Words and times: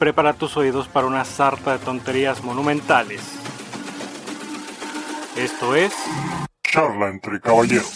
prepara 0.00 0.32
tus 0.32 0.56
oídos 0.56 0.88
para 0.88 1.06
una 1.06 1.24
sarta 1.26 1.76
de 1.76 1.84
tonterías 1.84 2.42
monumentales. 2.42 3.20
Esto 5.36 5.76
es... 5.76 5.92
Charla 6.62 7.10
entre 7.10 7.38
caballeros. 7.38 7.92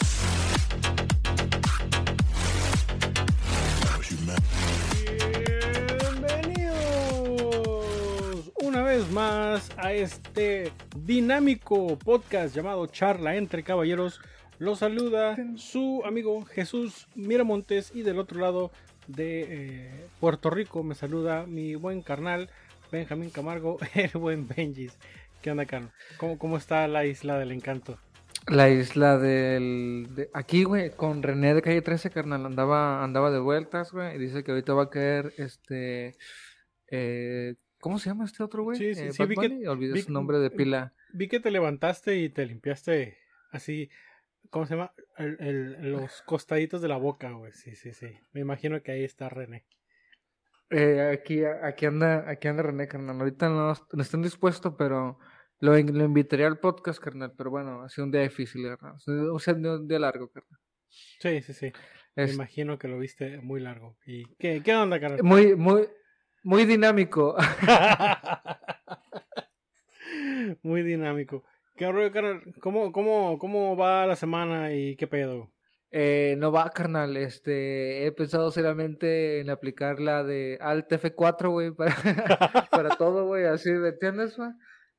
Bienvenidos 6.10 8.52
una 8.62 8.82
vez 8.82 9.10
más 9.10 9.70
a 9.78 9.94
este 9.94 10.72
dinámico 10.94 11.98
podcast 11.98 12.54
llamado 12.54 12.86
Charla 12.86 13.36
entre 13.36 13.62
Caballeros. 13.62 14.20
Los 14.58 14.80
saluda 14.80 15.38
su 15.56 16.02
amigo 16.04 16.44
Jesús 16.44 17.08
Miramontes 17.14 17.92
y 17.94 18.02
del 18.02 18.18
otro 18.18 18.40
lado 18.40 18.72
de 19.06 19.46
eh, 19.48 20.06
Puerto 20.20 20.50
Rico 20.50 20.82
me 20.82 20.94
saluda 20.94 21.46
mi 21.46 21.74
buen 21.74 22.02
carnal 22.02 22.50
Benjamín 22.92 23.30
Camargo, 23.30 23.78
el 23.94 24.10
buen 24.14 24.46
Benjis. 24.48 24.96
¿Qué 25.42 25.50
onda, 25.50 25.66
carnal? 25.66 25.90
¿Cómo, 26.16 26.38
¿Cómo 26.38 26.56
está 26.56 26.86
la 26.88 27.04
isla 27.06 27.38
del 27.38 27.52
encanto? 27.52 27.98
La 28.46 28.68
isla 28.70 29.18
del... 29.18 30.08
de- 30.14 30.30
aquí, 30.34 30.64
güey, 30.64 30.90
con 30.90 31.22
René 31.22 31.54
de 31.54 31.62
Calle 31.62 31.82
13, 31.82 32.10
carnal, 32.10 32.44
andaba, 32.46 33.02
andaba 33.02 33.30
de 33.30 33.38
vueltas, 33.40 33.90
güey, 33.90 34.16
y 34.16 34.18
dice 34.18 34.44
que 34.44 34.50
ahorita 34.52 34.74
va 34.74 34.84
a 34.84 34.90
caer, 34.90 35.32
este... 35.38 36.14
eh, 36.90 37.54
¿Cómo 37.80 37.98
se 37.98 38.08
llama 38.10 38.24
este 38.24 38.42
otro, 38.42 38.62
güey? 38.62 38.78
Sí, 38.78 38.94
sí, 38.94 39.02
Eh, 39.04 39.12
sí, 39.12 39.24
vi 39.26 39.34
que- 39.34 39.68
olvidé 39.68 39.92
vi- 39.94 40.02
su 40.02 40.12
nombre 40.12 40.38
de 40.38 40.50
pila. 40.50 40.92
Vi 41.12 41.28
que 41.28 41.40
te 41.40 41.50
levantaste 41.50 42.16
y 42.18 42.28
te 42.28 42.46
limpiaste 42.46 43.18
así, 43.50 43.90
¿cómo 44.54 44.66
se 44.66 44.76
llama? 44.76 44.92
El- 45.18 45.36
el- 45.40 45.90
los 45.90 46.22
costaditos 46.22 46.80
de 46.80 46.86
la 46.86 46.96
boca, 46.96 47.32
güey. 47.32 47.50
Sí, 47.50 47.74
sí, 47.74 47.92
sí. 47.92 48.06
Me 48.32 48.40
imagino 48.40 48.80
que 48.84 48.92
ahí 48.92 49.02
está 49.02 49.28
René. 49.28 49.66
Eh, 50.70 51.10
aquí, 51.12 51.42
aquí 51.44 51.86
anda, 51.86 52.30
aquí 52.30 52.46
anda 52.46 52.62
René, 52.62 52.86
carnal. 52.86 53.18
Ahorita 53.18 53.48
no, 53.48 53.74
no 53.92 54.02
está 54.02 54.16
dispuesto, 54.18 54.76
pero 54.76 55.18
lo, 55.58 55.72
lo 55.72 56.04
invitaría 56.04 56.46
al 56.46 56.60
podcast, 56.60 57.02
carnal. 57.02 57.32
Pero 57.36 57.50
bueno, 57.50 57.82
ha 57.82 57.88
sido 57.88 58.04
un 58.04 58.12
día 58.12 58.20
difícil, 58.20 58.62
carnal. 58.68 58.94
O 59.32 59.40
sea, 59.40 59.54
un 59.54 59.88
día 59.88 59.98
largo, 59.98 60.28
carnal. 60.28 60.60
Sí, 60.88 61.42
sí, 61.42 61.52
sí. 61.52 61.72
Me 62.14 62.30
imagino 62.30 62.78
que 62.78 62.86
lo 62.86 62.96
viste 62.96 63.38
muy 63.38 63.60
largo. 63.60 63.96
¿Y 64.06 64.36
qué, 64.36 64.62
qué 64.62 64.72
onda, 64.76 65.00
carnal? 65.00 65.20
muy, 65.24 65.56
muy, 65.56 65.88
muy 66.44 66.64
dinámico. 66.64 67.34
muy 70.62 70.84
dinámico. 70.84 71.42
¿Qué 71.76 71.90
rollo, 71.90 72.12
carnal? 72.12 72.42
¿Cómo, 72.60 72.92
cómo, 72.92 73.38
¿Cómo 73.38 73.76
va 73.76 74.06
la 74.06 74.16
semana 74.16 74.72
y 74.72 74.96
qué 74.96 75.06
pedo? 75.06 75.50
Eh, 75.90 76.36
no 76.38 76.52
va, 76.52 76.70
carnal. 76.70 77.16
Este, 77.16 78.06
he 78.06 78.12
pensado 78.12 78.50
seriamente 78.50 79.40
en 79.40 79.50
aplicar 79.50 79.98
la 80.00 80.22
de 80.22 80.58
Alt 80.60 80.88
F4, 80.90 81.50
güey, 81.50 81.70
para, 81.76 82.68
para 82.70 82.90
todo, 82.96 83.26
güey. 83.26 83.44
Así, 83.46 83.70
¿me 83.70 83.88
entiendes, 83.88 84.36
güey? 84.36 84.50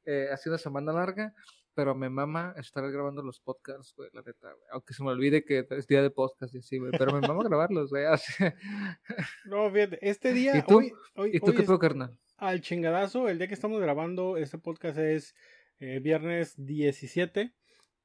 Eh, 0.06 0.28
ha 0.32 0.38
sido 0.38 0.54
una 0.54 0.58
semana 0.62 0.92
larga, 0.92 1.34
pero 1.74 1.96
me 1.96 2.10
mama 2.10 2.54
estar 2.58 2.90
grabando 2.92 3.22
los 3.24 3.40
podcasts, 3.40 3.94
güey, 3.96 4.10
la 4.14 4.22
neta, 4.22 4.52
güey. 4.52 4.66
Aunque 4.72 4.94
se 4.94 5.04
me 5.04 5.10
olvide 5.12 5.44
que 5.46 5.66
es 5.70 5.88
día 5.88 6.02
de 6.02 6.12
podcast 6.12 6.54
y 6.56 6.60
así, 6.60 6.78
güey. 6.78 6.92
Pero 6.98 7.14
me 7.14 7.26
mama 7.26 7.44
grabarlos, 7.44 7.90
güey. 7.90 8.06
así. 8.06 8.34
No, 9.46 9.70
fíjate, 9.72 9.98
este 10.02 10.34
día, 10.34 10.58
¿Y 10.58 10.62
tú? 10.64 10.80
hoy, 10.80 10.92
hoy, 11.16 11.32
¿Y 11.36 11.40
tú 11.40 11.48
hoy 11.48 11.54
qué 11.56 11.62
es- 11.62 11.68
pedo, 11.68 11.80
carnal? 11.80 12.18
al 12.38 12.60
chingadazo, 12.60 13.30
el 13.30 13.38
día 13.38 13.48
que 13.48 13.54
estamos 13.54 13.80
grabando 13.82 14.36
este 14.36 14.58
podcast 14.58 14.98
es 14.98 15.34
eh, 15.80 16.00
viernes 16.00 16.54
17 16.58 17.52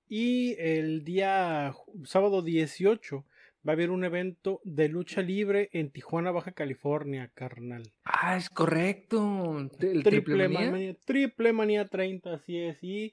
y 0.09 0.57
el 0.59 1.05
día 1.05 1.73
sábado 2.05 2.43
18 2.43 3.25
va 3.67 3.73
a 3.73 3.75
haber 3.75 3.91
un 3.91 4.05
evento 4.05 4.61
de 4.65 4.89
lucha 4.89 5.21
libre 5.23 5.69
en 5.73 5.91
Tijuana, 5.91 6.31
Baja 6.31 6.53
California, 6.53 7.31
carnal. 7.35 7.93
Ah, 8.05 8.37
es 8.37 8.49
correcto. 8.51 9.69
El 9.81 10.03
Triple, 10.03 10.49
manía? 10.49 10.71
manía, 10.71 10.95
triple 11.05 11.53
manía 11.53 11.85
30, 11.87 12.35
así 12.35 12.59
es, 12.59 12.83
y 12.83 13.13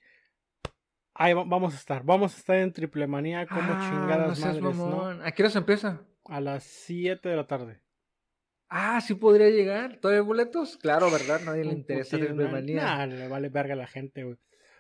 ahí 1.14 1.34
va- 1.34 1.44
vamos 1.44 1.74
a 1.74 1.78
estar, 1.78 2.04
vamos 2.04 2.34
a 2.34 2.38
estar 2.38 2.56
en 2.58 2.72
triple 2.72 3.08
manía 3.08 3.46
como 3.46 3.74
Ah, 3.74 3.88
chingadas 3.90 4.28
no 4.30 4.36
seas 4.36 4.62
madres, 4.62 4.78
¿no? 4.78 5.10
¿A 5.26 5.32
qué 5.32 5.44
hora 5.44 5.50
se 5.50 5.58
empieza? 5.60 6.02
A 6.26 6.42
las 6.42 6.64
7 6.64 7.30
de 7.30 7.36
la 7.36 7.48
tarde. 7.48 7.80
Ah, 8.70 9.00
sí 9.02 9.14
podría 9.16 9.50
llegar. 9.50 9.98
¿Todavía 9.98 10.20
hay 10.22 10.28
boletos? 10.28 10.76
Claro, 10.78 11.10
¿verdad? 11.10 11.40
Nadie 11.46 11.64
le 11.64 11.72
interesa 11.74 12.18
Triple 12.18 12.48
Manía. 12.50 12.84
nah, 12.84 13.06
le 13.06 13.28
vale 13.30 13.48
verga 13.50 13.74
a 13.76 13.78
la 13.78 13.88
gente, 13.88 14.24
güey. 14.26 14.38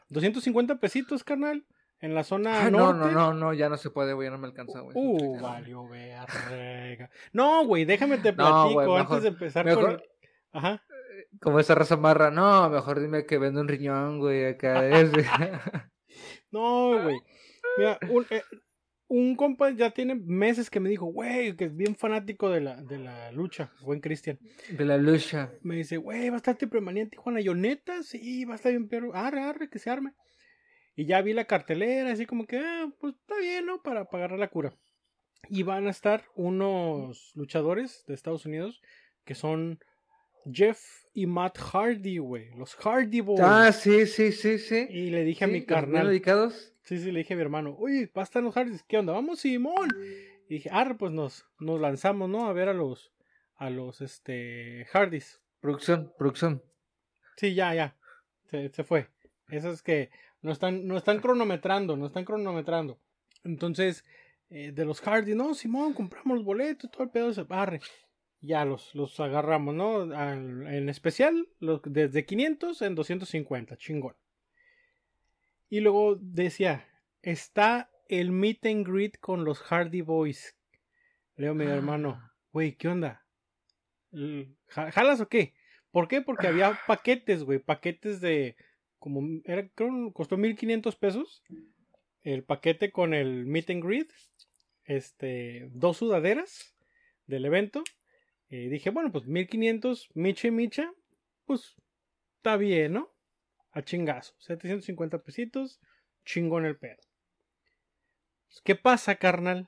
250 0.09 0.79
pesitos, 0.79 1.23
carnal. 1.23 1.65
En 1.99 2.13
la 2.13 2.23
zona 2.23 2.65
Ah, 2.67 2.69
no, 2.69 2.93
norte. 2.93 3.11
no, 3.11 3.19
no, 3.31 3.33
no, 3.33 3.53
ya 3.53 3.69
no 3.69 3.77
se 3.77 3.89
puede, 3.89 4.13
güey, 4.13 4.27
ya 4.27 4.31
no 4.31 4.37
me 4.37 4.45
alcanza, 4.45 4.81
güey. 4.81 4.95
Uh, 4.95 5.39
valió 5.41 5.87
verga. 5.87 7.09
No, 7.33 7.65
güey, 7.65 7.85
déjame 7.85 8.19
te 8.19 8.31
No, 8.33 8.35
platico 8.35 8.97
antes 8.97 9.23
de 9.23 9.29
empezar 9.29 9.65
mejor- 9.65 9.97
con. 9.97 10.03
Ajá. 10.53 10.83
Como 11.41 11.59
esa 11.59 11.73
raza 11.75 11.97
marra, 11.97 12.29
no, 12.29 12.69
mejor 12.69 12.99
dime 12.99 13.25
que 13.25 13.39
vende 13.39 13.61
un 13.61 13.67
riñón, 13.67 14.19
güey, 14.19 14.45
acá 14.45 14.87
es. 14.87 15.11
No, 16.51 17.01
güey. 17.01 17.19
Mira, 17.77 17.99
un, 18.09 18.25
eh, 18.29 18.41
un 19.09 19.35
compa 19.35 19.69
ya 19.71 19.91
tiene 19.91 20.15
meses 20.15 20.69
que 20.69 20.79
me 20.79 20.89
dijo, 20.89 21.05
güey, 21.05 21.55
que 21.55 21.65
es 21.65 21.75
bien 21.75 21.95
fanático 21.95 22.49
de 22.49 22.61
la, 22.61 22.81
de 22.83 22.97
la 22.99 23.31
lucha, 23.31 23.71
buen 23.81 23.99
Cristian. 24.01 24.37
de 24.69 24.85
la 24.85 24.97
lucha. 24.97 25.51
Me 25.61 25.75
dice, 25.77 25.97
güey, 25.97 26.29
va 26.29 26.35
a 26.35 26.37
estar 26.37 26.55
Triple 26.57 26.81
Manía 26.81 27.03
en 27.03 27.09
Tijuana. 27.09 27.39
Y 27.39 27.45
Yo, 27.45 27.55
neta, 27.55 28.03
sí, 28.03 28.43
va 28.45 28.53
a 28.53 28.55
estar 28.57 28.71
bien, 28.71 28.87
pero 28.89 29.15
arre, 29.15 29.41
arre, 29.41 29.69
que 29.69 29.79
se 29.79 29.89
arme. 29.89 30.13
Y 30.95 31.05
ya 31.05 31.21
vi 31.21 31.33
la 31.33 31.45
cartelera, 31.45 32.11
así 32.11 32.25
como 32.25 32.45
que, 32.47 32.57
ah, 32.57 32.91
pues 32.99 33.13
está 33.15 33.37
bien, 33.39 33.65
¿no? 33.65 33.81
Para 33.81 34.05
pagar 34.05 34.31
la 34.31 34.49
cura. 34.49 34.73
Y 35.49 35.63
van 35.63 35.87
a 35.87 35.91
estar 35.91 36.25
unos 36.35 37.31
luchadores 37.35 38.03
de 38.07 38.13
Estados 38.15 38.45
Unidos 38.45 38.81
que 39.23 39.35
son 39.35 39.79
Jeff 40.51 40.79
y 41.13 41.27
Matt 41.27 41.57
Hardy, 41.59 42.17
güey. 42.17 42.49
Los 42.57 42.75
Hardy 42.75 43.21
Boys. 43.21 43.41
Ah, 43.43 43.71
sí, 43.71 44.05
sí, 44.07 44.31
sí, 44.31 44.57
sí. 44.57 44.87
y 44.89 45.09
le 45.11 45.23
dije 45.23 45.45
a 45.45 45.47
Sí, 45.47 45.53
mi 45.53 45.59
los 45.59 45.67
bien 45.67 45.79
carnal. 45.79 46.07
dedicados. 46.07 46.73
Sí, 46.87 46.99
sí, 46.99 47.11
le 47.11 47.19
dije 47.19 47.33
a 47.33 47.37
mi 47.37 47.41
hermano, 47.41 47.75
oye, 47.77 48.09
va 48.15 48.21
a 48.21 48.23
estar 48.23 48.41
los 48.41 48.53
Hardys, 48.55 48.81
¿qué 48.83 48.97
onda? 48.97 49.11
Vamos, 49.11 49.41
Simón. 49.41 49.89
Y 50.47 50.53
dije, 50.55 50.69
arre, 50.71 50.95
pues 50.95 51.11
nos, 51.11 51.45
nos 51.59 51.81
lanzamos, 51.81 52.29
¿no? 52.29 52.47
A 52.47 52.53
ver 52.53 52.69
a 52.69 52.73
los, 52.73 53.11
a 53.57 53.69
los, 53.69 53.99
este, 53.99 54.85
Hardys. 54.91 55.41
Producción, 55.59 56.13
producción. 56.17 56.63
Sí, 57.35 57.53
ya, 57.53 57.73
ya. 57.75 57.97
Se, 58.49 58.69
se 58.69 58.83
fue. 58.85 59.07
Eso 59.49 59.69
es 59.71 59.81
que 59.81 60.09
no 60.41 60.53
están, 60.53 60.87
no 60.87 60.95
están 60.95 61.19
cronometrando, 61.19 61.97
no 61.97 62.05
están 62.07 62.23
cronometrando. 62.23 62.97
Entonces, 63.43 64.05
eh, 64.49 64.71
de 64.71 64.85
los 64.85 65.01
Hardys, 65.01 65.35
no, 65.35 65.53
Simón, 65.55 65.91
compramos 65.93 66.37
los 66.37 66.45
boletos, 66.45 66.89
todo 66.89 67.03
el 67.03 67.09
pedo 67.09 67.33
se 67.33 67.43
barre. 67.43 67.81
Ya 68.39 68.63
los, 68.63 68.95
los 68.95 69.19
agarramos, 69.19 69.75
¿no? 69.75 70.03
Al- 70.15 70.67
en 70.73 70.87
especial, 70.87 71.49
los, 71.59 71.81
desde 71.83 72.25
500 72.25 72.81
en 72.83 72.95
250, 72.95 73.75
chingón. 73.75 74.15
Y 75.69 75.79
luego 75.81 76.15
decía, 76.19 76.87
está 77.21 77.89
el 78.09 78.31
meet 78.31 78.65
and 78.65 78.87
greet 78.87 79.17
con 79.19 79.43
los 79.43 79.59
Hardy 79.61 80.01
Boys. 80.01 80.55
Leo, 81.35 81.53
mi 81.53 81.65
hermano, 81.65 82.21
güey, 82.51 82.75
¿qué 82.75 82.87
onda? 82.87 83.25
Ja- 84.69 84.91
¿Jalas 84.91 85.21
o 85.21 85.27
qué? 85.27 85.53
¿Por 85.91 86.07
qué? 86.07 86.21
Porque 86.21 86.47
había 86.47 86.79
paquetes, 86.87 87.43
güey, 87.43 87.59
paquetes 87.59 88.21
de 88.21 88.55
como 88.99 89.21
era 89.45 89.67
creo 89.69 90.11
costó 90.13 90.37
1500 90.37 90.95
pesos 90.95 91.43
el 92.23 92.43
paquete 92.43 92.91
con 92.91 93.13
el 93.13 93.45
meet 93.45 93.69
and 93.69 93.83
greet, 93.83 94.09
este, 94.85 95.69
dos 95.71 95.97
sudaderas 95.97 96.75
del 97.25 97.45
evento. 97.45 97.83
Y 98.49 98.67
dije, 98.69 98.89
bueno, 98.89 99.11
pues 99.11 99.25
1500, 99.27 100.09
micha 100.13 100.47
y 100.47 100.51
micha, 100.51 100.91
pues 101.45 101.75
está 102.37 102.57
bien, 102.57 102.93
¿no? 102.93 103.13
A 103.77 103.83
chingazo, 103.83 104.33
750 104.39 105.19
pesitos, 105.19 105.79
chingón 106.25 106.65
el 106.65 106.77
pedo. 106.77 106.97
Pues, 108.47 108.61
¿Qué 108.63 108.73
pasa, 108.75 109.17
carnal? 109.17 109.67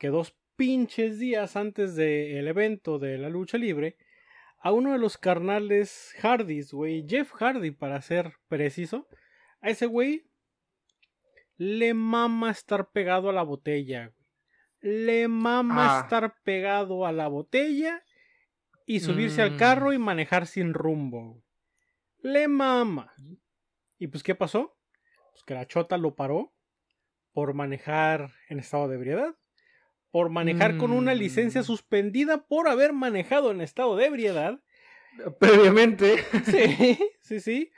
Que 0.00 0.08
dos 0.08 0.36
pinches 0.56 1.20
días 1.20 1.54
antes 1.54 1.94
del 1.94 2.48
evento 2.48 2.98
de 2.98 3.18
la 3.18 3.28
lucha 3.28 3.56
libre, 3.56 3.96
a 4.58 4.72
uno 4.72 4.90
de 4.90 4.98
los 4.98 5.16
carnales 5.16 6.12
Hardys, 6.20 6.72
güey, 6.72 7.06
Jeff 7.08 7.30
Hardy 7.34 7.70
para 7.70 8.02
ser 8.02 8.32
preciso, 8.48 9.06
a 9.60 9.70
ese 9.70 9.86
güey 9.86 10.24
le 11.56 11.94
mama 11.94 12.50
estar 12.50 12.90
pegado 12.90 13.30
a 13.30 13.32
la 13.32 13.44
botella, 13.44 14.08
güey. 14.08 14.26
Le 14.80 15.28
mama 15.28 15.98
Ah. 15.98 16.00
estar 16.02 16.34
pegado 16.42 17.06
a 17.06 17.12
la 17.12 17.28
botella 17.28 18.02
y 18.86 18.98
subirse 18.98 19.40
al 19.40 19.52
Mm. 19.52 19.56
carro 19.58 19.92
y 19.92 19.98
manejar 19.98 20.48
sin 20.48 20.74
rumbo. 20.74 21.43
Le 22.24 22.48
mama. 22.48 23.12
¿Y 23.98 24.06
pues 24.06 24.22
qué 24.22 24.34
pasó? 24.34 24.76
Pues 25.32 25.44
que 25.44 25.52
la 25.52 25.66
chota 25.66 25.98
lo 25.98 26.14
paró 26.14 26.54
por 27.32 27.52
manejar 27.52 28.32
en 28.48 28.58
estado 28.60 28.88
de 28.88 28.94
ebriedad. 28.96 29.34
Por 30.10 30.30
manejar 30.30 30.78
con 30.78 30.92
una 30.92 31.14
licencia 31.14 31.60
Mm. 31.60 31.64
suspendida 31.64 32.46
por 32.46 32.68
haber 32.68 32.92
manejado 32.94 33.50
en 33.50 33.60
estado 33.60 33.94
de 33.96 34.06
ebriedad. 34.06 34.60
Previamente. 35.38 36.16
Sí, 36.46 36.98
sí, 37.20 37.40
sí. 37.40 37.72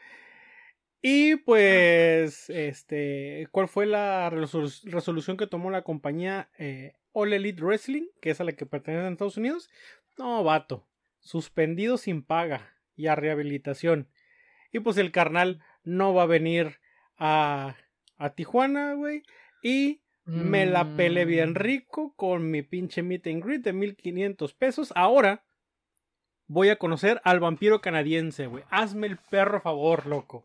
Y 1.02 1.36
pues, 1.36 2.48
este, 2.50 3.48
¿cuál 3.50 3.68
fue 3.68 3.86
la 3.86 4.30
resolu- 4.30 4.82
resolución 4.90 5.36
que 5.36 5.46
tomó 5.46 5.70
la 5.70 5.82
compañía 5.82 6.50
eh, 6.58 6.94
All 7.12 7.32
Elite 7.32 7.62
Wrestling, 7.62 8.06
que 8.20 8.30
es 8.30 8.40
a 8.40 8.44
la 8.44 8.52
que 8.52 8.66
pertenece 8.66 9.06
en 9.06 9.12
Estados 9.12 9.36
Unidos? 9.36 9.70
No, 10.18 10.42
vato. 10.44 10.86
suspendido 11.20 11.96
sin 11.96 12.22
paga 12.22 12.72
y 12.94 13.06
a 13.08 13.14
rehabilitación. 13.16 14.08
Y 14.72 14.80
pues 14.80 14.96
el 14.98 15.12
carnal 15.12 15.62
no 15.84 16.14
va 16.14 16.24
a 16.24 16.26
venir 16.26 16.78
a, 17.18 17.76
a 18.18 18.30
Tijuana, 18.30 18.94
güey. 18.94 19.22
Y 19.62 20.02
me 20.24 20.66
la 20.66 20.96
pelé 20.96 21.24
bien 21.24 21.50
Mm. 21.50 21.54
rico 21.54 22.12
con 22.16 22.50
mi 22.50 22.62
pinche 22.62 23.02
meet 23.02 23.26
and 23.28 23.44
greet 23.44 23.62
de 23.62 23.72
1500 23.72 24.54
pesos. 24.54 24.92
Ahora 24.96 25.44
voy 26.48 26.68
a 26.70 26.76
conocer 26.76 27.20
al 27.24 27.38
vampiro 27.40 27.80
canadiense, 27.80 28.46
güey. 28.46 28.64
Hazme 28.70 29.06
el 29.06 29.18
perro 29.18 29.60
favor, 29.60 30.06
loco. 30.06 30.44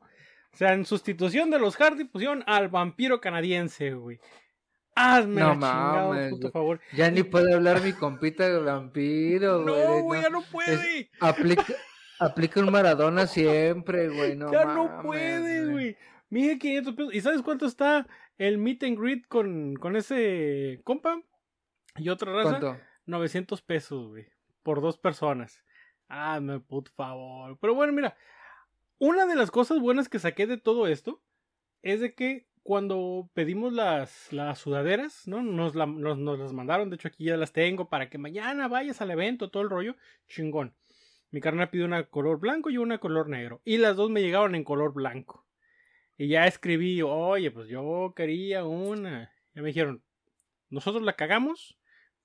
O 0.53 0.57
sea, 0.57 0.73
en 0.73 0.85
sustitución 0.85 1.49
de 1.49 1.59
los 1.59 1.77
Hardy 1.77 2.03
pusieron 2.03 2.43
al 2.45 2.67
vampiro 2.67 3.21
canadiense, 3.21 3.93
güey. 3.93 4.19
Hazme 4.93 5.39
No 5.41 5.47
la 5.47 5.53
chingada, 5.53 6.07
mames, 6.09 6.29
puto 6.31 6.51
favor. 6.51 6.81
Ya 6.93 7.09
ni 7.09 7.23
puede 7.23 7.53
hablar 7.53 7.81
mi 7.81 7.93
compita 7.93 8.45
el 8.45 8.65
vampiro, 8.65 9.63
güey. 9.63 9.83
No, 9.87 10.01
güey, 10.03 10.21
ya 10.21 10.29
no 10.29 10.41
puede. 10.43 11.09
Aplica, 11.21 11.63
aplica 12.21 12.59
un 12.59 12.71
Maradona 12.71 13.27
siempre, 13.27 14.09
güey. 14.09 14.35
No 14.35 14.51
ya 14.51 14.65
no 14.65 15.01
puede, 15.01 15.69
güey. 15.71 15.97
1500 16.29 16.95
pesos. 16.95 17.13
¿Y 17.13 17.21
sabes 17.21 17.41
cuánto 17.41 17.65
está 17.65 18.07
el 18.37 18.57
meet 18.57 18.83
and 18.83 18.97
greet 18.99 19.27
con, 19.27 19.75
con 19.75 19.95
ese 19.95 20.81
compa? 20.83 21.21
Y 21.97 22.09
otra 22.09 22.31
raza. 22.33 22.59
¿Cuánto? 22.59 22.77
900 23.05 23.61
pesos, 23.61 24.07
güey. 24.09 24.27
Por 24.63 24.81
dos 24.81 24.97
personas. 24.97 25.63
Ah, 26.07 26.39
me 26.39 26.59
por 26.59 26.87
favor. 26.89 27.57
Pero 27.59 27.75
bueno, 27.75 27.93
mira. 27.93 28.15
Una 28.99 29.25
de 29.25 29.35
las 29.35 29.49
cosas 29.49 29.79
buenas 29.79 30.07
que 30.09 30.19
saqué 30.19 30.45
de 30.45 30.57
todo 30.57 30.85
esto 30.87 31.21
es 31.81 31.99
de 32.01 32.13
que 32.13 32.47
cuando 32.63 33.27
pedimos 33.33 33.73
las, 33.73 34.31
las 34.31 34.59
sudaderas, 34.59 35.27
¿no? 35.27 35.41
Nos, 35.41 35.73
la- 35.73 35.87
nos, 35.87 36.19
nos 36.19 36.37
las 36.37 36.53
mandaron. 36.53 36.89
De 36.91 36.95
hecho, 36.97 37.07
aquí 37.07 37.25
ya 37.25 37.35
las 37.35 37.51
tengo 37.51 37.89
para 37.89 38.09
que 38.09 38.19
mañana 38.19 38.67
vayas 38.67 39.01
al 39.01 39.09
evento, 39.09 39.49
todo 39.49 39.63
el 39.63 39.69
rollo. 39.71 39.95
Chingón. 40.27 40.75
Mi 41.31 41.39
carnal 41.41 41.69
pidió 41.69 41.85
una 41.85 42.03
color 42.05 42.39
blanco 42.39 42.69
y 42.69 42.77
una 42.77 42.97
color 42.99 43.29
negro. 43.29 43.61
Y 43.63 43.77
las 43.77 43.95
dos 43.95 44.09
me 44.09 44.21
llegaron 44.21 44.53
en 44.55 44.63
color 44.63 44.93
blanco. 44.93 45.47
Y 46.17 46.27
ya 46.27 46.45
escribí, 46.45 47.01
oye, 47.01 47.51
pues 47.51 47.67
yo 47.69 48.13
quería 48.15 48.65
una. 48.65 49.31
Ya 49.55 49.61
me 49.61 49.69
dijeron, 49.69 50.03
nosotros 50.69 51.03
la 51.03 51.13
cagamos, 51.15 51.77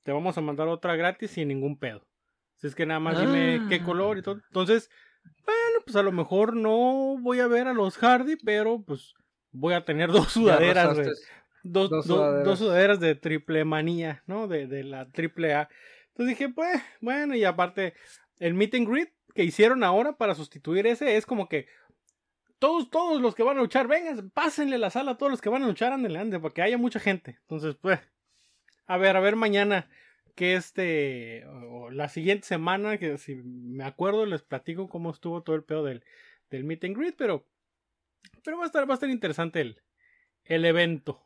te 0.03 0.12
vamos 0.12 0.37
a 0.37 0.41
mandar 0.41 0.69
otra 0.69 0.97
gratis 0.97 1.31
sin 1.31 1.49
ningún 1.49 1.79
pedo. 1.79 2.06
Si 2.56 2.67
es 2.67 2.75
que 2.75 2.87
nada 2.87 3.00
más 3.00 3.20
dime 3.20 3.62
qué 3.69 3.76
Ah. 3.76 3.85
color 3.85 4.19
y 4.19 4.23
todo. 4.23 4.41
Entonces, 4.49 4.91
bueno, 5.44 5.81
pues 5.85 5.94
a 5.97 6.03
lo 6.03 6.12
mejor 6.12 6.56
no 6.56 7.17
voy 7.20 7.41
a 7.41 7.47
ver 7.47 7.69
a 7.69 7.75
los 7.75 7.97
Hardy, 7.99 8.37
pero 8.44 8.82
pues 8.82 9.14
voy 9.53 9.75
a 9.75 9.85
tener 9.85 10.08
dos 10.29 10.32
sudaderas. 10.32 10.97
Dos, 11.62 11.91
dos 11.91 12.06
do- 12.06 12.14
sudaderas. 12.17 12.44
dos 12.44 12.58
sudaderas 12.58 13.00
de 13.00 13.14
triple 13.14 13.64
manía, 13.64 14.23
¿no? 14.26 14.47
De, 14.49 14.67
de 14.67 14.85
la 14.85 15.08
triple 15.11 15.55
A. 15.55 15.69
Entonces 16.08 16.38
dije, 16.38 16.53
pues, 16.53 16.81
bueno, 17.00 17.35
y 17.35 17.44
aparte, 17.44 17.94
el 18.38 18.54
meet 18.54 18.74
and 18.74 18.88
que 19.34 19.44
hicieron 19.44 19.84
ahora 19.84 20.16
para 20.16 20.34
sustituir 20.34 20.86
ese 20.86 21.16
es 21.16 21.26
como 21.26 21.48
que 21.48 21.66
todos, 22.58 22.90
todos 22.90 23.20
los 23.20 23.34
que 23.34 23.42
van 23.42 23.58
a 23.58 23.60
luchar, 23.60 23.86
vengan, 23.86 24.30
pásenle 24.30 24.78
la 24.78 24.90
sala 24.90 25.12
a 25.12 25.18
todos 25.18 25.30
los 25.30 25.40
que 25.40 25.50
van 25.50 25.62
a 25.62 25.66
luchar, 25.66 25.92
ande, 25.92 26.16
ande, 26.16 26.40
porque 26.40 26.62
haya 26.62 26.78
mucha 26.78 26.98
gente. 26.98 27.36
Entonces, 27.42 27.76
pues, 27.76 28.00
a 28.86 28.96
ver, 28.96 29.16
a 29.16 29.20
ver 29.20 29.36
mañana 29.36 29.90
que 30.34 30.54
este, 30.54 31.44
o 31.46 31.90
la 31.90 32.08
siguiente 32.08 32.46
semana, 32.46 32.98
que 32.98 33.18
si 33.18 33.36
me 33.36 33.84
acuerdo 33.84 34.26
les 34.26 34.42
platico 34.42 34.88
cómo 34.88 35.10
estuvo 35.10 35.42
todo 35.42 35.56
el 35.56 35.64
pedo 35.64 35.84
del, 35.84 36.04
del 36.50 36.64
meet 36.64 36.84
and 36.84 37.14
pero, 37.16 37.46
pero 38.44 38.58
va 38.58 38.64
a 38.64 38.66
estar, 38.66 38.88
va 38.88 38.94
a 38.94 38.96
estar 38.96 39.10
interesante 39.10 39.60
el, 39.60 39.82
el 40.44 40.64
evento. 40.64 41.22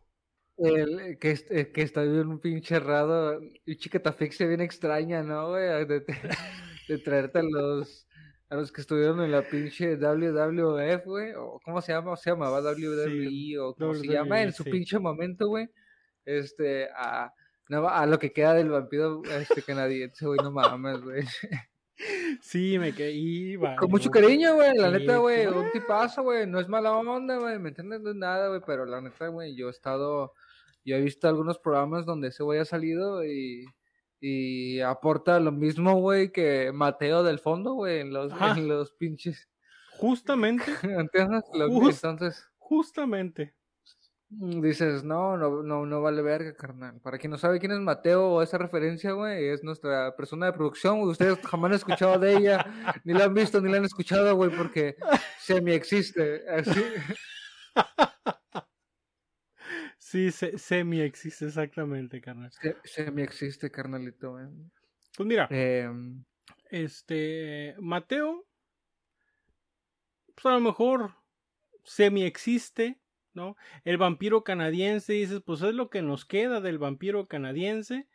El, 0.57 1.19
que, 1.19 1.39
eh, 1.51 1.73
que 1.73 1.83
está 1.83 2.03
bien 2.03 2.29
un 2.29 2.39
pinche 2.39 2.77
errado. 2.77 3.41
Y 3.65 3.77
fixia 3.77 4.47
bien 4.47 4.61
extraña, 4.61 5.23
¿no, 5.23 5.51
güey? 5.51 5.65
De, 6.91 6.99
traerte 6.99 7.39
a 7.39 7.43
los, 7.43 8.07
a 8.49 8.57
los 8.57 8.73
que 8.73 8.81
estuvieron 8.81 9.21
en 9.23 9.33
la 9.33 9.43
pinche 9.43 9.97
WWF, 9.97 11.05
güey. 11.05 11.33
O 11.35 11.61
¿cómo 11.65 11.81
se 11.81 11.93
llama? 11.93 12.17
Se 12.17 12.31
llamaba 12.31 12.61
WWE 12.61 13.59
o 13.59 13.75
como 13.75 13.95
se 13.95 14.07
llama 14.07 14.41
en 14.41 14.49
WWE, 14.49 14.53
su 14.53 14.63
sí. 14.65 14.71
pinche 14.71 14.99
momento, 14.99 15.49
güey. 15.49 15.69
Este, 16.25 16.89
a, 16.95 17.33
a 17.71 18.07
lo 18.07 18.19
que 18.19 18.33
queda 18.33 18.55
del 18.55 18.71
vampiro 18.71 19.23
este 19.25 19.63
canadiense, 19.63 20.27
güey, 20.27 20.39
no 20.43 20.51
mames, 20.51 21.01
güey. 21.01 21.25
Sí, 22.41 22.79
me 22.79 22.95
quedé. 22.95 23.59
Con 23.79 23.91
mucho 23.91 24.11
cariño, 24.11 24.55
güey, 24.55 24.75
la 24.75 24.91
Sí, 24.91 24.99
neta, 24.99 25.19
güey, 25.19 25.47
un 25.47 25.71
tipazo, 25.71 26.23
güey, 26.23 26.47
no 26.47 26.59
es 26.59 26.69
mala 26.69 26.97
onda, 26.97 27.37
güey, 27.37 27.59
¿me 27.59 27.69
entiendes? 27.69 28.01
No 28.01 28.11
es 28.11 28.17
nada, 28.17 28.49
güey, 28.49 28.63
pero 28.67 28.87
la 28.87 29.01
neta, 29.01 29.29
güey, 29.29 29.55
yo 29.55 29.69
he 29.69 29.71
estado, 29.71 30.33
yo 30.83 30.97
he 30.97 31.01
visto 31.03 31.29
algunos 31.29 31.59
programas 31.59 32.07
donde 32.07 32.29
ese 32.29 32.43
güey 32.43 32.59
ha 32.59 32.65
salido 32.65 33.25
y, 33.25 33.67
y 34.21 34.81
aporta 34.81 35.41
lo 35.41 35.51
mismo, 35.53 35.95
güey, 36.01 36.31
que 36.31 36.73
Mateo 36.73 37.23
del 37.23 37.39
fondo, 37.39 37.73
güey, 37.75 38.01
en 38.01 38.13
los, 38.13 38.33
en 38.57 38.69
los 38.69 38.93
pinches, 38.93 39.49
Justamente, 39.97 40.65
¿entiendes? 40.83 41.45
Lo 41.55 41.69
que- 41.69 41.75
Just- 41.75 42.05
entonces, 42.05 42.47
justamente. 42.59 43.55
mm, 44.31 44.61
dices, 44.63 45.05
no, 45.05 45.37
no, 45.37 45.63
no, 45.63 45.85
no 45.85 46.01
vale 46.03 46.23
verga, 46.23 46.55
carnal. 46.55 47.01
Para 47.01 47.19
quien 47.19 47.31
no 47.33 47.39
sabe 47.39 47.59
quién 47.59 47.73
es 47.73 47.81
Mateo 47.81 48.27
o 48.31 48.43
esa 48.43 48.57
referencia, 48.59 49.13
güey, 49.13 49.49
es 49.49 49.63
nuestra 49.65 50.15
persona 50.17 50.47
de 50.47 50.53
producción, 50.53 51.01
ustedes 51.01 51.39
jamás 51.47 51.71
han 51.71 51.77
escuchado 51.77 52.19
de 52.19 52.37
ella, 52.37 52.65
ni 53.05 53.13
la 53.13 53.25
han 53.25 53.35
visto, 53.35 53.61
ni 53.61 53.71
la 53.71 53.79
han 53.79 53.85
escuchado, 53.85 54.35
güey, 54.37 54.51
porque 54.57 54.97
semi 55.41 55.73
existe, 55.73 56.45
así. 56.49 56.83
Sí, 60.11 60.33
se, 60.33 60.59
semi 60.59 61.03
existe 61.03 61.47
exactamente, 61.47 62.21
carnal. 62.21 62.51
Se, 62.51 62.75
semi 62.83 63.23
existe, 63.23 63.71
carnalito, 63.71 64.33
güey. 64.33 64.47
Pues 65.17 65.25
mira, 65.25 65.47
Em, 65.53 66.25
este. 66.69 67.77
Mateo. 67.79 68.45
Pues 70.35 70.47
a 70.47 70.51
lo 70.51 70.61
mejor 70.63 71.15
semi 71.85 72.25
existe, 72.25 72.99
¿no? 73.35 73.57
El 73.85 73.99
vampiro 73.99 74.43
canadiense, 74.43 75.13
dices, 75.13 75.43
pues 75.47 75.63
es 75.63 75.75
lo 75.75 75.91
que 75.91 76.03
nos 76.03 76.25
queda 76.25 76.61
del 76.61 76.79
vampiro 76.79 77.29
canadiense. 77.29 78.09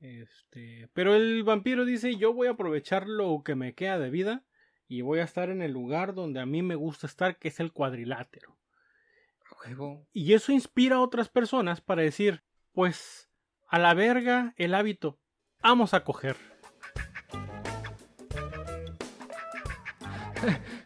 Este. 0.00 0.88
Pero 0.92 1.14
el 1.14 1.44
vampiro 1.44 1.84
dice: 1.84 2.16
Yo 2.16 2.34
voy 2.34 2.48
a 2.48 2.52
aprovechar 2.52 3.06
lo 3.06 3.44
que 3.44 3.54
me 3.54 3.76
queda 3.76 4.00
de 4.00 4.10
vida. 4.10 4.44
Y 4.88 5.02
voy 5.02 5.20
a 5.20 5.24
estar 5.24 5.50
en 5.50 5.62
el 5.62 5.70
lugar 5.70 6.14
donde 6.14 6.40
a 6.40 6.46
mí 6.46 6.62
me 6.62 6.74
gusta 6.74 7.06
estar, 7.06 7.38
que 7.38 7.46
es 7.46 7.60
el 7.60 7.72
cuadrilátero. 7.72 8.56
Huevo. 9.64 10.06
Y 10.12 10.34
eso 10.34 10.52
inspira 10.52 10.96
a 10.96 11.00
otras 11.00 11.28
personas 11.28 11.80
para 11.80 12.02
decir, 12.02 12.42
pues, 12.72 13.28
a 13.68 13.78
la 13.78 13.94
verga 13.94 14.52
el 14.56 14.74
hábito, 14.74 15.18
vamos 15.62 15.94
a 15.94 16.04
coger. 16.04 16.36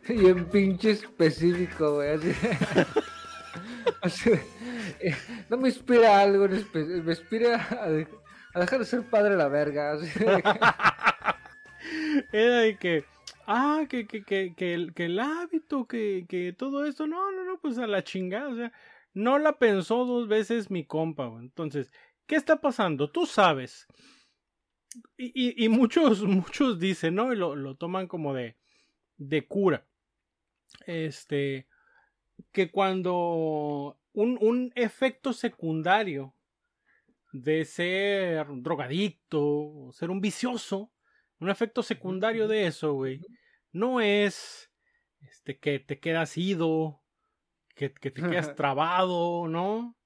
Y 0.08 0.26
en 0.26 0.46
pinche 0.46 0.90
específico, 0.92 1.94
güey. 1.96 2.18
Así, 4.02 4.30
eh, 5.00 5.14
no 5.48 5.56
me 5.56 5.68
inspira 5.68 6.20
algo 6.20 6.46
en 6.46 6.52
espe- 6.52 7.02
me 7.02 7.12
inspira 7.12 7.66
a, 7.80 7.88
de- 7.88 8.08
a 8.54 8.60
dejar 8.60 8.78
de 8.80 8.84
ser 8.86 9.02
padre 9.02 9.36
la 9.36 9.48
verga. 9.48 9.92
así 9.92 10.08
Era 12.32 12.58
de 12.60 12.76
que, 12.78 13.04
ah, 13.50 13.86
que, 13.88 14.06
que, 14.06 14.22
que, 14.24 14.54
que, 14.54 14.74
el, 14.74 14.94
que 14.94 15.06
el 15.06 15.18
hábito, 15.18 15.86
que, 15.86 16.24
que 16.28 16.52
todo 16.52 16.84
esto, 16.86 17.06
no, 17.08 17.32
no, 17.32 17.44
no, 17.44 17.58
pues 17.60 17.78
a 17.78 17.86
la 17.88 18.04
chingada, 18.04 18.48
o 18.48 18.54
sea, 18.56 18.72
no 19.12 19.38
la 19.38 19.58
pensó 19.58 20.04
dos 20.04 20.28
veces 20.28 20.70
mi 20.70 20.86
compa, 20.86 21.26
güey. 21.26 21.44
Entonces, 21.46 21.90
¿qué 22.26 22.36
está 22.36 22.60
pasando? 22.60 23.10
Tú 23.10 23.26
sabes. 23.26 23.88
Y, 25.16 25.32
y, 25.34 25.64
y 25.64 25.68
muchos, 25.68 26.22
muchos 26.24 26.78
dicen, 26.78 27.16
¿no? 27.16 27.32
Y 27.32 27.36
lo, 27.36 27.56
lo 27.56 27.74
toman 27.76 28.06
como 28.06 28.34
de, 28.34 28.56
de 29.16 29.46
cura. 29.46 29.84
Este, 30.86 31.66
que 32.52 32.70
cuando 32.70 33.98
un, 34.12 34.38
un 34.40 34.72
efecto 34.76 35.32
secundario 35.32 36.34
de 37.32 37.64
ser 37.64 38.46
drogadicto, 38.48 39.40
o 39.42 39.92
ser 39.92 40.10
un 40.10 40.20
vicioso, 40.20 40.92
un 41.40 41.50
efecto 41.50 41.82
secundario 41.82 42.46
de 42.46 42.66
eso, 42.66 42.92
güey, 42.92 43.20
no 43.72 44.00
es 44.00 44.70
este 45.20 45.58
que 45.58 45.78
te 45.78 45.98
quedas 45.98 46.36
ido, 46.36 47.02
que, 47.74 47.92
que 47.92 48.10
te 48.10 48.22
quedas 48.22 48.54
trabado, 48.56 49.48
¿no? 49.48 49.96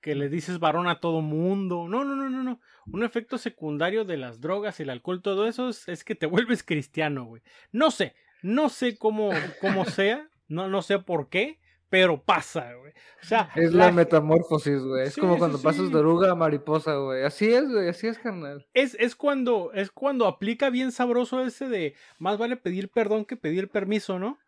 Que 0.00 0.14
le 0.14 0.28
dices 0.28 0.58
varón 0.58 0.88
a 0.88 1.00
todo 1.00 1.20
mundo. 1.20 1.86
No, 1.88 2.04
no, 2.04 2.16
no, 2.16 2.28
no, 2.28 2.42
no. 2.42 2.60
Un 2.86 3.04
efecto 3.04 3.38
secundario 3.38 4.04
de 4.04 4.16
las 4.16 4.40
drogas, 4.40 4.80
el 4.80 4.90
alcohol, 4.90 5.22
todo 5.22 5.46
eso 5.46 5.68
es, 5.68 5.88
es 5.88 6.04
que 6.04 6.14
te 6.14 6.26
vuelves 6.26 6.62
cristiano, 6.62 7.24
güey. 7.24 7.42
No 7.70 7.90
sé, 7.90 8.14
no 8.42 8.68
sé 8.68 8.96
cómo, 8.98 9.30
cómo 9.60 9.84
sea, 9.84 10.28
no, 10.48 10.68
no 10.68 10.82
sé 10.82 10.98
por 10.98 11.28
qué, 11.28 11.60
pero 11.92 12.24
pasa, 12.24 12.72
güey. 12.72 12.92
O 13.22 13.26
sea, 13.26 13.50
es 13.54 13.74
la, 13.74 13.86
la- 13.86 13.92
metamorfosis, 13.92 14.80
güey. 14.82 15.06
Es 15.08 15.12
Sí, 15.14 15.20
como 15.20 15.34
sí, 15.34 15.38
cuando 15.40 15.58
sí. 15.58 15.64
pasas 15.64 15.90
de 15.92 15.98
oruga 15.98 16.30
a 16.30 16.34
mariposa, 16.34 16.94
güey. 16.96 17.22
Así 17.22 17.52
es, 17.52 17.68
güey. 17.70 17.86
Así 17.90 18.06
es, 18.06 18.18
carnal. 18.18 18.66
es, 18.72 18.96
es 18.98 19.14
cuando 19.14 19.72
es 19.74 19.90
cuando 19.90 20.26
aplica 20.26 20.70
bien 20.70 20.90
sabroso 20.90 21.44
ese 21.44 21.68
de 21.68 21.94
más 22.18 22.38
vale 22.38 22.56
pedir 22.56 22.88
perdón 22.88 23.26
que 23.26 23.36
pedir 23.36 23.68
permiso, 23.68 24.18
¿no? 24.18 24.38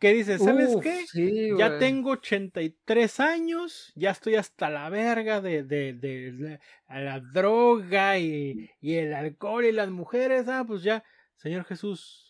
Que 0.00 0.12
dices, 0.12 0.42
¿sabes 0.42 0.74
Uf, 0.74 0.82
qué? 0.82 1.06
Sí, 1.06 1.50
Ya 1.56 1.68
güey. 1.68 1.78
tengo 1.78 2.10
83 2.10 3.20
años, 3.20 3.92
ya 3.94 4.10
estoy 4.10 4.34
hasta 4.34 4.70
la 4.70 4.88
verga 4.90 5.40
de, 5.40 5.62
de, 5.62 5.92
de 5.92 6.32
la, 6.32 6.60
a 6.88 7.00
la 7.00 7.20
droga 7.20 8.18
y, 8.18 8.70
y 8.80 8.94
el 8.94 9.14
alcohol 9.14 9.64
y 9.64 9.72
las 9.72 9.90
mujeres, 9.90 10.48
ah, 10.48 10.64
pues 10.66 10.82
ya, 10.82 11.04
Señor 11.36 11.64
Jesús, 11.64 12.27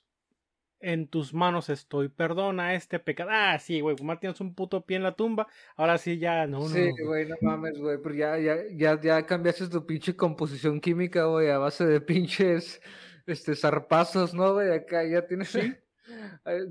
en 0.81 1.09
tus 1.09 1.35
manos 1.35 1.69
estoy, 1.69 2.09
perdona 2.09 2.75
este 2.75 2.99
pecado. 2.99 3.31
Ah, 3.33 3.59
sí, 3.59 3.81
güey, 3.81 3.97
Omar 4.01 4.21
tienes 4.21 4.41
un 4.41 4.55
puto 4.55 4.85
pie 4.85 4.97
en 4.97 5.03
la 5.03 5.13
tumba, 5.13 5.49
ahora 5.77 5.99
sí 5.99 6.19
ya, 6.19 6.47
no, 6.47 6.61
no. 6.61 6.69
Sí, 6.69 6.91
güey, 7.05 7.27
no 7.29 7.37
mames, 7.43 7.79
güey, 7.79 7.99
pero 8.03 8.15
ya, 8.15 8.39
ya, 8.39 8.57
ya, 8.73 9.01
ya 9.01 9.27
cambiaste 9.27 9.69
tu 9.69 9.85
pinche 9.87 10.15
composición 10.15 10.81
química, 10.81 11.25
güey, 11.25 11.51
a 11.51 11.59
base 11.59 11.87
de 11.87 12.01
pinches, 12.01 12.81
este, 13.27 13.57
zarpazos, 13.57 14.35
¿no, 14.35 14.55
güey? 14.55 14.73
Acá 14.73 15.05
ya 15.05 15.27
tienes... 15.27 15.49
Sí. 15.49 15.75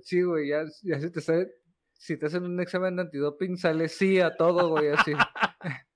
Sí, 0.01 0.23
güey, 0.23 0.49
ya, 0.49 0.63
ya 0.81 0.99
se 0.99 1.11
te 1.11 1.21
sale, 1.21 1.51
si 1.93 2.17
te 2.17 2.25
hacen 2.25 2.43
un 2.43 2.59
examen 2.59 2.95
de 2.95 3.03
antidoping, 3.03 3.55
sale 3.55 3.87
sí 3.87 4.19
a 4.19 4.35
todo, 4.35 4.69
güey, 4.69 4.87
así. 4.89 5.13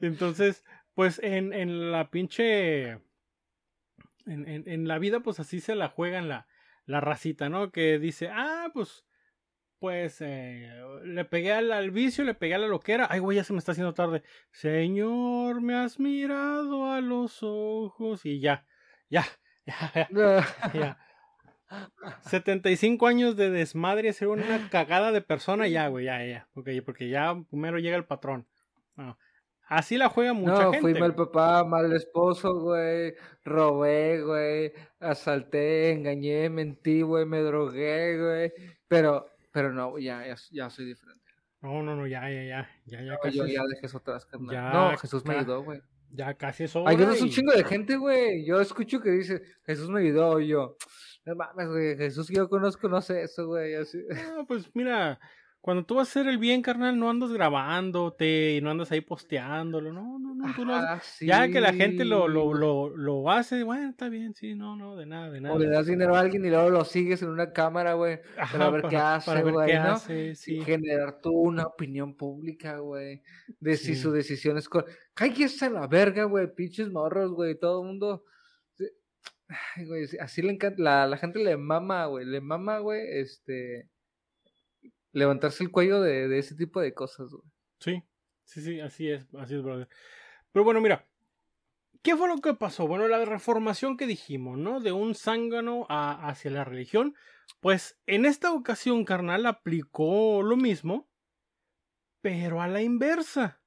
Entonces, 0.00 0.64
pues 0.94 1.18
en, 1.22 1.52
en 1.52 1.90
la 1.90 2.10
pinche. 2.10 2.90
En, 4.26 4.46
en, 4.46 4.68
en 4.68 4.86
la 4.86 4.98
vida, 4.98 5.20
pues 5.20 5.40
así 5.40 5.60
se 5.60 5.74
la 5.74 5.88
juegan 5.88 6.28
la, 6.28 6.46
la 6.90 7.00
racita, 7.00 7.48
¿no? 7.48 7.70
Que 7.70 7.98
dice, 7.98 8.28
ah, 8.30 8.70
pues. 8.72 9.04
Pues 9.78 10.20
eh, 10.20 10.70
le 11.04 11.24
pegué 11.24 11.52
al, 11.52 11.90
vicio, 11.90 12.22
le 12.22 12.34
pegué 12.34 12.54
a 12.54 12.58
la 12.58 12.68
loquera. 12.68 13.06
Ay, 13.08 13.20
güey, 13.20 13.36
ya 13.36 13.44
se 13.44 13.54
me 13.54 13.58
está 13.58 13.72
haciendo 13.72 13.94
tarde. 13.94 14.22
Señor, 14.50 15.62
me 15.62 15.74
has 15.74 15.98
mirado 15.98 16.92
a 16.92 17.00
los 17.00 17.38
ojos. 17.42 18.26
Y 18.26 18.40
ya, 18.40 18.66
ya, 19.08 19.24
ya, 19.66 20.08
ya. 20.10 20.72
ya. 20.74 20.98
75 22.28 23.06
años 23.06 23.36
de 23.36 23.48
desmadre, 23.48 24.12
ser 24.12 24.28
una 24.28 24.68
cagada 24.68 25.12
de 25.12 25.22
persona, 25.22 25.66
ya, 25.66 25.88
güey, 25.88 26.04
ya, 26.04 26.26
ya. 26.26 26.48
Okay, 26.54 26.82
porque 26.82 27.08
ya 27.08 27.42
primero 27.48 27.78
llega 27.78 27.96
el 27.96 28.04
patrón. 28.04 28.46
Bueno, 28.96 29.18
así 29.70 29.96
la 29.96 30.10
juega 30.10 30.34
mucha 30.34 30.52
No, 30.64 30.72
gente. 30.72 30.80
fui 30.80 30.94
mal 30.94 31.14
papá, 31.14 31.64
mal 31.64 31.90
esposo, 31.94 32.60
güey, 32.60 33.14
robé, 33.44 34.20
güey, 34.22 34.72
asalté, 34.98 35.92
engañé, 35.92 36.50
mentí, 36.50 37.00
güey, 37.02 37.24
me 37.24 37.40
drogué, 37.40 38.18
güey, 38.20 38.52
pero, 38.86 39.26
pero 39.52 39.72
no, 39.72 39.98
ya, 39.98 40.26
ya, 40.26 40.36
ya 40.50 40.68
soy 40.70 40.84
diferente. 40.84 41.20
No, 41.62 41.82
no, 41.82 41.94
no, 41.96 42.06
ya, 42.06 42.22
ya, 42.30 42.42
ya. 42.44 42.70
Ya, 42.86 43.02
ya 43.02 43.12
No, 43.12 43.18
casi. 43.22 43.36
yo 43.38 43.46
ya 43.46 43.62
dejé 43.66 43.86
eso 43.86 43.98
atrás, 43.98 44.24
carnal. 44.26 44.72
No, 44.72 44.96
Jesús 44.98 45.24
me 45.24 45.34
ayudó, 45.36 45.62
güey. 45.62 45.80
Ya 46.12 46.34
casi 46.34 46.64
es 46.64 46.74
hora. 46.74 46.90
Ayudas 46.90 47.20
un 47.20 47.28
y- 47.28 47.30
chingo 47.30 47.52
de 47.52 47.62
gente, 47.64 47.96
güey. 47.96 48.44
Yo 48.44 48.60
escucho 48.60 49.00
que 49.00 49.10
dice, 49.10 49.42
Jesús 49.64 49.88
me 49.90 50.00
ayudó, 50.00 50.40
y 50.40 50.48
yo, 50.48 50.76
no 51.24 51.34
mames, 51.36 51.68
güey, 51.68 51.96
Jesús 51.96 52.26
que 52.28 52.34
yo 52.36 52.48
conozco 52.48 52.88
no 52.88 53.00
sé 53.00 53.22
eso, 53.22 53.46
güey, 53.46 53.74
así. 53.74 53.98
No, 54.36 54.46
pues 54.46 54.68
mira, 54.74 55.20
cuando 55.60 55.84
tú 55.84 55.96
vas 55.96 56.08
a 56.08 56.10
hacer 56.10 56.26
el 56.26 56.38
bien, 56.38 56.62
carnal, 56.62 56.98
no 56.98 57.10
andas 57.10 57.30
grabándote 57.32 58.56
y 58.56 58.60
no 58.62 58.70
andas 58.70 58.90
ahí 58.92 59.02
posteándolo. 59.02 59.92
No, 59.92 60.18
no, 60.18 60.34
no, 60.34 60.54
tú 60.54 60.64
lo 60.64 60.74
haces. 60.74 61.26
Ya 61.26 61.48
que 61.48 61.60
la 61.60 61.74
gente 61.74 62.04
lo, 62.06 62.28
lo, 62.28 62.54
lo, 62.54 62.88
lo 62.96 63.30
hace, 63.30 63.62
bueno, 63.62 63.90
está 63.90 64.08
bien, 64.08 64.34
sí, 64.34 64.54
no, 64.54 64.74
no, 64.74 64.96
de 64.96 65.04
nada, 65.04 65.30
de 65.30 65.40
nada. 65.42 65.54
O 65.54 65.58
le 65.58 65.68
das 65.68 65.86
dinero 65.86 66.16
a 66.16 66.20
alguien 66.20 66.44
y 66.46 66.48
luego 66.48 66.70
lo 66.70 66.84
sigues 66.84 67.20
en 67.22 67.28
una 67.28 67.52
cámara, 67.52 67.92
güey. 67.92 68.20
Para 68.52 68.70
ver 68.70 68.82
qué 68.88 68.96
hace, 68.96 69.26
para 69.26 69.42
ver 69.42 69.52
güey, 69.52 69.66
qué 69.68 69.74
¿no? 69.78 69.92
hace, 69.92 70.34
sí. 70.34 70.60
Generar 70.62 71.20
tú 71.20 71.30
una 71.32 71.66
opinión 71.66 72.16
pública, 72.16 72.78
güey. 72.78 73.22
De 73.58 73.76
si 73.76 73.94
Sí. 73.94 73.96
su 74.00 74.12
decisión 74.12 74.56
es. 74.56 74.68
Cállese 75.12 75.66
a 75.66 75.70
la 75.70 75.86
verga, 75.86 76.24
güey. 76.24 76.46
Pinches 76.54 76.90
morros, 76.90 77.32
güey. 77.32 77.58
Todo 77.58 77.82
el 77.82 77.86
mundo. 77.88 78.24
Ay, 79.76 79.84
güey. 79.84 80.06
sí, 80.06 80.16
Así 80.18 80.42
le 80.42 80.52
encanta. 80.52 80.82
La, 80.82 81.06
la 81.06 81.16
gente 81.18 81.38
le 81.38 81.56
mama, 81.56 82.06
güey. 82.06 82.24
Le 82.24 82.40
mama, 82.40 82.78
güey. 82.78 83.02
Este. 83.18 83.88
Levantarse 85.12 85.64
el 85.64 85.70
cuello 85.70 86.00
de, 86.00 86.28
de 86.28 86.38
ese 86.38 86.54
tipo 86.54 86.80
de 86.80 86.94
cosas, 86.94 87.30
güey. 87.30 87.42
Sí, 87.80 88.02
sí, 88.44 88.60
sí, 88.62 88.80
así 88.80 89.10
es, 89.10 89.26
así 89.34 89.54
es, 89.56 89.62
brother. 89.62 89.88
Pero 90.52 90.64
bueno, 90.64 90.80
mira, 90.80 91.06
¿qué 92.02 92.16
fue 92.16 92.28
lo 92.28 92.38
que 92.38 92.54
pasó? 92.54 92.86
Bueno, 92.86 93.08
la 93.08 93.24
reformación 93.24 93.96
que 93.96 94.06
dijimos, 94.06 94.58
¿no? 94.58 94.80
De 94.80 94.92
un 94.92 95.14
zángano 95.14 95.86
a- 95.88 96.28
hacia 96.28 96.50
la 96.50 96.64
religión. 96.64 97.14
Pues 97.60 97.98
en 98.06 98.24
esta 98.26 98.52
ocasión, 98.52 99.04
carnal, 99.04 99.46
aplicó 99.46 100.42
lo 100.42 100.56
mismo, 100.56 101.08
pero 102.20 102.60
a 102.62 102.68
la 102.68 102.82
inversa. 102.82 103.60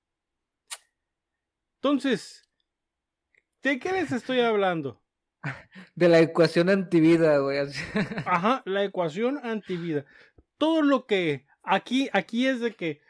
Entonces, 1.81 2.49
¿de 3.61 3.79
qué 3.79 3.91
les 3.91 4.11
estoy 4.11 4.39
hablando? 4.39 5.01
De 5.95 6.07
la 6.07 6.19
ecuación 6.19 6.69
antivida, 6.69 7.37
güey. 7.39 7.57
Ajá, 8.25 8.61
la 8.65 8.83
ecuación 8.85 9.39
antivida. 9.43 10.05
Todo 10.57 10.81
lo 10.81 11.05
que 11.05 11.45
aquí, 11.63 12.09
aquí 12.13 12.47
es 12.47 12.59
de 12.59 12.73
que 12.75 13.01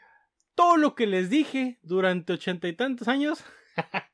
todo 0.54 0.76
lo 0.76 0.94
que 0.94 1.06
les 1.06 1.30
dije 1.30 1.78
durante 1.82 2.32
ochenta 2.32 2.68
y 2.68 2.72
tantos 2.74 3.08
años, 3.08 3.44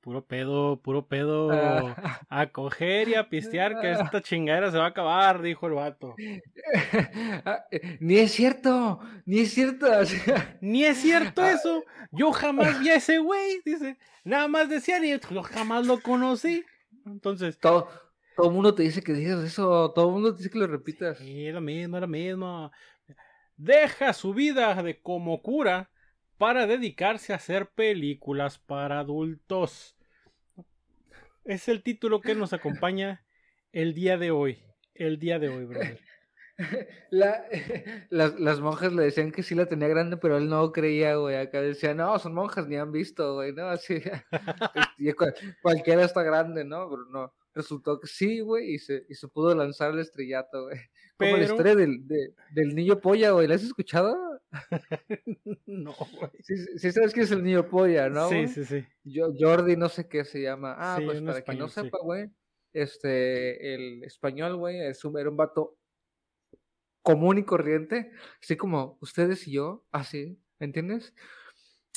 puro 0.00 0.24
pedo, 0.26 0.80
puro 0.82 1.06
pedo, 1.06 1.50
Ah. 1.52 2.20
a 2.28 2.46
coger 2.50 3.08
y 3.08 3.14
a 3.14 3.28
pistear 3.28 3.80
que 3.80 3.92
esta 4.16 4.20
chingadera 4.22 4.70
se 4.70 4.78
va 4.78 4.86
a 4.86 4.88
acabar, 4.88 5.42
dijo 5.42 5.66
el 5.66 5.74
vato. 5.74 6.14
Ah, 7.44 7.64
eh, 7.70 7.98
ni 8.00 8.18
es 8.18 8.32
cierto. 8.32 9.00
Ni 9.26 9.40
es 9.40 9.52
cierto. 9.52 9.86
Ni 10.60 10.84
es 10.84 10.98
cierto 10.98 11.42
Ah. 11.42 11.52
eso, 11.52 11.84
yo 12.10 12.32
jamás 12.32 12.80
vi 12.80 12.88
a 12.90 12.96
ese 12.96 13.18
güey, 13.18 13.60
dice, 13.64 13.96
nada 14.24 14.48
más 14.48 14.68
decía, 14.68 14.98
ni 14.98 15.10
yo 15.10 15.42
jamás 15.42 15.86
lo 15.86 16.00
conocí. 16.00 16.64
Entonces, 17.06 17.58
todo, 17.58 17.88
todo 18.36 18.48
el 18.48 18.54
mundo 18.54 18.74
te 18.74 18.82
dice 18.82 19.02
que 19.02 19.12
digas 19.12 19.42
eso. 19.44 19.92
Todo 19.92 20.06
el 20.08 20.12
mundo 20.12 20.32
te 20.32 20.38
dice 20.38 20.50
que 20.50 20.58
lo 20.58 20.66
repitas. 20.66 21.18
Sí, 21.18 21.46
es 21.46 21.54
lo 21.54 21.60
mismo, 21.60 21.96
es 21.96 22.00
lo 22.00 22.08
mismo. 22.08 22.70
Deja 23.56 24.12
su 24.12 24.34
vida 24.34 24.82
de 24.82 25.00
como 25.00 25.42
cura 25.42 25.90
para 26.38 26.66
dedicarse 26.66 27.32
a 27.32 27.36
hacer 27.36 27.68
películas 27.70 28.58
para 28.58 29.00
adultos. 29.00 29.96
Es 31.44 31.68
el 31.68 31.82
título 31.82 32.20
que 32.20 32.34
nos 32.34 32.52
acompaña 32.52 33.24
el 33.72 33.94
día 33.94 34.16
de 34.16 34.30
hoy. 34.30 34.62
El 34.94 35.18
día 35.18 35.38
de 35.38 35.48
hoy, 35.48 35.64
brother. 35.64 36.00
La, 37.10 37.44
las, 38.10 38.38
las 38.38 38.60
monjas 38.60 38.92
le 38.92 39.02
decían 39.04 39.32
que 39.32 39.42
sí 39.42 39.54
la 39.54 39.66
tenía 39.66 39.88
grande, 39.88 40.16
pero 40.16 40.36
él 40.36 40.48
no 40.48 40.70
creía, 40.70 41.16
güey. 41.16 41.36
Acá 41.36 41.60
decía, 41.60 41.94
no, 41.94 42.18
son 42.18 42.34
monjas, 42.34 42.68
ni 42.68 42.76
han 42.76 42.92
visto, 42.92 43.34
güey, 43.34 43.52
¿no? 43.52 43.66
Así, 43.68 44.00
cual- 45.16 45.34
cualquiera 45.60 46.04
está 46.04 46.22
grande, 46.22 46.64
¿no? 46.64 46.88
Pero 46.90 47.04
no, 47.06 47.34
resultó 47.54 48.00
que 48.00 48.06
sí, 48.06 48.40
güey, 48.40 48.74
y 48.74 48.78
se, 48.78 49.04
y 49.08 49.14
se 49.14 49.28
pudo 49.28 49.54
lanzar 49.54 49.90
al 49.90 49.98
estrellato, 50.00 50.64
güey. 50.64 50.78
Como 51.18 51.30
la 51.32 51.36
Pero- 51.38 51.44
historia 51.52 51.74
del, 51.76 52.06
de- 52.08 52.34
del 52.52 52.74
niño 52.74 53.00
polla, 53.00 53.30
güey, 53.32 53.46
¿la 53.46 53.54
has 53.56 53.62
escuchado? 53.62 54.16
No, 55.66 55.94
güey. 55.94 56.30
Sí, 56.42 56.92
sabes 56.92 57.12
quién 57.12 57.24
es 57.24 57.30
el 57.30 57.42
niño 57.42 57.68
polla, 57.68 58.08
¿no? 58.08 58.28
Sí, 58.28 58.48
sí, 58.48 58.64
sí. 58.64 58.84
Yo, 59.04 59.32
Jordi, 59.38 59.76
no 59.76 59.88
sé 59.88 60.08
qué 60.08 60.24
se 60.24 60.42
llama. 60.42 60.74
Ah, 60.78 60.96
Sí, 60.98 61.04
pues 61.06 61.20
para 61.22 61.42
quien 61.42 61.58
no 61.58 61.66
español, 61.66 61.70
sepa, 61.70 61.98
güey, 62.02 62.30
este, 62.72 63.74
el 63.74 64.04
español, 64.04 64.56
güey, 64.56 64.80
es 64.80 65.04
un, 65.04 65.18
era 65.18 65.30
un 65.30 65.36
vato 65.36 65.76
común 67.02 67.38
y 67.38 67.44
corriente, 67.44 68.12
así 68.42 68.56
como 68.56 68.98
ustedes 69.00 69.46
y 69.48 69.52
yo, 69.52 69.84
así, 69.90 70.38
¿me 70.58 70.66
entiendes? 70.66 71.14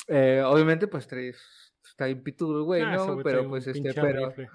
Eh, 0.08 0.42
obviamente, 0.44 0.86
pues 0.88 1.06
traes, 1.06 1.38
está 1.84 2.06
bien 2.06 2.22
pitudo 2.22 2.58
el 2.58 2.64
güey, 2.64 2.82
Ah, 2.82 2.96
¿no? 2.96 3.22
Pero 3.22 3.48
pues 3.48 3.66
este, 3.66 3.92
pero 3.94 4.28
rifle. 4.28 4.48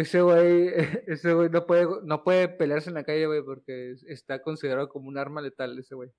Ese 0.00 0.22
güey, 0.22 0.68
ese 1.06 1.34
güey 1.34 1.48
no 1.50 1.66
puede, 1.66 1.86
no 2.04 2.24
puede 2.24 2.48
pelearse 2.48 2.90
en 2.90 2.94
la 2.94 3.04
calle, 3.04 3.26
güey, 3.26 3.42
porque 3.42 3.92
es- 3.92 4.04
está 4.04 4.42
considerado 4.42 4.88
como 4.88 5.08
un 5.08 5.18
arma 5.18 5.40
letal 5.42 5.78
ese 5.78 5.94
güey. 5.94 6.10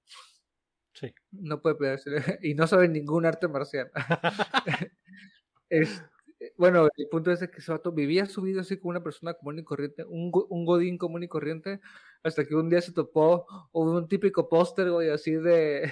Sí. 0.94 1.14
No 1.32 1.62
puede 1.62 1.76
pelearse 1.76 2.10
y 2.42 2.56
no 2.56 2.68
sabe 2.68 2.88
ningún 2.88 3.26
arte 3.26 3.48
marcial. 3.48 3.92
Es- 5.70 6.04
bueno, 6.58 6.88
el 6.96 7.08
punto 7.10 7.32
es 7.32 7.40
que 7.40 7.58
ese 7.58 7.72
vato 7.72 7.92
vivía 7.92 8.26
su 8.28 8.42
vida 8.42 8.62
así 8.62 8.78
como 8.78 8.92
una 8.92 9.02
persona 9.04 9.34
común 9.34 9.58
y 9.60 9.64
corriente, 9.64 10.04
un, 10.04 10.32
un 10.50 10.66
godín 10.66 10.98
común 10.98 11.24
y 11.24 11.28
corriente, 11.28 11.80
hasta 12.24 12.46
que 12.46 12.56
un 12.56 12.70
día 12.70 12.82
se 12.82 12.92
topó 12.94 13.48
un 13.72 14.08
típico 14.08 14.48
póster, 14.50 14.92
güey, 14.92 15.10
así 15.10 15.32
de 15.32 15.92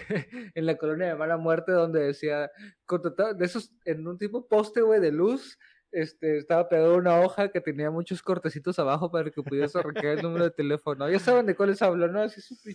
en 0.54 0.66
la 0.66 0.78
colonia 0.78 1.08
de 1.08 1.16
mala 1.16 1.38
muerte, 1.38 1.72
donde 1.72 2.02
decía, 2.02 2.52
contratado, 2.86 3.34
de 3.34 3.46
esos, 3.46 3.74
en 3.86 4.06
un 4.08 4.18
tipo 4.18 4.48
poste, 4.48 4.82
güey, 4.82 5.00
de 5.00 5.12
luz, 5.12 5.58
este, 5.94 6.38
estaba 6.38 6.68
pegado 6.70 6.96
una 6.98 7.20
hoja 7.22 7.50
que 7.50 7.62
tenía 7.62 7.90
muchos 7.92 8.22
cortecitos 8.22 8.78
abajo 8.80 9.10
para 9.12 9.30
que 9.32 9.42
pudieras 9.44 9.76
arrancar 9.76 10.06
el 10.06 10.22
número 10.22 10.44
de 10.46 10.52
teléfono. 10.52 11.10
Ya 11.10 11.20
saben 11.20 11.46
de 11.46 11.56
cuáles 11.56 11.82
hablo, 11.82 12.08
¿no? 12.08 12.22
Así 12.22 12.42
sus 12.42 12.60
Sí, 12.60 12.74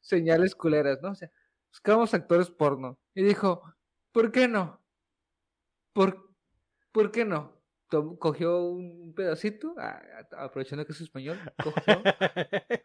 señales 0.00 0.54
culeras, 0.54 1.00
¿no? 1.02 1.10
O 1.10 1.14
sea, 1.14 1.30
buscamos 1.70 2.14
actores 2.14 2.50
porno. 2.50 2.98
Y 3.14 3.22
dijo, 3.22 3.62
¿por 4.12 4.30
qué 4.30 4.46
no? 4.48 4.80
¿Por, 5.92 6.30
¿por 6.92 7.10
qué 7.10 7.24
no? 7.24 7.54
Tom- 7.88 8.16
cogió 8.16 8.62
un 8.66 9.14
pedacito, 9.14 9.74
a- 9.78 10.00
a- 10.32 10.44
aprovechando 10.44 10.84
que 10.84 10.92
es 10.92 11.00
español, 11.00 11.38
cogió 11.62 12.02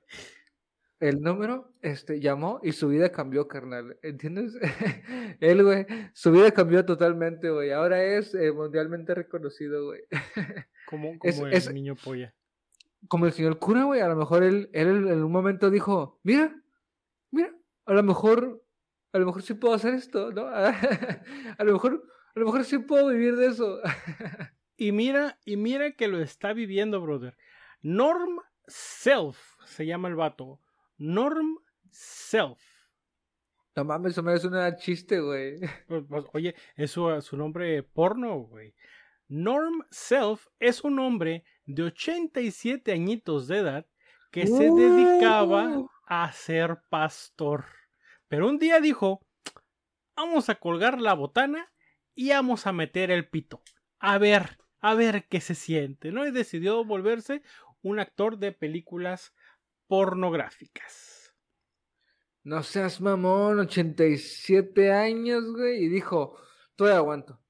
el 1.01 1.21
número, 1.21 1.73
este, 1.81 2.19
llamó 2.21 2.59
y 2.63 2.71
su 2.71 2.87
vida 2.87 3.11
cambió, 3.11 3.47
carnal. 3.47 3.97
¿Entiendes? 4.03 4.53
Él, 5.41 5.63
güey, 5.63 5.85
su 6.13 6.31
vida 6.31 6.51
cambió 6.51 6.85
totalmente, 6.85 7.49
güey. 7.49 7.71
Ahora 7.71 8.03
es 8.03 8.33
eh, 8.35 8.51
mundialmente 8.53 9.13
reconocido, 9.13 9.85
güey. 9.87 10.01
Como, 10.87 11.13
Es- 11.23 11.35
como 11.35 11.47
el 11.47 11.53
es- 11.53 11.73
niño 11.73 11.95
polla. 11.95 12.33
Como 13.07 13.25
el 13.25 13.31
señor 13.33 13.57
cura, 13.59 13.83
güey, 13.85 13.99
a 14.01 14.07
lo 14.07 14.15
mejor 14.15 14.43
él, 14.43 14.69
él 14.73 15.07
en 15.07 15.23
un 15.23 15.31
momento 15.31 15.69
dijo, 15.71 16.19
mira, 16.23 16.55
mira, 17.31 17.51
a 17.85 17.93
lo 17.93 18.03
mejor, 18.03 18.63
a 19.11 19.17
lo 19.17 19.25
mejor 19.25 19.41
sí 19.41 19.55
puedo 19.55 19.73
hacer 19.73 19.95
esto, 19.95 20.31
¿no? 20.31 20.45
A 21.57 21.63
lo 21.63 21.73
mejor, 21.73 22.03
a 22.35 22.39
lo 22.39 22.45
mejor 22.45 22.63
sí 22.63 22.77
puedo 22.77 23.07
vivir 23.07 23.35
de 23.37 23.47
eso. 23.47 23.79
Y 24.77 24.91
mira, 24.91 25.39
y 25.45 25.57
mira 25.57 25.91
que 25.93 26.07
lo 26.07 26.19
está 26.21 26.53
viviendo, 26.53 27.01
brother. 27.01 27.35
Norm 27.81 28.39
Self 28.67 29.37
se 29.65 29.85
llama 29.87 30.07
el 30.07 30.15
vato. 30.15 30.59
Norm 31.01 31.57
Self. 31.89 32.61
No 33.75 33.83
mames, 33.83 34.11
eso 34.11 34.21
me 34.21 34.35
es 34.35 34.45
una 34.45 34.75
chiste, 34.75 35.19
güey. 35.19 35.59
Pues, 35.87 36.03
pues, 36.07 36.25
oye, 36.33 36.55
es 36.75 36.91
su, 36.91 37.21
su 37.21 37.35
nombre 37.37 37.81
porno, 37.81 38.37
güey. 38.41 38.75
Norm 39.27 39.83
Self 39.89 40.45
es 40.59 40.83
un 40.83 40.99
hombre 40.99 41.43
de 41.65 41.83
87 41.83 42.91
añitos 42.91 43.47
de 43.47 43.57
edad 43.57 43.87
que 44.29 44.45
se 44.45 44.69
dedicaba 44.69 45.89
a 46.05 46.31
ser 46.33 46.81
pastor. 46.89 47.65
Pero 48.27 48.47
un 48.47 48.59
día 48.59 48.79
dijo, 48.79 49.25
vamos 50.15 50.49
a 50.49 50.55
colgar 50.55 51.01
la 51.01 51.15
botana 51.15 51.73
y 52.13 52.29
vamos 52.29 52.67
a 52.67 52.73
meter 52.73 53.09
el 53.09 53.27
pito. 53.27 53.63
A 53.97 54.19
ver, 54.19 54.59
a 54.79 54.93
ver 54.93 55.27
qué 55.27 55.41
se 55.41 55.55
siente, 55.55 56.11
¿no? 56.11 56.27
Y 56.27 56.31
decidió 56.31 56.85
volverse 56.85 57.41
un 57.81 57.99
actor 57.99 58.37
de 58.37 58.51
películas 58.51 59.33
pornográficas. 59.91 61.35
No 62.45 62.63
seas 62.63 63.01
mamón, 63.01 63.59
87 63.59 64.89
años, 64.89 65.43
güey. 65.51 65.83
Y 65.83 65.89
dijo, 65.89 66.37
todavía 66.77 66.99
aguanto. 66.99 67.41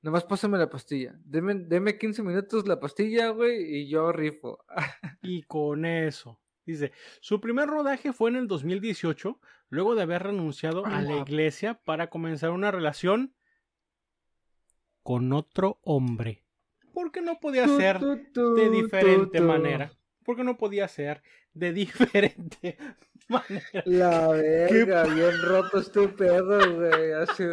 Nomás 0.00 0.22
pásame 0.22 0.58
la 0.58 0.70
pastilla. 0.70 1.18
Deme, 1.24 1.54
deme 1.56 1.98
15 1.98 2.22
minutos 2.22 2.68
la 2.68 2.78
pastilla, 2.78 3.30
güey, 3.30 3.78
y 3.78 3.88
yo 3.88 4.12
rifo. 4.12 4.64
Y 5.22 5.42
con 5.42 5.84
eso. 5.84 6.40
Dice, 6.64 6.92
su 7.20 7.40
primer 7.40 7.66
rodaje 7.68 8.12
fue 8.12 8.30
en 8.30 8.36
el 8.36 8.46
2018, 8.46 9.40
luego 9.68 9.96
de 9.96 10.02
haber 10.02 10.22
renunciado 10.22 10.86
a 10.86 11.02
la 11.02 11.16
iglesia 11.16 11.82
para 11.82 12.10
comenzar 12.10 12.50
una 12.50 12.70
relación 12.70 13.34
con 15.02 15.32
otro 15.32 15.80
hombre. 15.82 16.44
Porque 16.94 17.22
no 17.22 17.40
podía 17.40 17.66
ser 17.66 17.98
de 17.98 18.70
diferente 18.70 19.40
manera. 19.40 19.97
Porque 20.28 20.44
no 20.44 20.58
podía 20.58 20.86
ser 20.88 21.22
de 21.54 21.72
diferente 21.80 22.76
manera. 23.28 23.82
La 23.86 24.28
verga, 24.28 25.04
bien 25.04 25.40
roto 25.42 25.78
este 25.78 26.06
pedo, 26.08 26.58
güey. 26.76 27.12
Así. 27.12 27.44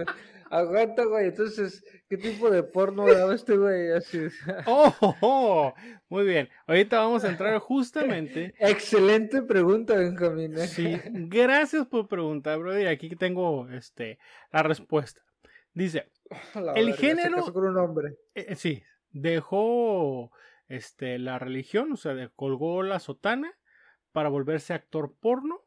Aguanta, 0.49 1.05
güey. 1.05 1.27
Entonces, 1.27 1.85
¿qué 2.09 2.17
tipo 2.17 2.49
de 2.49 2.63
porno 2.63 3.05
graba 3.05 3.33
este 3.33 3.55
güey? 3.55 3.91
Así. 3.93 4.27
Oh, 4.65 4.93
oh, 4.99 5.15
oh. 5.21 5.73
Muy 6.09 6.25
bien. 6.25 6.49
Ahorita 6.67 6.99
vamos 6.99 7.23
a 7.23 7.29
entrar 7.29 7.57
justamente. 7.59 8.53
Excelente 8.59 9.41
pregunta, 9.41 9.95
Benjamín. 9.95 10.57
Sí, 10.67 10.99
gracias 11.05 11.87
por 11.87 12.09
preguntar, 12.09 12.59
bro. 12.59 12.77
Y 12.77 12.87
aquí 12.87 13.15
tengo 13.15 13.69
este, 13.69 14.19
la 14.51 14.63
respuesta. 14.63 15.21
Dice, 15.73 16.09
La 16.55 16.73
el 16.73 16.87
verga, 16.87 16.97
se 16.97 17.07
género- 17.07 17.35
casó 17.37 17.53
con 17.53 17.67
un 17.67 17.77
hombre. 17.77 18.17
Eh, 18.35 18.47
eh, 18.49 18.55
sí, 18.57 18.83
dejó 19.11 20.29
este, 20.67 21.19
la 21.19 21.39
religión, 21.39 21.91
o 21.91 21.97
sea, 21.97 22.29
colgó 22.35 22.83
la 22.83 22.99
sotana 22.99 23.53
para 24.11 24.29
volverse 24.29 24.73
actor 24.73 25.15
porno 25.19 25.65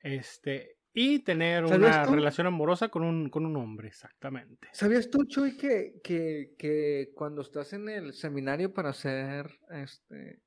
este, 0.00 0.78
y 0.92 1.20
tener 1.20 1.68
¿Sabías 1.68 1.96
una 1.96 2.06
tú? 2.06 2.14
relación 2.14 2.46
amorosa 2.46 2.88
con 2.88 3.04
un, 3.04 3.30
con 3.30 3.46
un 3.46 3.56
hombre, 3.56 3.88
exactamente. 3.88 4.68
¿Sabías 4.72 5.10
tú, 5.10 5.24
Chuy, 5.24 5.56
que, 5.56 6.00
que, 6.02 6.54
que 6.58 7.12
cuando 7.14 7.42
estás 7.42 7.72
en 7.72 7.88
el 7.88 8.12
seminario 8.12 8.72
para 8.72 8.92
ser 8.92 9.60
este 9.70 10.42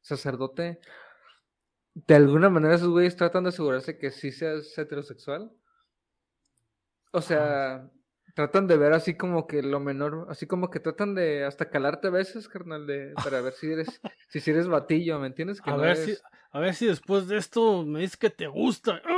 sacerdote, 0.00 0.80
de 1.94 2.14
alguna 2.14 2.50
manera 2.50 2.74
esos 2.74 2.88
güeyes 2.88 3.16
tratan 3.16 3.44
de 3.44 3.50
asegurarse 3.50 3.98
que 3.98 4.10
sí 4.10 4.32
seas 4.32 4.76
heterosexual? 4.76 5.52
O 7.12 7.20
sea, 7.20 7.90
tratan 8.34 8.66
de 8.66 8.76
ver 8.76 8.92
así 8.92 9.14
como 9.14 9.46
que 9.46 9.62
lo 9.62 9.80
menor, 9.80 10.26
así 10.28 10.46
como 10.46 10.70
que 10.70 10.80
tratan 10.80 11.14
de 11.14 11.44
hasta 11.44 11.70
calarte 11.70 12.08
a 12.08 12.10
veces, 12.10 12.48
carnal, 12.48 12.86
de, 12.86 13.12
para 13.22 13.40
ver 13.40 13.52
si 13.52 13.70
eres, 13.70 14.00
si, 14.28 14.40
si 14.40 14.50
eres 14.50 14.68
batillo, 14.68 15.18
¿me 15.18 15.26
entiendes? 15.26 15.60
Que 15.60 15.70
A 15.70 15.76
no 15.76 15.82
ver, 15.82 15.96
si, 15.96 16.16
a 16.50 16.60
ver 16.60 16.74
si 16.74 16.86
después 16.86 17.28
de 17.28 17.36
esto 17.36 17.84
me 17.84 18.00
dices 18.00 18.16
que 18.16 18.30
te 18.30 18.46
gusta. 18.46 19.00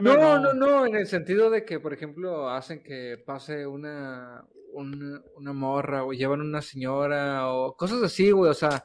No, 0.00 0.38
no, 0.38 0.54
no, 0.54 0.86
en 0.86 0.94
el 0.94 1.06
sentido 1.06 1.50
de 1.50 1.64
que, 1.64 1.80
por 1.80 1.92
ejemplo, 1.92 2.48
hacen 2.48 2.82
que 2.82 3.22
pase 3.26 3.66
una, 3.66 4.46
una, 4.80 5.52
morra 5.52 6.04
o 6.04 6.12
llevan 6.12 6.40
una 6.40 6.62
señora 6.62 7.48
o 7.52 7.76
cosas 7.76 8.02
así, 8.02 8.30
güey, 8.30 8.50
o 8.50 8.54
sea, 8.54 8.84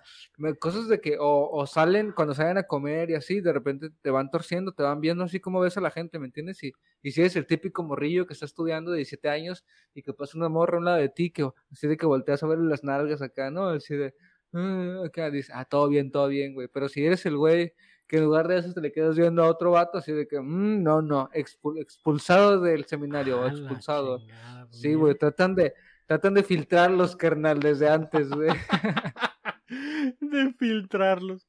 cosas 0.60 0.88
de 0.88 1.02
que, 1.02 1.18
o, 1.20 1.66
salen 1.68 2.12
cuando 2.14 2.34
salen 2.34 2.58
a 2.58 2.64
comer 2.64 3.10
y 3.12 3.16
así, 3.16 3.42
de 3.42 3.54
repente 3.54 3.90
te 4.02 4.10
van 4.10 4.30
torciendo, 4.32 4.72
te 4.74 4.84
van 4.84 5.02
viendo 5.02 5.24
así 5.24 5.40
como 5.40 5.60
ves 5.60 5.78
a 5.78 5.82
la 5.82 5.92
gente, 5.92 6.20
¿me 6.20 6.26
entiendes? 6.28 6.64
Y, 6.64 6.74
y 7.02 7.12
si 7.12 7.22
eres 7.22 7.36
el 7.36 7.46
típico 7.46 7.84
morrillo 7.84 8.26
que 8.26 8.34
está 8.34 8.46
estudiando 8.46 8.92
de 8.92 8.98
17 8.98 9.30
años 9.30 9.66
y 9.94 10.02
que 10.04 10.14
pasa 10.14 10.38
una 10.38 10.50
morra 10.50 10.78
a 10.78 10.80
un 10.80 10.86
lado 10.86 10.98
de 10.98 11.10
ti, 11.10 11.32
que 11.32 11.50
así 11.72 11.88
de 11.88 11.98
que 11.98 12.06
volteas 12.06 12.42
a 12.44 12.48
ver 12.48 12.60
las 12.60 12.84
nalgas 12.84 13.22
acá, 13.22 13.52
¿no? 13.52 13.68
Así 13.70 13.96
de, 13.96 14.14
"Ah", 14.54 15.04
acá 15.06 15.30
dices, 15.30 15.52
ah, 15.54 15.66
todo 15.66 15.88
bien, 15.90 16.12
todo 16.12 16.28
bien, 16.28 16.54
güey, 16.54 16.68
pero 16.68 16.90
si 16.90 17.06
eres 17.06 17.26
el 17.26 17.38
güey 17.38 17.74
que 18.12 18.17
en 18.17 18.26
lugar 18.26 18.45
de 18.50 18.58
eso 18.60 18.74
te 18.74 18.82
le 18.82 18.91
quedas 18.91 19.15
viendo 19.15 19.41
a 19.41 19.47
otro 19.47 19.71
vato 19.71 19.97
así 19.97 20.12
de 20.12 20.28
que, 20.28 20.38
"Mm, 20.38 20.84
no, 20.84 21.02
no, 21.02 21.30
expul- 21.30 21.80
expulsado 21.80 22.60
del 22.60 22.84
seminario, 22.84 23.47
expulsado. 23.47 24.19
chingada, 24.19 24.67
Sí, 24.69 24.93
güey, 24.95 25.15
tratan 25.17 25.56
de, 25.56 25.74
tratan 26.08 26.34
de 26.34 26.43
filtrarlos, 26.43 27.15
carnal, 27.15 27.62
desde 27.62 27.88
antes, 27.88 28.30
güey. 28.30 28.50
de 30.19 30.54
filtrarlos. 30.60 31.47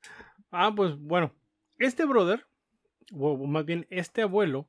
Ah, 0.52 0.72
pues 0.72 0.96
bueno, 0.96 1.32
este 1.78 2.04
brother, 2.04 2.46
o 3.12 3.36
más 3.48 3.64
bien 3.64 3.84
este 3.90 4.22
abuelo, 4.22 4.68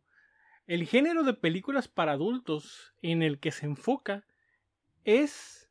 el 0.65 0.87
género 0.87 1.21
de 1.21 1.35
películas 1.35 1.87
para 1.87 2.13
adultos 2.13 2.95
en 3.03 3.21
el 3.21 3.39
que 3.39 3.51
se 3.51 3.67
enfoca 3.67 4.25
es 5.03 5.69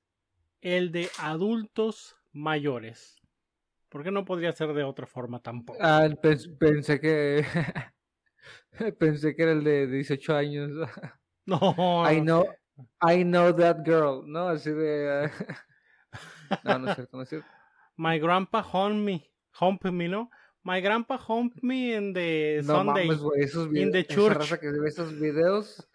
el 0.60 0.92
de 0.92 1.08
adultos 1.18 2.14
mayores. 2.32 3.21
Porque 3.92 4.10
no 4.10 4.24
podría 4.24 4.52
ser 4.52 4.72
de 4.72 4.82
otra 4.84 5.06
forma 5.06 5.38
tampoco. 5.40 5.78
Ah, 5.82 6.08
pens- 6.22 6.48
pensé 6.58 6.98
que, 6.98 7.44
pensé 8.98 9.36
que 9.36 9.42
era 9.42 9.52
el 9.52 9.62
de 9.62 9.86
18 9.86 10.34
años. 10.34 10.70
no, 11.46 12.10
I 12.10 12.20
no. 12.22 12.44
know, 12.44 12.46
I 13.02 13.22
know 13.22 13.54
that 13.54 13.84
girl, 13.84 14.24
¿no? 14.26 14.48
Así 14.48 14.70
de, 14.70 15.30
no, 16.64 16.78
no 16.78 16.88
es 16.88 16.94
cierto, 16.96 17.16
no 17.18 17.22
es 17.22 17.28
cierto. 17.28 17.46
My 17.96 18.18
grandpa 18.18 18.60
home 18.72 18.94
me, 19.04 19.30
humped 19.60 19.92
me, 19.92 20.08
¿no? 20.08 20.30
My 20.64 20.80
grandpa 20.80 21.18
humped 21.28 21.62
me 21.62 21.94
in 21.94 22.14
the 22.14 22.62
No 22.64 22.76
Sunday. 22.76 23.06
mames, 23.08 23.20
güey, 23.20 23.42
esos 23.42 23.66
in 23.74 23.90
the 23.92 24.00
esa 24.00 24.14
church. 24.14 24.36
raza 24.38 24.58
que 24.58 24.70
ve 24.70 24.88
esos 24.88 25.12
videos, 25.18 25.86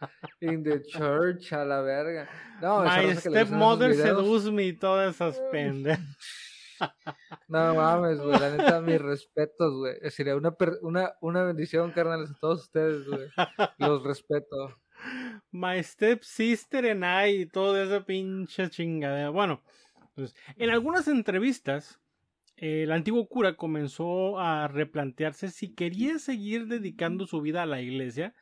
in 0.41 0.61
the 0.61 0.83
church, 0.83 1.51
a 1.53 1.65
la 1.65 1.81
verga. 1.81 2.29
No, 2.61 2.83
esa 2.85 3.01
My 3.01 3.15
stepmother 3.15 3.95
seduced 3.95 4.51
me 4.51 4.65
y 4.65 4.73
todas 4.73 5.15
esas 5.15 5.39
pendejas. 5.51 6.05
No 7.47 7.75
mames, 7.75 8.19
güey, 8.19 8.39
la 8.39 8.49
neta, 8.51 8.81
mis 8.81 9.01
respetos, 9.01 9.73
güey. 9.73 9.95
Sería 10.11 10.35
una, 10.35 10.55
una, 10.81 11.13
una 11.21 11.43
bendición, 11.43 11.91
carnales, 11.91 12.31
a 12.31 12.39
todos 12.39 12.63
ustedes, 12.63 13.07
güey. 13.07 13.29
Los 13.77 14.03
respeto. 14.03 14.75
My 15.51 15.81
stepsister 15.83 16.85
and 16.87 17.03
I 17.03 17.41
y 17.41 17.45
toda 17.45 17.83
esa 17.83 18.05
pinche 18.05 18.69
chingadera. 18.69 19.29
Bueno, 19.29 19.63
pues, 20.15 20.35
en 20.55 20.69
algunas 20.71 21.07
entrevistas, 21.07 22.01
eh, 22.57 22.83
el 22.83 22.91
antiguo 22.91 23.27
cura 23.27 23.55
comenzó 23.55 24.39
a 24.39 24.67
replantearse 24.67 25.49
si 25.49 25.73
quería 25.75 26.19
seguir 26.19 26.67
dedicando 26.67 27.27
su 27.27 27.41
vida 27.41 27.63
a 27.63 27.67
la 27.67 27.81
iglesia 27.81 28.33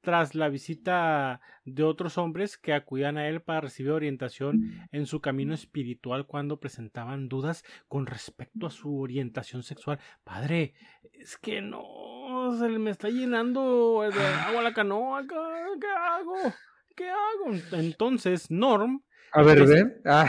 tras 0.00 0.34
la 0.34 0.48
visita 0.48 1.40
de 1.64 1.82
otros 1.82 2.18
hombres 2.18 2.56
que 2.56 2.72
acudían 2.72 3.18
a 3.18 3.28
él 3.28 3.42
para 3.42 3.62
recibir 3.62 3.92
orientación 3.92 4.88
en 4.92 5.06
su 5.06 5.20
camino 5.20 5.54
espiritual 5.54 6.26
cuando 6.26 6.58
presentaban 6.58 7.28
dudas 7.28 7.64
con 7.88 8.06
respecto 8.06 8.66
a 8.66 8.70
su 8.70 8.98
orientación 8.98 9.62
sexual. 9.62 9.98
Padre, 10.24 10.74
es 11.12 11.36
que 11.36 11.60
no, 11.60 12.56
se 12.58 12.68
me 12.68 12.90
está 12.90 13.08
llenando 13.08 14.02
de 14.02 14.26
agua 14.26 14.62
la 14.62 14.72
canoa, 14.72 15.22
¿qué 15.22 15.36
qué 15.80 15.86
hago? 15.86 16.54
¿Qué 16.96 17.10
hago? 17.10 17.78
Entonces, 17.80 18.50
Norm, 18.50 19.02
A 19.32 19.42
ver, 19.42 19.66
ven. 19.66 20.00
Ah, 20.04 20.26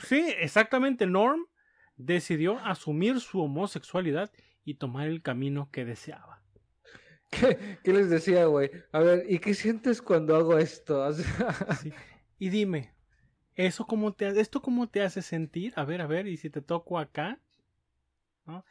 sí, 0.00 0.32
exactamente, 0.38 1.06
Norm 1.06 1.46
decidió 1.96 2.58
asumir 2.58 3.20
su 3.20 3.40
homosexualidad 3.40 4.30
y 4.64 4.74
tomar 4.74 5.08
el 5.08 5.22
camino 5.22 5.70
que 5.70 5.84
deseaba. 5.84 6.41
¿Qué, 7.32 7.78
qué 7.82 7.92
les 7.92 8.10
decía, 8.10 8.46
güey? 8.46 8.70
A 8.92 9.00
ver, 9.00 9.24
¿y 9.28 9.40
qué 9.40 9.54
sientes 9.54 10.02
cuando 10.02 10.36
hago 10.36 10.58
esto? 10.58 11.04
Sí. 11.70 11.92
Y 12.38 12.50
dime, 12.50 12.94
¿eso 13.54 13.86
cómo 13.86 14.12
te, 14.12 14.28
¿esto 14.40 14.62
cómo 14.62 14.88
te 14.88 15.02
hace 15.02 15.22
sentir? 15.22 15.72
A 15.76 15.84
ver, 15.84 16.00
a 16.00 16.06
ver, 16.06 16.26
¿y 16.26 16.36
si 16.36 16.50
te 16.50 16.62
toco 16.62 16.98
acá? 16.98 17.40
¿No? 18.46 18.64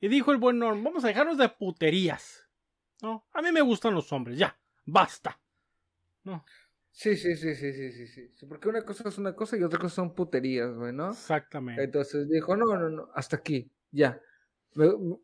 Y 0.00 0.08
dijo 0.08 0.32
el 0.32 0.38
buen 0.38 0.58
Norm, 0.58 0.82
vamos 0.84 1.04
a 1.04 1.08
dejarnos 1.08 1.38
de 1.38 1.48
puterías. 1.48 2.48
¿No? 3.02 3.26
A 3.32 3.42
mí 3.42 3.52
me 3.52 3.60
gustan 3.60 3.94
los 3.94 4.12
hombres, 4.12 4.38
ya, 4.38 4.58
basta. 4.86 5.40
¿No? 6.24 6.44
Sí, 6.90 7.16
sí, 7.16 7.36
sí, 7.36 7.54
sí, 7.54 7.72
sí, 7.72 7.92
sí, 7.92 8.06
sí. 8.08 8.46
Porque 8.46 8.68
una 8.68 8.84
cosa 8.84 9.08
es 9.08 9.18
una 9.18 9.34
cosa 9.36 9.56
y 9.56 9.62
otra 9.62 9.78
cosa 9.78 9.96
son 9.96 10.14
puterías, 10.14 10.74
güey, 10.74 10.92
¿no? 10.92 11.10
Exactamente. 11.10 11.84
Entonces 11.84 12.28
dijo, 12.28 12.56
no, 12.56 12.76
no, 12.76 12.88
no, 12.88 13.08
hasta 13.14 13.36
aquí, 13.36 13.70
ya. 13.92 14.20
Me- 14.74 15.18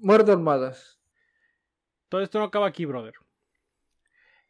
muerdo 0.00 0.32
almohadas. 0.32 1.00
Todo 2.12 2.20
esto 2.20 2.38
no 2.38 2.44
acaba 2.44 2.66
aquí, 2.66 2.84
brother. 2.84 3.14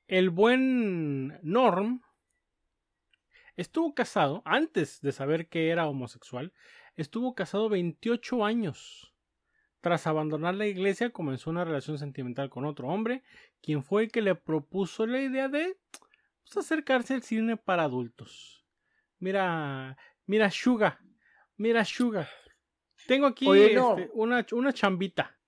El 0.09 0.31
buen 0.31 1.39
Norm 1.45 2.03
estuvo 3.55 3.95
casado 3.95 4.43
antes 4.45 5.01
de 5.01 5.13
saber 5.13 5.49
que 5.49 5.69
era 5.69 5.87
homosexual. 5.87 6.53
estuvo 6.97 7.37
casado 7.37 7.69
28 7.69 8.45
años. 8.45 9.15
Tras 9.81 10.09
abandonar 10.09 10.57
la 10.57 10.67
iglesia, 10.67 11.11
comenzó 11.11 11.51
una 11.51 11.65
relación 11.65 12.01
sentimental 12.01 12.51
con 12.51 12.65
otro 12.65 12.89
hombre, 12.89 13.23
quien 13.61 13.85
fue 13.85 14.03
el 14.03 14.11
que 14.11 14.23
le 14.23 14.35
propuso 14.35 15.07
la 15.07 15.21
idea 15.21 15.47
de 15.47 15.79
pues, 16.43 16.57
acercarse 16.57 17.15
al 17.15 17.23
cine 17.23 17.57
para 17.57 17.85
adultos. 17.85 18.67
Mira, 19.21 19.97
mira, 20.27 20.51
Suga, 20.51 20.99
mira, 21.57 21.85
Suga. 21.85 22.29
Tengo 23.07 23.27
aquí 23.27 23.47
Oye, 23.47 23.73
no. 23.77 23.97
este, 23.97 24.11
una, 24.15 24.45
una 24.51 24.73
chambita. 24.73 25.39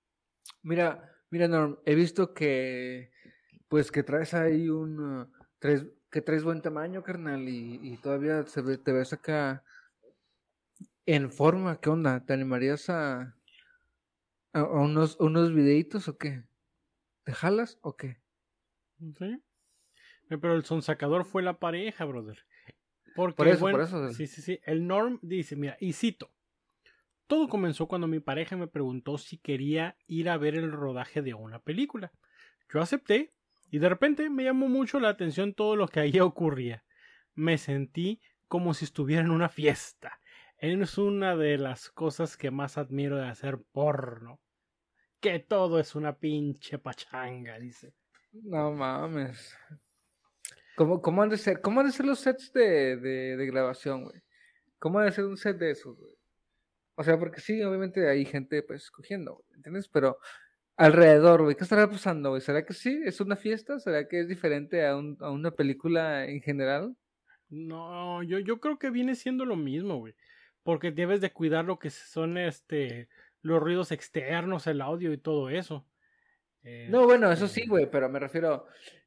Mira, 0.62 1.13
mira, 1.34 1.48
Norm, 1.48 1.78
he 1.84 1.96
visto 1.96 2.32
que, 2.32 3.10
pues, 3.66 3.90
que 3.90 4.04
traes 4.04 4.34
ahí 4.34 4.68
un, 4.68 5.28
traes, 5.58 5.84
que 6.08 6.20
traes 6.22 6.44
buen 6.44 6.62
tamaño, 6.62 7.02
carnal, 7.02 7.48
y, 7.48 7.80
y 7.82 7.96
todavía 7.96 8.46
se 8.46 8.62
ve- 8.62 8.78
te 8.78 8.92
ves 8.92 9.12
acá 9.12 9.64
en 11.06 11.32
forma. 11.32 11.80
¿Qué 11.80 11.90
onda? 11.90 12.24
¿Te 12.24 12.32
animarías 12.34 12.88
a, 12.88 13.36
a, 14.52 14.60
a 14.60 14.62
unos, 14.80 15.16
unos 15.18 15.52
videitos 15.52 16.06
o 16.06 16.16
qué? 16.18 16.44
¿Te 17.24 17.32
jalas 17.32 17.78
o 17.82 17.96
qué? 17.96 18.20
¿Sí? 19.18 19.42
Eh, 20.30 20.38
Pero 20.38 20.54
el 20.54 20.64
sonsacador 20.64 21.24
fue 21.24 21.42
la 21.42 21.58
pareja, 21.58 22.04
brother. 22.04 22.38
Porque, 23.16 23.34
Por 23.36 23.48
eso, 23.48 23.60
bueno, 23.60 23.78
por 23.78 23.86
eso. 23.86 24.12
Sí, 24.12 24.28
sí, 24.28 24.40
sí. 24.40 24.60
El 24.64 24.86
Norm 24.86 25.18
dice, 25.20 25.56
mira, 25.56 25.76
y 25.80 25.94
cito. 25.94 26.30
Todo 27.34 27.48
comenzó 27.48 27.88
cuando 27.88 28.06
mi 28.06 28.20
pareja 28.20 28.56
me 28.56 28.68
preguntó 28.68 29.18
si 29.18 29.38
quería 29.38 29.96
ir 30.06 30.30
a 30.30 30.36
ver 30.36 30.54
el 30.54 30.70
rodaje 30.70 31.20
de 31.20 31.34
una 31.34 31.58
película. 31.58 32.12
Yo 32.72 32.80
acepté 32.80 33.34
y 33.72 33.80
de 33.80 33.88
repente 33.88 34.30
me 34.30 34.44
llamó 34.44 34.68
mucho 34.68 35.00
la 35.00 35.08
atención 35.08 35.52
todo 35.52 35.74
lo 35.74 35.88
que 35.88 35.98
allí 35.98 36.20
ocurría. 36.20 36.84
Me 37.34 37.58
sentí 37.58 38.20
como 38.46 38.72
si 38.72 38.84
estuviera 38.84 39.20
en 39.20 39.32
una 39.32 39.48
fiesta. 39.48 40.20
Es 40.58 40.96
una 40.96 41.34
de 41.34 41.58
las 41.58 41.90
cosas 41.90 42.36
que 42.36 42.52
más 42.52 42.78
admiro 42.78 43.16
de 43.16 43.26
hacer 43.26 43.58
porno. 43.72 44.38
Que 45.18 45.40
todo 45.40 45.80
es 45.80 45.96
una 45.96 46.16
pinche 46.16 46.78
pachanga, 46.78 47.58
dice. 47.58 47.96
No 48.30 48.70
mames. 48.70 49.58
¿Cómo, 50.76 51.02
cómo 51.02 51.22
han 51.22 51.30
de 51.30 51.38
ser, 51.38 51.60
cómo 51.60 51.80
han 51.80 51.86
de 51.86 51.92
ser 51.92 52.06
los 52.06 52.20
sets 52.20 52.52
de, 52.52 52.96
de, 52.96 53.36
de 53.36 53.46
grabación, 53.46 54.04
güey? 54.04 54.22
¿Cómo 54.78 55.00
ha 55.00 55.04
de 55.04 55.10
ser 55.10 55.24
un 55.24 55.36
set 55.36 55.58
de 55.58 55.72
esos, 55.72 55.98
güey? 55.98 56.13
O 56.96 57.04
sea, 57.04 57.18
porque 57.18 57.40
sí, 57.40 57.62
obviamente 57.62 58.08
hay 58.08 58.24
gente, 58.24 58.62
pues, 58.62 58.90
cogiendo, 58.90 59.34
güey, 59.34 59.56
¿entiendes? 59.56 59.88
Pero 59.88 60.18
alrededor, 60.76 61.42
güey, 61.42 61.56
¿qué 61.56 61.64
estará 61.64 61.88
pasando, 61.88 62.30
güey? 62.30 62.40
¿Será 62.40 62.64
que 62.64 62.72
sí? 62.72 63.02
¿Es 63.04 63.20
una 63.20 63.36
fiesta? 63.36 63.78
¿Será 63.78 64.08
que 64.08 64.20
es 64.20 64.28
diferente 64.28 64.86
a, 64.86 64.96
un, 64.96 65.16
a 65.20 65.30
una 65.30 65.50
película 65.50 66.26
en 66.26 66.40
general? 66.40 66.96
No, 67.48 68.22
yo, 68.22 68.38
yo 68.38 68.60
creo 68.60 68.78
que 68.78 68.90
viene 68.90 69.14
siendo 69.14 69.44
lo 69.44 69.56
mismo, 69.56 69.98
güey. 69.98 70.14
Porque 70.62 70.92
debes 70.92 71.20
de 71.20 71.32
cuidar 71.32 71.64
lo 71.64 71.78
que 71.78 71.90
son 71.90 72.38
este 72.38 73.08
los 73.42 73.62
ruidos 73.62 73.92
externos, 73.92 74.66
el 74.66 74.80
audio 74.80 75.12
y 75.12 75.18
todo 75.18 75.50
eso. 75.50 75.86
No, 76.88 77.04
bueno, 77.04 77.30
eso 77.30 77.44
Este, 77.44 77.60
sí, 77.60 77.68
güey, 77.68 77.90
pero 77.90 78.08
me 78.08 78.18
refiero, 78.18 78.66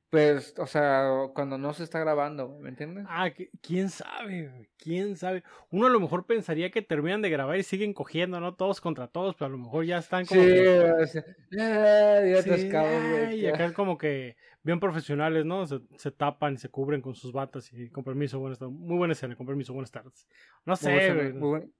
pues, 0.10 0.54
o 0.58 0.66
sea, 0.68 1.10
cuando 1.34 1.58
no 1.58 1.74
se 1.74 1.84
está 1.84 2.00
grabando, 2.00 2.58
¿me 2.60 2.70
entiendes? 2.70 3.06
Ah, 3.10 3.30
quién 3.62 3.90
sabe, 3.90 4.70
quién 4.78 5.18
sabe. 5.18 5.44
Uno 5.70 5.88
a 5.88 5.90
lo 5.90 6.00
mejor 6.00 6.26
pensaría 6.26 6.72
que 6.72 6.82
terminan 6.82 7.22
de 7.22 7.30
grabar 7.30 7.58
y 7.58 7.64
siguen 7.64 7.94
cogiendo, 7.94 8.40
¿no? 8.40 8.56
Todos 8.56 8.80
contra 8.80 9.08
todos, 9.08 9.36
pero 9.36 9.48
a 9.48 9.50
lo 9.50 9.58
mejor 9.58 9.86
ya 9.86 9.98
están 9.98 10.26
como 10.26 10.42
Sí, 10.42 10.48
que- 10.48 10.80
o 11.04 11.08
sea, 11.08 11.24
ah, 11.60 12.26
ya 12.26 12.42
Sí, 12.42 12.50
atascados, 12.50 13.10
güey, 13.10 13.26
ay, 13.26 13.40
y 13.42 13.48
acá 13.48 13.66
es 13.66 13.74
como 13.74 13.98
que 13.98 14.38
bien 14.64 14.80
profesionales, 14.80 15.46
¿no? 15.46 15.66
Se, 15.68 15.80
se 15.98 16.12
tapan 16.12 16.54
y 16.54 16.58
se 16.58 16.70
cubren 16.70 17.02
con 17.02 17.14
sus 17.16 17.32
batas 17.34 17.72
y 17.74 17.90
con 17.90 18.04
permiso, 18.04 18.40
buenas 18.40 18.60
tardes. 18.60 18.76
Muy 18.76 18.98
buena 18.98 19.12
escena, 19.14 19.36
con 19.36 19.46
permiso, 19.46 19.74
buenas 19.74 19.92
tardes. 19.92 20.28
No 20.66 20.72
Muy 20.74 20.78
sé, 20.78 20.94
buena, 20.94 21.14
güey. 21.16 21.34
muy 21.34 21.50
buen- 21.50 21.74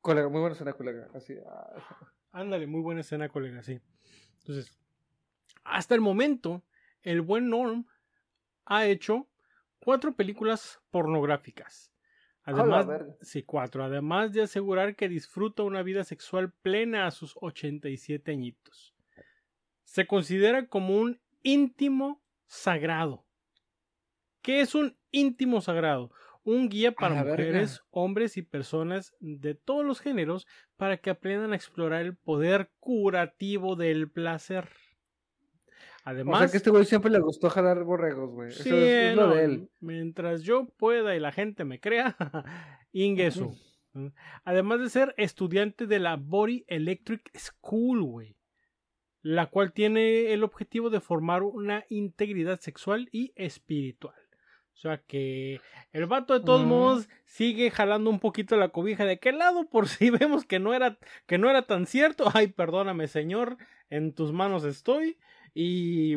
colega, 0.00 0.28
muy 0.28 0.40
buena 0.40 0.54
escena, 0.54 0.72
colega. 0.72 1.08
Así, 1.14 1.34
ah, 1.46 1.74
Ándale, 2.32 2.66
muy 2.66 2.80
buena 2.80 3.00
escena, 3.02 3.28
colega, 3.28 3.62
sí. 3.62 3.80
Entonces, 4.38 4.78
hasta 5.64 5.94
el 5.94 6.00
momento, 6.00 6.62
el 7.02 7.20
buen 7.20 7.48
Norm 7.48 7.86
ha 8.64 8.86
hecho 8.86 9.28
cuatro 9.78 10.14
películas 10.14 10.80
pornográficas. 10.90 11.92
Además, 12.44 12.86
sí, 13.20 13.42
cuatro. 13.42 13.84
Además 13.84 14.32
de 14.32 14.42
asegurar 14.42 14.96
que 14.96 15.08
disfruta 15.08 15.62
una 15.62 15.82
vida 15.82 16.04
sexual 16.04 16.52
plena 16.62 17.06
a 17.06 17.10
sus 17.10 17.34
87 17.40 18.30
añitos. 18.30 18.94
Se 19.84 20.06
considera 20.06 20.66
como 20.66 20.96
un 20.96 21.20
íntimo 21.42 22.22
sagrado. 22.46 23.24
¿Qué 24.42 24.60
es 24.60 24.74
un 24.74 24.96
íntimo 25.10 25.60
sagrado? 25.60 26.10
Un 26.42 26.68
guía 26.70 26.92
para 26.92 27.22
verga. 27.22 27.30
mujeres, 27.30 27.82
hombres 27.90 28.36
y 28.36 28.42
personas 28.42 29.14
de 29.20 29.54
todos 29.54 29.84
los 29.84 30.00
géneros 30.00 30.46
para 30.76 30.96
que 30.96 31.10
aprendan 31.10 31.52
a 31.52 31.56
explorar 31.56 32.02
el 32.02 32.16
poder 32.16 32.70
curativo 32.80 33.76
del 33.76 34.10
placer. 34.10 34.70
O 36.10 36.12
Además, 36.12 36.38
sea 36.40 36.48
que 36.50 36.56
este 36.56 36.70
güey 36.70 36.84
siempre 36.84 37.10
le 37.10 37.20
gustó 37.20 37.48
jalar 37.50 37.82
borregos, 37.84 38.30
güey. 38.30 38.48
Eso 38.50 38.76
es, 38.76 39.16
lo 39.16 39.34
de 39.34 39.44
él. 39.44 39.70
Mientras 39.80 40.42
yo 40.42 40.66
pueda 40.76 41.14
y 41.16 41.20
la 41.20 41.32
gente 41.32 41.64
me 41.64 41.80
crea, 41.80 42.16
Ingesu. 42.92 43.56
Además 44.44 44.80
de 44.80 44.88
ser 44.90 45.14
estudiante 45.16 45.86
de 45.86 45.98
la 45.98 46.16
Body 46.16 46.64
Electric 46.68 47.30
School, 47.36 48.02
güey. 48.02 48.36
La 49.22 49.46
cual 49.46 49.72
tiene 49.72 50.32
el 50.32 50.44
objetivo 50.44 50.88
de 50.90 51.00
formar 51.00 51.42
una 51.42 51.84
integridad 51.88 52.60
sexual 52.60 53.08
y 53.12 53.32
espiritual. 53.36 54.14
O 54.72 54.78
sea 54.80 54.98
que 55.06 55.60
el 55.92 56.06
vato 56.06 56.32
de 56.32 56.44
todos 56.44 56.64
Mm. 56.64 56.68
modos 56.68 57.08
sigue 57.26 57.70
jalando 57.70 58.08
un 58.08 58.18
poquito 58.18 58.56
la 58.56 58.70
cobija 58.70 59.04
de 59.04 59.18
qué 59.18 59.32
lado 59.32 59.68
por 59.68 59.88
si 59.88 60.08
vemos 60.38 60.46
que 60.46 60.58
no 60.58 60.72
era 60.72 60.96
que 61.26 61.36
no 61.36 61.50
era 61.50 61.66
tan 61.66 61.84
cierto. 61.86 62.30
Ay, 62.32 62.46
perdóname, 62.46 63.06
señor, 63.08 63.58
en 63.90 64.14
tus 64.14 64.32
manos 64.32 64.64
estoy 64.64 65.18
y 65.54 66.16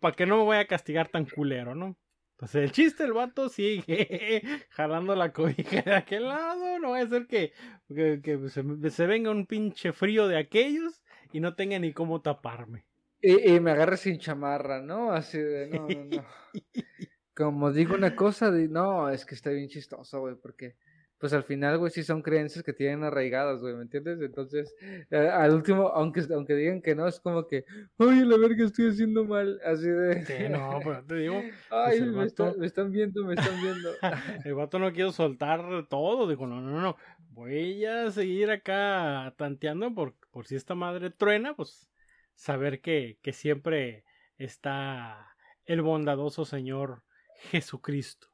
para 0.00 0.14
que 0.14 0.26
no 0.26 0.38
me 0.38 0.44
vaya 0.44 0.62
a 0.62 0.66
castigar 0.66 1.08
tan 1.08 1.26
culero, 1.26 1.74
¿no? 1.74 1.96
Entonces 2.32 2.64
el 2.64 2.72
chiste, 2.72 3.04
el 3.04 3.14
vato 3.14 3.48
sigue 3.48 4.42
jalando 4.70 5.14
la 5.14 5.32
cobija 5.32 5.80
de 5.80 5.94
aquel 5.94 6.28
lado. 6.28 6.78
No 6.78 6.90
va 6.90 7.00
a 7.00 7.08
ser 7.08 7.26
que, 7.26 7.52
que, 7.88 8.20
que 8.22 8.48
se, 8.50 8.90
se 8.90 9.06
venga 9.06 9.30
un 9.30 9.46
pinche 9.46 9.92
frío 9.92 10.28
de 10.28 10.36
aquellos 10.36 11.02
y 11.32 11.40
no 11.40 11.54
tenga 11.54 11.78
ni 11.78 11.94
cómo 11.94 12.20
taparme. 12.20 12.84
Y, 13.22 13.54
y 13.54 13.60
me 13.60 13.70
agarra 13.70 13.96
sin 13.96 14.18
chamarra, 14.18 14.82
¿no? 14.82 15.12
Así 15.12 15.38
de, 15.38 15.68
no, 15.68 15.88
no, 15.88 16.04
no. 16.04 16.26
Como 17.34 17.72
digo 17.72 17.94
una 17.94 18.14
cosa, 18.14 18.50
no, 18.50 19.10
es 19.10 19.24
que 19.24 19.34
está 19.34 19.50
bien 19.50 19.68
chistoso, 19.68 20.20
güey, 20.20 20.36
porque, 20.36 20.76
pues 21.18 21.32
al 21.32 21.44
final, 21.44 21.78
güey, 21.78 21.90
sí 21.90 22.02
son 22.02 22.22
creencias 22.22 22.62
que 22.62 22.72
tienen 22.72 23.02
arraigadas, 23.04 23.60
güey, 23.60 23.74
¿me 23.74 23.82
entiendes? 23.82 24.20
Entonces, 24.20 24.74
eh, 25.10 25.16
al 25.32 25.54
último, 25.54 25.88
aunque, 25.88 26.22
aunque 26.34 26.54
digan 26.54 26.82
que 26.82 26.94
no, 26.94 27.06
es 27.08 27.20
como 27.20 27.46
que, 27.46 27.64
oye, 27.96 28.24
la 28.24 28.36
verga, 28.36 28.64
estoy 28.66 28.90
haciendo 28.90 29.24
mal, 29.24 29.58
así 29.64 29.88
de... 29.88 30.24
Sí, 30.26 30.48
no, 30.50 30.78
pero 30.84 31.04
te 31.04 31.14
digo, 31.16 31.40
Ay, 31.70 31.98
el 31.98 32.12
me, 32.12 32.24
está- 32.26 32.44
vato- 32.44 32.58
me 32.58 32.66
están 32.66 32.92
viendo, 32.92 33.24
me 33.24 33.34
están 33.34 33.60
viendo. 33.62 33.90
el 34.44 34.54
vato 34.54 34.78
no 34.78 34.92
quiero 34.92 35.10
soltar 35.12 35.86
todo. 35.88 36.28
Dijo, 36.28 36.46
no, 36.46 36.60
no, 36.60 36.80
no. 36.80 36.96
Voy 37.30 37.84
a 37.84 38.10
seguir 38.10 38.50
acá 38.50 39.34
tanteando 39.36 39.94
por, 39.94 40.14
por 40.30 40.46
si 40.46 40.56
esta 40.56 40.74
madre 40.74 41.10
truena, 41.10 41.54
pues 41.54 41.90
saber 42.34 42.80
que, 42.80 43.18
que 43.22 43.32
siempre 43.32 44.04
está 44.38 45.28
el 45.64 45.82
bondadoso 45.82 46.44
Señor 46.44 47.02
Jesucristo. 47.50 48.28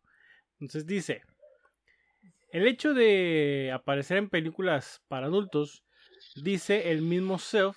Entonces 0.61 0.87
dice, 0.87 1.23
el 2.53 2.67
hecho 2.69 2.95
de 2.95 3.71
aparecer 3.75 4.19
en 4.19 4.31
películas 4.31 5.03
para 5.09 5.27
adultos, 5.27 5.85
dice 6.35 6.91
el 6.93 7.03
mismo 7.03 7.39
Self, 7.39 7.77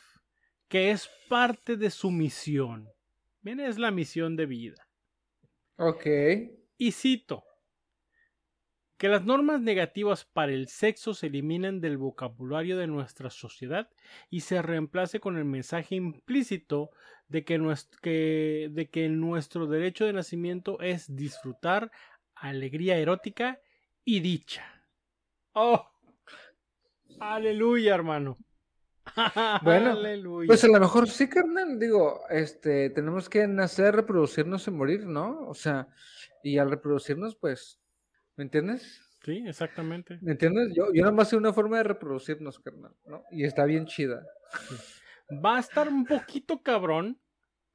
que 0.68 0.92
es 0.92 1.10
parte 1.30 1.78
de 1.78 1.90
su 1.90 2.12
misión. 2.12 2.90
Bien, 3.42 3.60
es 3.60 3.80
la 3.80 3.92
misión 3.92 4.36
de 4.36 4.46
vida. 4.48 4.90
ok. 5.78 6.06
Y 6.78 6.94
cito, 6.94 7.44
que 8.98 9.10
las 9.10 9.26
normas 9.26 9.60
negativas 9.62 10.24
para 10.24 10.54
el 10.54 10.68
sexo 10.70 11.14
se 11.14 11.28
eliminen 11.28 11.82
del 11.82 11.98
vocabulario 11.98 12.78
de 12.78 12.88
nuestra 12.88 13.30
sociedad 13.30 13.90
y 14.30 14.42
se 14.42 14.62
reemplace 14.62 15.20
con 15.20 15.38
el 15.38 15.44
mensaje 15.46 15.96
implícito 15.96 16.92
de 17.28 17.44
que, 17.44 17.60
nues- 17.60 17.90
que- 18.02 18.70
de 18.72 18.90
que 18.90 19.10
nuestro 19.10 19.68
derecho 19.68 20.06
de 20.06 20.14
nacimiento 20.14 20.80
es 20.80 21.14
disfrutar 21.14 21.92
alegría 22.36 22.98
erótica 22.98 23.60
y 24.06 24.20
dicha. 24.20 24.64
¡Oh! 25.54 25.86
¡Aleluya, 27.20 27.96
hermano! 27.96 28.38
Bueno, 29.64 29.92
¡Aleluya! 29.92 30.48
Pues 30.48 30.64
a 30.64 30.68
lo 30.68 30.80
mejor 30.80 31.08
sí, 31.08 31.28
carnal, 31.28 31.80
digo, 31.80 32.22
este, 32.30 32.90
tenemos 32.90 33.30
que 33.30 33.48
nacer, 33.48 33.96
reproducirnos 33.96 34.68
y 34.68 34.72
morir, 34.72 35.06
¿no? 35.06 35.48
O 35.48 35.54
sea, 35.54 35.88
y 36.44 36.58
al 36.58 36.70
reproducirnos, 36.70 37.36
pues, 37.36 37.80
¿me 38.36 38.44
entiendes? 38.44 39.02
Sí, 39.24 39.44
exactamente. 39.48 40.20
¿Me 40.22 40.34
entiendes? 40.34 40.74
Yo, 40.76 40.94
yo 40.94 41.04
nomás 41.04 41.30
sé 41.30 41.38
una 41.38 41.54
forma 41.54 41.78
de 41.78 41.84
reproducirnos, 41.84 42.60
carnal, 42.60 42.96
¿no? 43.06 43.24
Y 43.32 43.44
está 43.46 43.66
bien 43.66 43.86
chida. 43.86 44.24
va 45.44 45.58
a 45.58 45.60
estar 45.60 45.88
un 45.88 46.06
poquito 46.06 46.62
cabrón 46.62 47.20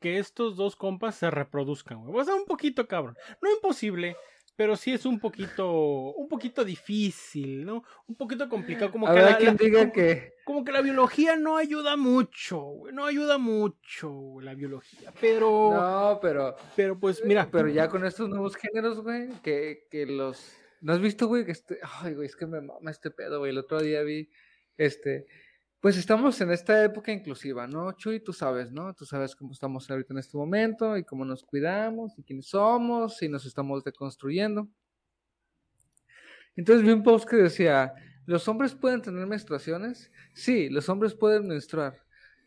que 0.00 0.18
estos 0.18 0.56
dos 0.56 0.76
compas 0.76 1.16
se 1.16 1.30
reproduzcan, 1.30 2.00
güey. 2.02 2.12
Va 2.12 2.20
a 2.20 2.22
estar 2.22 2.36
un 2.36 2.46
poquito 2.46 2.86
cabrón. 2.86 3.16
No 3.42 3.50
imposible, 3.50 4.16
pero 4.60 4.76
sí 4.76 4.92
es 4.92 5.06
un 5.06 5.18
poquito, 5.18 6.12
un 6.12 6.28
poquito 6.28 6.62
difícil, 6.66 7.64
¿no? 7.64 7.82
Un 8.06 8.14
poquito 8.14 8.46
complicado, 8.46 8.92
como 8.92 9.06
que 9.06 9.12
Habrá 9.12 9.30
la, 9.30 9.38
quien 9.38 9.56
la- 9.58 9.64
diga 9.64 9.78
como, 9.80 9.92
que. 9.94 10.34
como 10.44 10.64
que 10.66 10.72
la 10.72 10.82
biología 10.82 11.34
no 11.34 11.56
ayuda 11.56 11.96
mucho, 11.96 12.58
güey, 12.60 12.92
no 12.92 13.06
ayuda 13.06 13.38
mucho 13.38 14.10
güey, 14.10 14.44
la 14.44 14.52
biología, 14.54 15.14
pero, 15.18 15.70
No, 15.72 16.18
pero. 16.20 16.56
pero 16.76 17.00
pues 17.00 17.24
mira, 17.24 17.48
Pero 17.50 17.68
ya 17.68 17.88
con 17.88 18.04
estos 18.04 18.28
nuevos 18.28 18.54
géneros, 18.54 19.00
güey, 19.00 19.30
que, 19.42 19.86
que 19.90 20.04
los... 20.04 20.54
¿No 20.82 20.92
has 20.92 21.00
visto, 21.00 21.26
güey? 21.26 21.46
Que 21.46 21.52
este... 21.52 21.78
Ay, 22.02 22.12
güey, 22.12 22.26
es 22.26 22.36
que 22.36 22.44
me 22.44 22.60
mama 22.60 22.90
este 22.90 23.10
pedo, 23.10 23.38
güey. 23.38 23.52
El 23.52 23.58
otro 23.58 23.80
día 23.80 24.02
vi, 24.02 24.28
este... 24.76 25.24
Pues 25.80 25.96
estamos 25.96 26.38
en 26.42 26.50
esta 26.50 26.84
época 26.84 27.10
inclusiva, 27.10 27.66
¿no? 27.66 27.92
Chuy, 27.92 28.20
tú 28.20 28.34
sabes, 28.34 28.70
¿no? 28.70 28.92
Tú 28.92 29.06
sabes 29.06 29.34
cómo 29.34 29.52
estamos 29.52 29.90
ahorita 29.90 30.12
en 30.12 30.18
este 30.18 30.36
momento 30.36 30.94
y 30.98 31.04
cómo 31.04 31.24
nos 31.24 31.42
cuidamos 31.42 32.18
y 32.18 32.22
quiénes 32.22 32.48
somos 32.48 33.22
y 33.22 33.30
nos 33.30 33.46
estamos 33.46 33.82
deconstruyendo. 33.82 34.68
Entonces 36.54 36.84
vi 36.84 36.92
un 36.92 37.02
post 37.02 37.26
que 37.26 37.36
decía, 37.36 37.94
¿los 38.26 38.46
hombres 38.46 38.74
pueden 38.74 39.00
tener 39.00 39.26
menstruaciones? 39.26 40.12
Sí, 40.34 40.68
los 40.68 40.86
hombres 40.90 41.14
pueden 41.14 41.48
menstruar. 41.48 41.98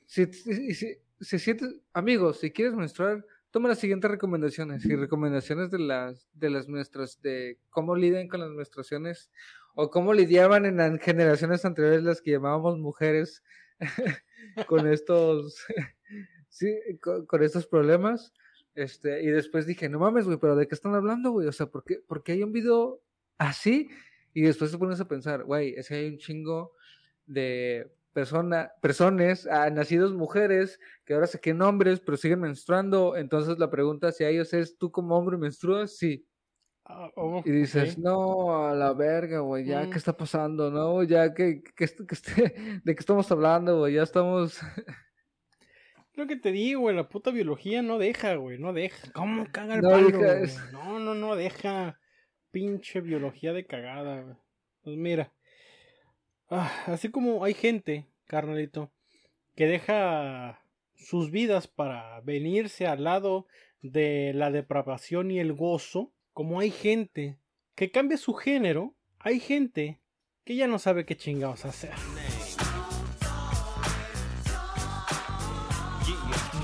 Si, 0.05 0.31
si, 0.31 0.75
si, 0.75 0.97
si 1.19 1.39
sientes, 1.39 1.75
amigos, 1.91 2.39
si 2.39 2.51
quieres 2.51 2.75
menstruar, 2.75 3.25
toma 3.49 3.69
las 3.69 3.79
siguientes 3.79 4.11
recomendaciones 4.11 4.85
y 4.85 4.95
recomendaciones 4.95 5.71
de 5.71 5.79
las 5.79 6.29
de 6.33 6.51
las 6.51 6.67
nuestras 6.67 7.19
de 7.23 7.57
cómo 7.71 7.95
lidian 7.95 8.27
con 8.27 8.41
las 8.41 8.51
menstruaciones 8.51 9.31
o 9.75 9.89
cómo 9.89 10.13
lidiaban 10.13 10.65
en 10.65 10.99
generaciones 10.99 11.65
anteriores 11.65 12.03
las 12.03 12.21
que 12.21 12.31
llamábamos 12.31 12.79
mujeres 12.79 13.43
con 14.67 14.87
estos 14.87 15.65
sí, 16.49 16.75
con, 17.01 17.43
estos 17.43 17.65
problemas 17.67 18.33
este 18.75 19.23
y 19.23 19.27
después 19.27 19.65
dije 19.65 19.89
no 19.89 19.99
mames 19.99 20.25
güey 20.25 20.37
pero 20.37 20.55
de 20.55 20.67
qué 20.67 20.75
están 20.75 20.95
hablando 20.95 21.31
güey 21.31 21.47
o 21.47 21.51
sea 21.51 21.67
por 21.67 21.83
qué 21.83 22.31
hay 22.31 22.43
un 22.43 22.51
video 22.51 23.01
así 23.37 23.89
y 24.33 24.41
después 24.41 24.71
te 24.71 24.77
pones 24.77 24.99
a 24.99 25.07
pensar 25.07 25.43
güey 25.43 25.75
es 25.75 25.87
que 25.87 25.95
hay 25.95 26.07
un 26.07 26.17
chingo 26.17 26.73
de 27.25 27.91
persona, 28.13 28.71
personas, 28.81 29.47
ah, 29.47 29.69
nacidos 29.69 30.13
mujeres, 30.13 30.79
que 31.03 31.13
ahora 31.13 31.27
se 31.27 31.39
queden 31.39 31.61
hombres, 31.63 31.99
pero 31.99 32.15
siguen 32.15 32.41
menstruando. 32.41 33.17
Entonces 33.17 33.57
la 33.57 33.69
pregunta 33.69 34.09
hacia 34.09 34.29
ellos 34.29 34.53
es, 34.53 34.77
¿tú 34.77 34.91
como 34.91 35.17
hombre 35.17 35.37
menstruas? 35.37 35.97
Sí. 35.97 36.25
Ah, 36.85 37.09
oh, 37.15 37.41
Y 37.45 37.51
dices, 37.51 37.97
no, 37.97 38.65
a 38.67 38.73
la 38.75 38.93
verga, 38.93 39.39
güey, 39.39 39.65
ya, 39.65 39.83
Mm. 39.83 39.89
¿qué 39.91 39.97
está 39.97 40.15
pasando? 40.15 40.69
No, 40.71 41.03
ya, 41.03 41.33
¿qué, 41.33 41.61
qué, 41.75 41.85
qué 41.87 42.05
este- 42.09 42.53
¿de 42.83 42.95
qué 42.95 42.99
estamos 42.99 43.31
hablando, 43.31 43.79
güey? 43.79 43.93
Ya 43.95 44.03
estamos... 44.03 44.59
Lo 46.15 46.27
que 46.27 46.35
te 46.35 46.51
digo, 46.51 46.81
güey, 46.81 46.95
la 46.95 47.09
puta 47.09 47.31
biología 47.31 47.81
no 47.81 47.97
deja, 47.97 48.35
güey, 48.35 48.59
no 48.59 48.71
deja. 48.71 49.11
¿Cómo 49.13 49.47
caga 49.51 49.75
el 49.75 49.81
No 49.81 49.89
palo, 49.89 50.05
deja, 50.07 50.17
güey? 50.19 50.43
es- 50.43 50.71
No, 50.71 50.99
no, 50.99 51.15
no 51.15 51.35
deja. 51.35 51.99
Pinche 52.51 53.01
biología 53.01 53.51
de 53.51 53.65
cagada, 53.65 54.21
güey. 54.21 54.35
Pues 54.83 54.95
mira. 54.95 55.33
ah, 56.51 56.71
así 56.85 57.09
como 57.09 57.43
hay 57.43 57.55
gente, 57.55 58.05
carnalito, 58.27 58.91
que 59.55 59.65
deja 59.65 60.59
sus 60.93 61.31
vidas 61.31 61.67
para 61.67 62.21
venirse 62.21 62.85
al 62.85 63.05
lado 63.05 63.47
de 63.81 64.33
la 64.35 64.51
depravación 64.51 65.31
y 65.31 65.39
el 65.39 65.53
gozo, 65.53 66.11
como 66.33 66.59
hay 66.59 66.71
gente 66.71 67.37
que 67.75 67.91
cambia 67.91 68.17
su 68.17 68.33
género, 68.33 68.95
hay 69.19 69.39
gente 69.39 70.01
que 70.43 70.55
ya 70.55 70.67
no 70.67 70.79
sabe 70.79 71.05
qué 71.05 71.15
chingados 71.15 71.65
hacer. 71.65 71.93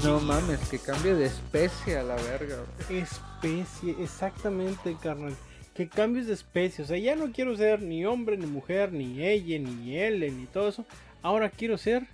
No 0.03 0.19
mames, 0.21 0.67
que 0.69 0.79
cambie 0.79 1.13
de 1.13 1.25
especie 1.25 1.97
a 1.97 2.03
la 2.03 2.15
verga, 2.15 2.57
especie, 2.89 3.95
exactamente, 4.01 4.95
carnal. 5.01 5.35
Que 5.73 5.87
cambies 5.87 6.27
de 6.27 6.33
especie. 6.33 6.83
O 6.83 6.87
sea, 6.87 6.97
ya 6.97 7.15
no 7.15 7.31
quiero 7.31 7.55
ser 7.55 7.81
ni 7.81 8.05
hombre, 8.05 8.37
ni 8.37 8.45
mujer, 8.45 8.91
ni 8.91 9.23
ella, 9.23 9.59
ni 9.59 9.97
él, 9.97 10.19
ni 10.37 10.45
todo 10.45 10.69
eso. 10.69 10.85
Ahora 11.21 11.49
quiero 11.49 11.77
ser 11.77 12.07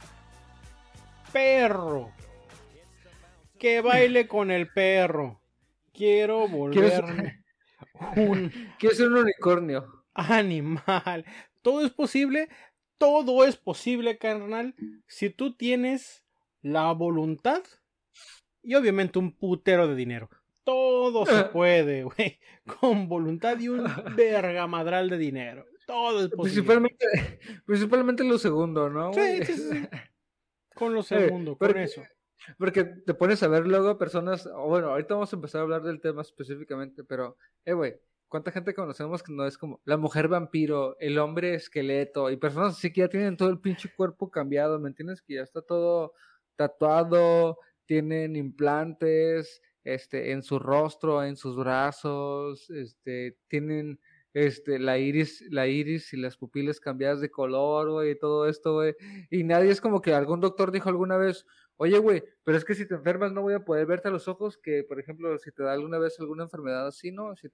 perro. 1.32 2.12
Que 3.58 3.82
baile 3.82 4.28
con 4.28 4.52
el 4.52 4.68
perro. 4.68 5.40
Quiero 5.94 6.48
volverme 6.48 7.45
un 8.16 8.52
Quiero 8.80 8.96
ser 8.96 9.08
un 9.10 9.18
unicornio. 9.18 10.04
animal. 10.14 11.26
Todo 11.62 11.86
es 11.86 11.92
posible. 11.92 12.50
Todo 12.98 13.46
es 13.46 13.58
posible, 13.58 14.18
carnal. 14.18 14.74
Si 15.08 15.30
tú 15.30 15.56
tienes 15.56 16.24
la 16.62 16.92
voluntad 16.94 17.62
y 18.64 18.76
obviamente 18.76 19.20
un 19.20 19.32
putero 19.32 19.88
de 19.88 19.96
dinero. 19.96 20.30
Todo 20.64 21.26
se 21.26 21.44
puede, 21.54 22.04
güey. 22.04 22.40
Con 22.80 23.08
voluntad 23.08 23.60
y 23.60 23.68
un 23.70 23.84
vergamadral 24.16 25.10
de 25.10 25.18
dinero. 25.18 25.66
Todo 25.86 26.22
es 26.26 26.30
posible. 26.30 26.64
Principalmente, 26.64 27.40
principalmente 27.66 28.24
lo 28.24 28.40
segundo, 28.40 28.90
¿no? 28.90 29.14
Sí, 29.14 29.44
sí, 29.46 29.54
sí, 29.54 29.70
sí. 29.72 29.88
Con 30.74 30.94
lo 30.96 31.04
segundo, 31.04 31.58
con 31.58 31.74
que- 31.74 31.84
eso. 31.84 32.02
Porque 32.58 32.84
te 32.84 33.14
pones 33.14 33.44
a 33.44 33.48
ver 33.48 33.68
luego 33.68 33.98
personas, 33.98 34.50
bueno, 34.68 34.90
ahorita 34.90 35.16
vamos 35.16 35.34
a 35.34 35.36
empezar 35.36 35.60
a 35.60 35.64
hablar 35.64 35.84
del 35.84 36.02
tema 36.02 36.22
específicamente, 36.22 37.04
pero, 37.04 37.38
eh, 37.66 37.74
güey, 37.74 37.96
¿cuánta 38.28 38.52
gente 38.52 38.74
conocemos 38.74 39.24
que 39.24 39.34
no 39.34 39.46
es 39.46 39.58
como 39.58 39.82
la 39.86 39.98
mujer 39.98 40.28
vampiro, 40.28 40.98
el 41.00 41.18
hombre 41.20 41.56
esqueleto, 41.56 42.30
y 42.30 42.38
personas 42.38 42.78
así 42.78 42.92
que 42.92 43.02
ya 43.02 43.10
tienen 43.10 43.38
todo 43.38 43.50
el 43.50 43.60
pinche 43.60 43.90
cuerpo 43.96 44.30
cambiado, 44.30 44.80
¿me 44.80 44.90
entiendes? 44.90 45.22
Que 45.22 45.36
ya 45.36 45.42
está 45.42 45.62
todo 45.62 46.14
tatuado, 46.56 47.60
tienen 47.86 48.36
implantes, 48.36 49.62
este, 49.84 50.32
en 50.32 50.42
su 50.44 50.60
rostro, 50.60 51.24
en 51.24 51.38
sus 51.38 51.56
brazos, 51.56 52.70
este, 52.72 53.38
tienen, 53.48 54.00
este, 54.34 54.80
la 54.80 54.98
iris, 54.98 55.44
la 55.50 55.68
iris 55.68 56.12
y 56.14 56.18
las 56.18 56.38
pupilas 56.38 56.80
cambiadas 56.80 57.22
de 57.22 57.30
color, 57.32 57.92
güey, 57.92 58.12
y 58.12 58.20
todo 58.20 58.50
esto, 58.50 58.74
güey, 58.74 58.96
y 59.30 59.44
nadie 59.44 59.72
es 59.72 59.82
como 59.82 60.02
que 60.02 60.14
algún 60.14 60.42
doctor 60.42 60.72
dijo 60.72 60.90
alguna 60.90 61.18
vez, 61.18 61.46
Oye, 61.78 61.98
güey, 62.00 62.24
pero 62.44 62.58
es 62.58 62.64
que 62.64 62.74
si 62.74 62.88
te 62.88 62.96
enfermas 62.96 63.34
no 63.34 63.42
voy 63.42 63.54
a 63.54 63.66
poder 63.66 63.86
verte 63.86 64.08
a 64.08 64.12
los 64.12 64.28
ojos, 64.28 64.58
que 64.58 64.84
por 64.84 65.00
ejemplo, 65.00 65.38
si 65.40 65.52
te 65.52 65.64
da 65.64 65.74
alguna 65.74 65.98
vez 65.98 66.20
alguna 66.20 66.44
enfermedad 66.44 66.88
así, 66.88 67.12
¿no? 67.12 67.36
Si 67.36 67.50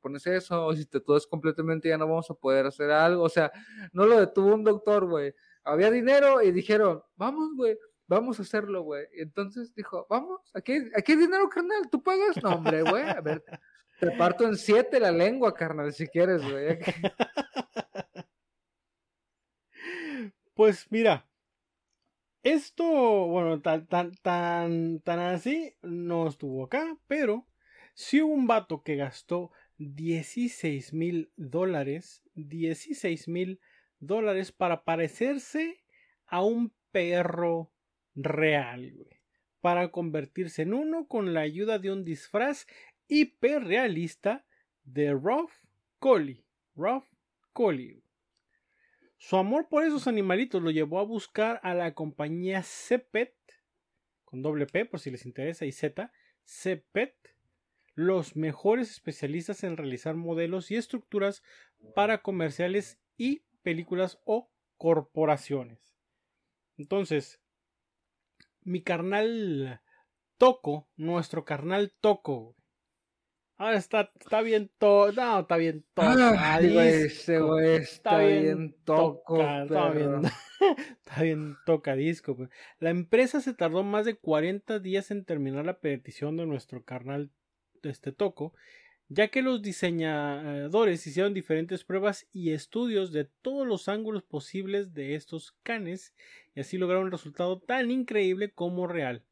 pones 0.00 0.26
eso, 0.26 0.66
o 0.66 0.74
si 0.74 0.86
te 0.86 1.00
todas 1.00 1.26
completamente 1.26 1.88
ya 1.88 1.98
no 1.98 2.06
vamos 2.06 2.30
a 2.30 2.34
poder 2.34 2.66
hacer 2.66 2.90
algo, 2.90 3.24
o 3.24 3.28
sea, 3.28 3.52
no 3.92 4.06
lo 4.06 4.18
detuvo 4.18 4.54
un 4.54 4.64
doctor, 4.64 5.06
güey. 5.06 5.34
Había 5.64 5.90
dinero 5.90 6.42
y 6.42 6.52
dijeron, 6.52 7.02
vamos, 7.16 7.50
güey, 7.56 7.76
vamos 8.06 8.38
a 8.38 8.42
hacerlo, 8.42 8.82
güey. 8.82 9.04
Entonces 9.14 9.74
dijo, 9.74 10.06
vamos, 10.08 10.40
aquí, 10.54 10.78
aquí 10.96 11.12
hay 11.12 11.18
dinero, 11.18 11.48
carnal, 11.48 11.90
¿tú 11.90 12.02
pagas? 12.02 12.42
No, 12.42 12.54
hombre, 12.54 12.82
güey, 12.82 13.02
a 13.02 13.20
ver, 13.20 13.44
te 14.00 14.10
parto 14.12 14.44
en 14.44 14.56
siete 14.56 15.00
la 15.00 15.10
lengua, 15.12 15.52
carnal, 15.52 15.92
si 15.92 16.06
quieres, 16.06 16.42
güey. 16.42 16.78
Pues 20.56 20.86
mira, 20.90 21.26
esto, 22.46 22.84
bueno, 23.26 23.60
tan, 23.60 23.88
tan, 23.88 24.14
tan, 24.22 25.00
tan 25.00 25.18
así 25.18 25.74
no 25.82 26.28
estuvo 26.28 26.64
acá, 26.64 26.96
pero 27.08 27.44
sí 27.92 28.22
hubo 28.22 28.32
un 28.32 28.46
vato 28.46 28.84
que 28.84 28.94
gastó 28.94 29.50
16 29.78 30.92
mil 30.92 31.32
dólares, 31.36 32.22
16 32.34 33.26
mil 33.26 33.60
dólares 33.98 34.52
para 34.52 34.84
parecerse 34.84 35.82
a 36.26 36.44
un 36.44 36.72
perro 36.92 37.72
real, 38.14 38.92
güey, 38.92 39.20
para 39.60 39.90
convertirse 39.90 40.62
en 40.62 40.72
uno 40.72 41.08
con 41.08 41.34
la 41.34 41.40
ayuda 41.40 41.80
de 41.80 41.90
un 41.90 42.04
disfraz 42.04 42.68
hiperrealista 43.08 44.46
de 44.84 45.10
Ruff 45.14 45.52
Collie, 45.98 46.44
Ruff 46.76 47.04
Collie. 47.52 48.05
Su 49.18 49.36
amor 49.36 49.68
por 49.68 49.84
esos 49.84 50.06
animalitos 50.06 50.62
lo 50.62 50.70
llevó 50.70 51.00
a 51.00 51.04
buscar 51.04 51.60
a 51.62 51.74
la 51.74 51.94
compañía 51.94 52.62
Cepet, 52.62 53.34
con 54.24 54.42
doble 54.42 54.66
P 54.66 54.84
por 54.84 55.00
si 55.00 55.10
les 55.10 55.24
interesa, 55.24 55.64
y 55.64 55.72
Z, 55.72 56.12
Cepet, 56.44 57.14
los 57.94 58.36
mejores 58.36 58.90
especialistas 58.90 59.64
en 59.64 59.76
realizar 59.76 60.14
modelos 60.16 60.70
y 60.70 60.76
estructuras 60.76 61.42
para 61.94 62.22
comerciales 62.22 63.00
y 63.16 63.42
películas 63.62 64.20
o 64.24 64.50
corporaciones. 64.76 65.96
Entonces, 66.76 67.40
mi 68.62 68.82
carnal 68.82 69.80
Toco, 70.36 70.88
nuestro 70.96 71.44
carnal 71.44 71.94
Toco, 72.00 72.55
ahora 73.56 73.76
está, 73.78 74.10
está 74.20 74.42
bien 74.42 74.70
todo, 74.78 75.12
no, 75.12 75.40
está 75.40 75.56
bien 75.56 75.84
todo. 75.94 76.06
Güey, 76.74 77.02
ese 77.04 77.38
güey 77.40 77.76
está 77.76 78.18
bien 78.18 78.76
toco, 78.84 79.34
toca- 79.38 79.62
está 79.64 79.90
bien, 79.90 80.22
está 81.00 81.22
bien 81.22 81.56
tocadisco. 81.66 82.36
La 82.78 82.90
empresa 82.90 83.40
se 83.40 83.54
tardó 83.54 83.82
más 83.82 84.04
de 84.06 84.14
40 84.16 84.78
días 84.78 85.10
en 85.10 85.24
terminar 85.24 85.64
la 85.64 85.78
petición 85.78 86.36
de 86.36 86.46
nuestro 86.46 86.82
carnal 86.84 87.30
este 87.82 88.10
Toco, 88.12 88.52
ya 89.08 89.28
que 89.28 89.40
los 89.42 89.62
diseñadores 89.62 91.06
hicieron 91.06 91.34
diferentes 91.34 91.84
pruebas 91.84 92.26
y 92.32 92.50
estudios 92.50 93.12
de 93.12 93.24
todos 93.42 93.66
los 93.66 93.88
ángulos 93.88 94.22
posibles 94.24 94.92
de 94.94 95.14
estos 95.14 95.52
canes 95.62 96.12
y 96.54 96.60
así 96.60 96.78
lograron 96.78 97.04
un 97.04 97.12
resultado 97.12 97.60
tan 97.60 97.90
increíble 97.90 98.50
como 98.50 98.86
real. 98.88 99.22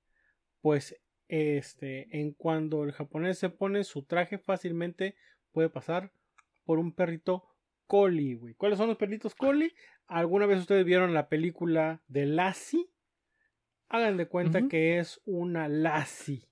Pues 0.61 0.97
este, 1.35 2.07
en 2.21 2.33
cuando 2.33 2.85
el 2.85 2.93
japonés 2.93 3.39
se 3.39 3.49
pone 3.49 3.83
su 3.83 4.05
traje 4.05 4.39
fácilmente 4.39 5.17
puede 5.51 5.69
pasar 5.69 6.13
por 6.65 6.79
un 6.79 6.95
perrito 6.95 7.45
collie, 7.89 8.37
güey. 8.37 8.55
¿Cuáles 8.55 8.79
son 8.79 8.87
los 8.87 8.97
perritos 8.97 9.35
collie? 9.35 9.75
¿Alguna 10.07 10.47
vez 10.47 10.61
ustedes 10.61 10.85
vieron 10.85 11.13
la 11.13 11.29
película 11.29 12.03
de 12.07 12.27
Lassie? 12.27 12.89
Hagan 13.89 14.17
de 14.17 14.29
cuenta 14.29 14.69
que 14.69 15.01
es 15.01 15.21
una 15.25 15.67
Lassie. 15.67 16.49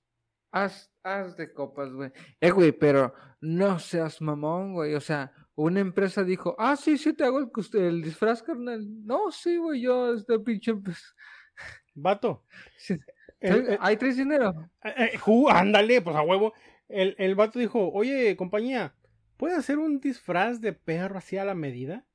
Haz, 0.51 0.92
haz 1.05 1.37
de 1.37 1.53
copas, 1.53 1.92
güey. 1.92 2.11
Eh, 2.40 2.51
güey, 2.51 2.73
pero 2.73 3.14
no 3.40 3.79
seas 3.79 4.21
mamón, 4.21 4.73
güey. 4.73 4.95
O 4.95 5.01
sea, 5.01 5.33
una 5.55 5.79
empresa 5.79 6.25
dijo, 6.25 6.57
ah, 6.59 6.75
sí, 6.75 6.99
sí, 6.99 7.12
te 7.12 7.23
hago 7.23 7.38
el 7.38 8.03
disfraz, 8.03 8.42
carnal. 8.42 8.85
No, 9.07 9.31
sí, 9.31 9.59
güey, 9.59 9.81
yo, 9.81 10.14
este 10.14 10.40
pinche. 10.40 10.75
pues, 10.75 11.14
Vato. 11.95 12.45
sí, 12.77 12.99
el- 13.42 13.66
el- 13.72 13.78
Ahí 13.81 13.96
traes 13.96 14.16
dinero. 14.16 14.70
Eh, 14.85 15.12
eh, 15.14 15.18
ándale, 15.50 16.00
pues 16.02 16.16
a 16.16 16.22
huevo. 16.22 16.52
El, 16.88 17.14
el 17.18 17.35
vato 17.35 17.59
dijo, 17.59 17.90
oye, 17.92 18.37
compañía, 18.37 18.94
¿puede 19.37 19.55
hacer 19.57 19.78
un 19.78 20.00
disfraz 20.00 20.61
de 20.61 20.72
perro 20.72 21.18
así 21.18 21.37
a 21.37 21.44
la 21.44 21.55
medida? 21.55 22.07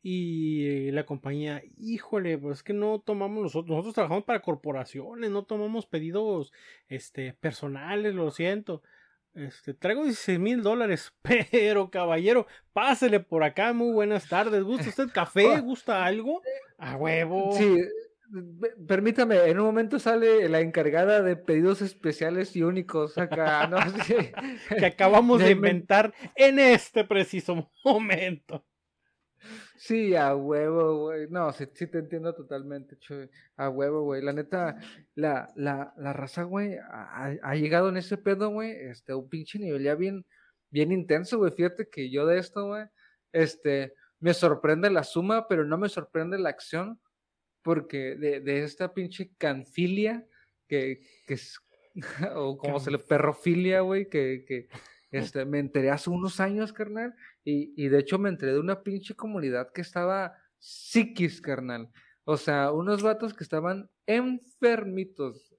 Y 0.00 0.90
la 0.92 1.04
compañía, 1.04 1.62
híjole, 1.76 2.38
pues 2.38 2.58
es 2.58 2.62
que 2.62 2.72
no 2.72 3.00
tomamos 3.00 3.42
nosotros, 3.42 3.70
nosotros 3.70 3.94
trabajamos 3.94 4.24
para 4.24 4.40
corporaciones, 4.42 5.30
no 5.30 5.44
tomamos 5.44 5.86
pedidos 5.86 6.52
este, 6.88 7.32
personales, 7.34 8.14
lo 8.14 8.30
siento. 8.30 8.82
Este, 9.34 9.74
traigo 9.74 10.04
16 10.04 10.38
mil 10.38 10.62
dólares, 10.62 11.12
pero 11.22 11.90
caballero, 11.90 12.46
pásele 12.72 13.20
por 13.20 13.42
acá, 13.42 13.72
muy 13.72 13.92
buenas 13.92 14.28
tardes. 14.28 14.62
¿Gusta 14.62 14.88
usted 14.88 15.08
café? 15.12 15.60
¿Gusta 15.60 16.04
algo? 16.04 16.42
A 16.78 16.96
huevo. 16.96 17.52
Sí, 17.52 17.76
permítame, 18.86 19.36
en 19.48 19.58
un 19.58 19.66
momento 19.66 19.98
sale 19.98 20.48
la 20.48 20.60
encargada 20.60 21.22
de 21.22 21.36
pedidos 21.36 21.82
especiales 21.82 22.54
y 22.56 22.62
únicos 22.62 23.16
acá, 23.18 23.66
¿no? 23.66 23.78
Sí. 24.04 24.14
que 24.78 24.86
acabamos 24.86 25.40
de 25.40 25.50
inventar 25.52 26.14
en 26.34 26.58
este 26.58 27.04
preciso 27.04 27.70
momento. 27.84 28.64
Sí, 29.76 30.14
a 30.16 30.34
huevo, 30.34 31.04
güey. 31.04 31.28
No, 31.30 31.52
sí, 31.52 31.66
sí 31.74 31.86
te 31.86 31.98
entiendo 31.98 32.34
totalmente, 32.34 32.98
Chuy. 32.98 33.30
A 33.56 33.68
huevo, 33.68 34.02
güey. 34.02 34.22
La 34.22 34.32
neta, 34.32 34.76
la, 35.14 35.50
la, 35.54 35.94
la 35.96 36.12
raza, 36.12 36.42
güey, 36.42 36.76
ha, 36.76 37.36
ha 37.42 37.54
llegado 37.54 37.88
en 37.88 37.96
ese 37.96 38.18
pedo, 38.18 38.50
güey, 38.50 38.72
este, 38.72 39.14
un 39.14 39.28
pinche 39.28 39.58
nivel 39.58 39.82
ya 39.82 39.94
bien, 39.94 40.26
bien 40.70 40.92
intenso, 40.92 41.38
güey. 41.38 41.52
Fíjate 41.52 41.88
que 41.88 42.10
yo 42.10 42.26
de 42.26 42.38
esto, 42.38 42.66
güey, 42.66 42.84
este, 43.32 43.94
me 44.20 44.34
sorprende 44.34 44.90
la 44.90 45.04
suma, 45.04 45.46
pero 45.48 45.64
no 45.64 45.78
me 45.78 45.88
sorprende 45.88 46.38
la 46.38 46.50
acción, 46.50 47.00
porque 47.62 48.16
de, 48.16 48.40
de 48.40 48.62
esta 48.62 48.94
pinche 48.94 49.30
canfilia, 49.38 50.26
que, 50.66 51.00
que 51.26 51.34
es, 51.34 51.58
o 52.34 52.56
como 52.56 52.80
se 52.80 52.90
le, 52.90 52.98
perrofilia, 52.98 53.80
güey, 53.80 54.08
que, 54.08 54.44
que, 54.46 54.68
este, 55.10 55.44
me 55.44 55.58
enteré 55.58 55.90
hace 55.90 56.10
unos 56.10 56.38
años, 56.40 56.72
carnal, 56.72 57.14
y, 57.44 57.72
y 57.82 57.88
de 57.88 57.98
hecho 57.98 58.18
me 58.18 58.28
enteré 58.28 58.52
de 58.52 58.60
una 58.60 58.82
pinche 58.82 59.14
comunidad 59.14 59.72
que 59.72 59.80
estaba 59.80 60.34
psiquis, 60.58 61.40
carnal. 61.40 61.90
O 62.24 62.36
sea, 62.36 62.72
unos 62.72 63.02
vatos 63.02 63.32
que 63.32 63.42
estaban 63.42 63.88
enfermitos. 64.06 65.54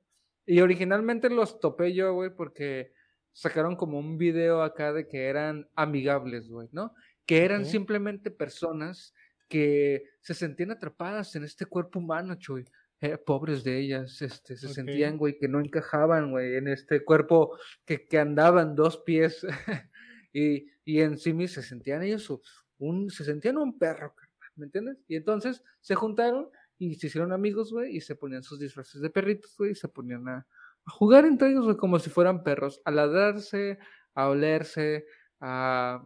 Y 0.46 0.62
originalmente 0.62 1.30
los 1.30 1.60
topé 1.60 1.94
yo, 1.94 2.14
güey, 2.14 2.30
porque 2.36 2.94
sacaron 3.34 3.76
como 3.76 3.98
un 3.98 4.18
video 4.18 4.62
acá 4.62 4.94
de 4.94 5.08
que 5.08 5.26
eran 5.26 5.68
amigables, 5.76 6.50
güey, 6.50 6.68
¿no? 6.72 6.94
Que 7.26 7.44
eran 7.44 7.66
simplemente 7.66 8.32
personas 8.32 9.14
que 9.50 10.06
se 10.22 10.34
sentían 10.34 10.72
atrapadas 10.72 11.36
en 11.36 11.44
este 11.44 11.66
cuerpo 11.66 12.00
humano, 12.00 12.36
chuy. 12.36 12.66
Eh, 13.02 13.18
pobres 13.18 13.64
de 13.64 13.80
ellas, 13.80 14.22
este, 14.22 14.58
se 14.58 14.68
sentían, 14.68 15.18
güey, 15.18 15.38
que 15.38 15.48
no 15.48 15.62
encajaban, 15.62 16.32
güey, 16.32 16.58
en 16.58 16.68
este 16.68 17.04
cuerpo 17.06 17.58
que, 17.86 18.06
que 18.06 18.20
andaba 18.20 18.62
en 18.62 18.76
dos 18.76 18.98
pies. 18.98 19.46
y, 20.34 20.68
y 20.84 21.00
en 21.00 21.18
sí 21.18 21.34
mismos 21.34 21.52
se 21.54 21.64
sentían 21.64 22.04
ellos 22.04 22.30
un, 22.78 23.10
se 23.10 23.24
sentían 23.24 23.58
un 23.58 23.78
perro, 23.78 24.14
¿me 24.56 24.66
entiendes? 24.66 24.98
Y 25.08 25.16
entonces 25.16 25.64
se 25.80 25.96
juntaron 25.96 26.50
y 26.78 26.96
se 26.96 27.08
hicieron 27.08 27.32
amigos, 27.32 27.72
güey, 27.72 27.96
y 27.96 28.02
se 28.02 28.16
ponían 28.16 28.44
sus 28.44 28.60
disfraces 28.60 29.02
de 29.02 29.10
perritos, 29.10 29.56
güey, 29.58 29.72
y 29.72 29.76
se 29.76 29.88
ponían 29.88 30.28
a, 30.28 30.46
a 30.86 30.92
jugar 30.92 31.26
entre 31.26 31.52
ellos, 31.52 31.66
güey, 31.66 31.78
como 31.78 32.00
si 32.00 32.10
fueran 32.10 32.44
perros, 32.44 32.82
a 32.86 32.92
ladrarse, 32.92 33.80
a 34.14 34.28
olerse, 34.28 35.06
a, 35.40 36.04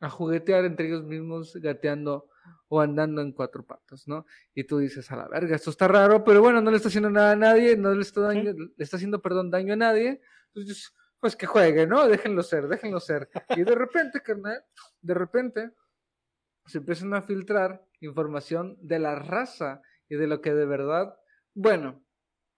a 0.00 0.10
juguetear 0.10 0.64
entre 0.64 0.86
ellos 0.86 1.04
mismos, 1.04 1.56
gateando 1.56 2.29
o 2.68 2.80
andando 2.80 3.20
en 3.20 3.32
cuatro 3.32 3.64
patas, 3.64 4.06
¿no? 4.06 4.26
Y 4.54 4.64
tú 4.64 4.78
dices, 4.78 5.10
a 5.10 5.16
la 5.16 5.28
verga, 5.28 5.56
esto 5.56 5.70
está 5.70 5.88
raro, 5.88 6.24
pero 6.24 6.40
bueno, 6.40 6.60
no 6.60 6.70
le 6.70 6.76
está 6.76 6.88
haciendo 6.88 7.10
nada 7.10 7.32
a 7.32 7.36
nadie, 7.36 7.76
no 7.76 7.94
le 7.94 8.02
está, 8.02 8.20
daño, 8.20 8.52
le 8.52 8.84
está 8.84 8.96
haciendo, 8.96 9.20
perdón, 9.20 9.50
daño 9.50 9.74
a 9.74 9.76
nadie, 9.76 10.20
entonces, 10.54 10.94
pues 11.18 11.36
que 11.36 11.46
juegue, 11.46 11.86
¿no? 11.86 12.06
Déjenlo 12.08 12.42
ser, 12.42 12.68
déjenlo 12.68 13.00
ser. 13.00 13.28
Y 13.56 13.62
de 13.64 13.74
repente, 13.74 14.20
carnal, 14.22 14.64
de 15.00 15.14
repente, 15.14 15.70
se 16.66 16.78
empiezan 16.78 17.14
a 17.14 17.22
filtrar 17.22 17.84
información 18.00 18.76
de 18.80 18.98
la 18.98 19.16
raza 19.16 19.82
y 20.08 20.16
de 20.16 20.26
lo 20.26 20.40
que 20.40 20.54
de 20.54 20.66
verdad, 20.66 21.16
bueno, 21.54 22.02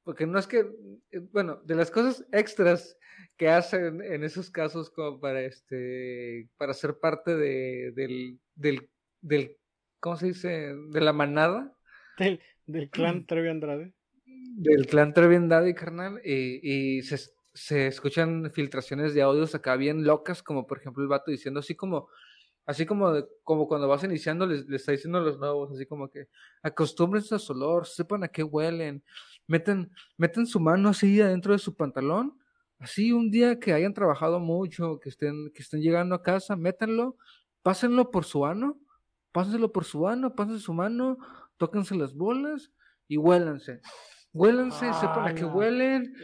porque 0.05 0.27
no 0.27 0.39
es 0.39 0.47
que, 0.47 0.71
eh, 1.11 1.21
bueno, 1.33 1.61
de 1.65 1.75
las 1.75 1.91
cosas 1.91 2.27
extras 2.33 2.99
que 3.37 3.49
hacen 3.49 4.03
en 4.03 4.25
esos 4.25 4.51
casos 4.51 4.91
como 4.91 5.21
para 5.21 5.43
este, 5.43 6.49
para 6.57 6.75
ser 6.75 6.99
parte 6.99 7.37
de, 7.37 7.93
del, 7.95 8.41
del, 8.55 8.91
del, 9.21 9.59
¿cómo 10.03 10.17
se 10.17 10.27
dice? 10.27 10.75
De 10.91 11.01
la 11.01 11.13
manada 11.15 11.73
Del, 12.19 12.41
del 12.67 12.91
clan 12.91 13.25
Trevi 13.27 13.49
Andrade. 13.49 13.95
del 14.27 14.87
clan 14.87 15.15
Trevi 15.15 15.37
Andrade, 15.37 15.75
carnal, 15.75 16.21
y, 16.25 16.99
y 16.99 17.03
se, 17.03 17.19
se 17.55 17.87
escuchan 17.87 18.51
filtraciones 18.53 19.15
de 19.15 19.23
audios 19.23 19.55
acá 19.55 19.77
bien 19.77 20.05
locas, 20.05 20.43
como 20.43 20.67
por 20.67 20.79
ejemplo 20.79 21.03
el 21.03 21.09
vato 21.09 21.31
diciendo 21.31 21.61
así 21.61 21.75
como, 21.75 22.09
así 22.67 22.87
como, 22.87 23.13
de- 23.13 23.27
como 23.45 23.67
cuando 23.69 23.89
vas 23.89 24.05
iniciando, 24.05 24.47
les, 24.47 24.67
les 24.69 24.83
está 24.83 24.93
diciendo 24.93 25.19
a 25.19 25.23
los 25.23 25.39
nuevos, 25.39 25.73
así 25.73 25.87
como 25.87 26.09
que 26.11 26.29
acostúmbrense 26.63 27.35
a 27.35 27.39
su 27.39 27.53
olor, 27.53 27.87
sepan 27.87 28.25
a 28.25 28.29
qué 28.29 28.43
huelen, 28.43 29.03
meten, 29.47 29.91
meten 30.19 30.47
su 30.47 30.61
mano 30.61 30.91
así 30.91 31.21
adentro 31.21 31.53
de 31.53 31.59
su 31.59 31.75
pantalón, 31.77 32.39
así 32.79 33.13
un 33.13 33.31
día 33.31 33.59
que 33.59 33.73
hayan 33.73 33.95
trabajado 33.95 34.41
mucho, 34.41 34.99
que 35.01 35.09
estén, 35.09 35.51
que 35.55 35.63
estén 35.63 35.81
llegando 35.81 36.15
a 36.15 36.23
casa, 36.23 36.57
métanlo, 36.57 37.17
pásenlo 37.63 38.11
por 38.11 38.25
su 38.25 38.45
ano, 38.47 38.79
pásenselo 39.33 39.73
por 39.73 39.85
su 39.85 40.07
ano, 40.07 40.35
pásense 40.35 40.63
su 40.63 40.75
mano, 40.75 41.19
tóquense 41.57 41.95
las 41.95 42.15
bolas 42.15 42.71
y 43.09 43.17
huélanse. 43.17 43.81
Huélanse, 44.35 44.93
sepan 44.95 45.27
a 45.27 45.35
qué 45.35 45.45
¡Hala! 45.45 45.55
huelen. 45.55 46.15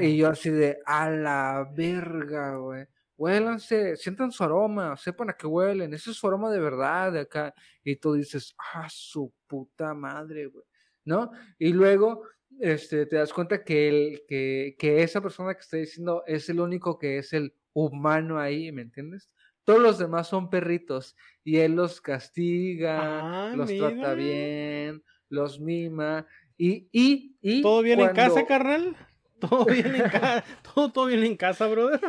Y 0.00 0.16
yo 0.16 0.28
así 0.28 0.50
de, 0.50 0.78
a 0.86 1.10
la 1.10 1.68
verga, 1.74 2.56
güey. 2.56 2.86
Huélanse, 3.16 3.96
sientan 3.96 4.30
su 4.30 4.44
aroma, 4.44 4.96
sepan 4.96 5.30
a 5.30 5.32
qué 5.32 5.46
huelen. 5.46 5.92
Ese 5.92 6.10
es 6.10 6.16
su 6.16 6.26
aroma 6.26 6.50
de 6.50 6.60
verdad 6.60 7.12
de 7.12 7.20
acá. 7.20 7.54
Y 7.82 7.96
tú 7.96 8.14
dices, 8.14 8.54
ah, 8.74 8.86
su 8.88 9.32
puta 9.46 9.92
madre, 9.94 10.46
güey. 10.46 10.64
¿No? 11.04 11.32
Y 11.58 11.72
luego, 11.72 12.22
este, 12.60 13.06
te 13.06 13.16
das 13.16 13.32
cuenta 13.32 13.64
que, 13.64 13.88
el, 13.88 14.22
que, 14.28 14.76
que 14.78 15.02
esa 15.02 15.20
persona 15.20 15.54
que 15.54 15.60
está 15.60 15.76
diciendo 15.76 16.22
es 16.26 16.48
el 16.48 16.60
único 16.60 16.96
que 16.98 17.18
es 17.18 17.32
el 17.32 17.54
humano 17.72 18.38
ahí, 18.38 18.70
¿me 18.70 18.82
entiendes? 18.82 19.30
Todos 19.64 19.80
los 19.80 19.98
demás 19.98 20.28
son 20.28 20.50
perritos 20.50 21.16
y 21.44 21.58
él 21.58 21.76
los 21.76 22.00
castiga, 22.00 23.50
Ah, 23.50 23.56
los 23.56 23.68
trata 23.68 24.14
bien, 24.14 25.02
los 25.28 25.60
mima 25.60 26.26
y, 26.56 26.88
y, 26.92 27.36
y 27.40 27.62
¿Todo 27.62 27.82
bien 27.82 28.00
en 28.00 28.10
casa, 28.10 28.46
carnal? 28.46 28.96
¿Todo 29.40 29.64
bien 29.64 29.94
en 29.94 30.02
casa? 30.10 30.44
¿Todo, 30.62 30.92
todo 30.92 31.06
bien 31.06 31.24
en 31.24 31.36
casa, 31.36 31.66
brother? 31.66 32.00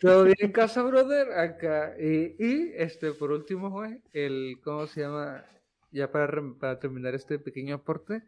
Todo 0.00 0.24
bien 0.24 0.36
en 0.40 0.52
casa, 0.52 0.82
brother, 0.82 1.32
acá. 1.32 1.94
Y, 1.98 2.34
y, 2.38 2.72
este, 2.74 3.12
por 3.12 3.30
último, 3.30 3.70
güey, 3.70 4.02
el, 4.12 4.60
¿cómo 4.64 4.86
se 4.88 5.02
llama? 5.02 5.44
Ya 5.92 6.10
para, 6.10 6.42
para 6.58 6.80
terminar 6.80 7.14
este 7.14 7.38
pequeño 7.38 7.76
aporte, 7.76 8.24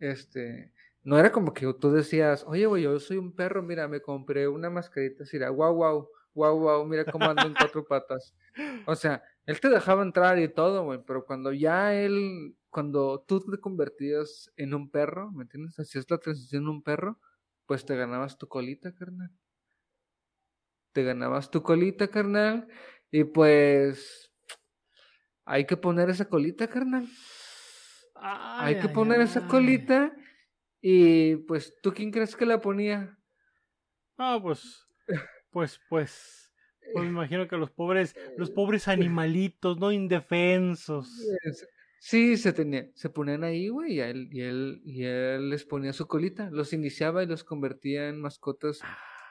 este, 0.00 0.72
no 1.04 1.18
era 1.18 1.32
como 1.32 1.54
que 1.54 1.72
tú 1.80 1.92
decías, 1.92 2.44
oye, 2.46 2.66
güey, 2.66 2.82
yo 2.82 2.98
soy 3.00 3.16
un 3.16 3.32
perro, 3.34 3.62
mira, 3.62 3.88
me 3.88 4.02
compré 4.02 4.48
una 4.48 4.70
mascarita 4.70 5.24
así, 5.24 5.36
era, 5.36 5.48
guau, 5.50 5.74
guau, 5.74 6.10
guau, 6.36 6.58
guau, 6.60 6.84
mira 6.86 7.04
cómo 7.06 7.28
ando 7.30 7.46
en 7.48 7.54
cuatro 7.54 7.84
patas. 7.86 8.34
O 8.86 8.94
sea, 8.94 9.22
él 9.46 9.58
te 9.60 9.68
dejaba 9.68 10.02
entrar 10.02 10.38
y 10.38 10.48
todo, 10.48 10.84
güey, 10.84 11.00
pero 11.06 11.24
cuando 11.24 11.52
ya 11.52 11.94
él, 11.94 12.56
cuando 12.70 13.24
tú 13.26 13.40
te 13.40 13.58
convertías 13.58 14.52
en 14.56 14.74
un 14.74 14.90
perro, 14.90 15.32
¿me 15.32 15.42
entiendes? 15.44 15.78
Hacías 15.78 16.06
la 16.10 16.18
transición 16.18 16.64
en 16.64 16.68
un 16.68 16.82
perro, 16.82 17.18
pues 17.66 17.84
te 17.86 17.96
ganabas 17.96 18.38
tu 18.38 18.48
colita, 18.48 18.94
carnal 18.94 19.32
te 20.96 21.02
ganabas 21.04 21.50
tu 21.50 21.62
colita, 21.62 22.08
carnal. 22.08 22.68
Y 23.10 23.24
pues 23.24 24.32
hay 25.44 25.66
que 25.66 25.76
poner 25.76 26.10
esa 26.10 26.28
colita, 26.28 26.68
carnal. 26.68 27.06
Ay, 28.14 28.74
Hay 28.74 28.74
que 28.80 28.88
ay, 28.88 28.94
poner 28.94 29.20
esa 29.20 29.42
ay. 29.42 29.48
colita. 29.48 30.16
Y 30.80 31.36
pues, 31.36 31.74
¿tú 31.82 31.92
quién 31.92 32.10
crees 32.10 32.34
que 32.36 32.46
la 32.46 32.60
ponía? 32.60 33.18
Ah, 34.18 34.38
pues, 34.42 34.86
pues, 35.56 35.80
pues, 35.88 36.52
pues 36.92 37.04
me 37.04 37.10
imagino 37.10 37.48
que 37.48 37.56
los 37.56 37.70
pobres, 37.70 38.14
los 38.36 38.50
pobres 38.50 38.88
animalitos, 38.88 39.78
no 39.78 39.90
indefensos. 39.90 41.08
Sí, 41.98 42.36
se 42.36 42.52
tenía, 42.52 42.90
se 42.94 43.08
ponían 43.10 43.42
ahí, 43.42 43.68
güey, 43.68 43.94
y 43.94 44.00
él, 44.00 44.28
y 44.30 44.42
él, 44.42 44.82
y 44.84 45.04
él 45.04 45.48
les 45.50 45.64
ponía 45.64 45.92
su 45.94 46.06
colita, 46.06 46.50
los 46.50 46.72
iniciaba 46.72 47.22
y 47.22 47.26
los 47.26 47.42
convertía 47.42 48.08
en 48.08 48.20
mascotas 48.20 48.80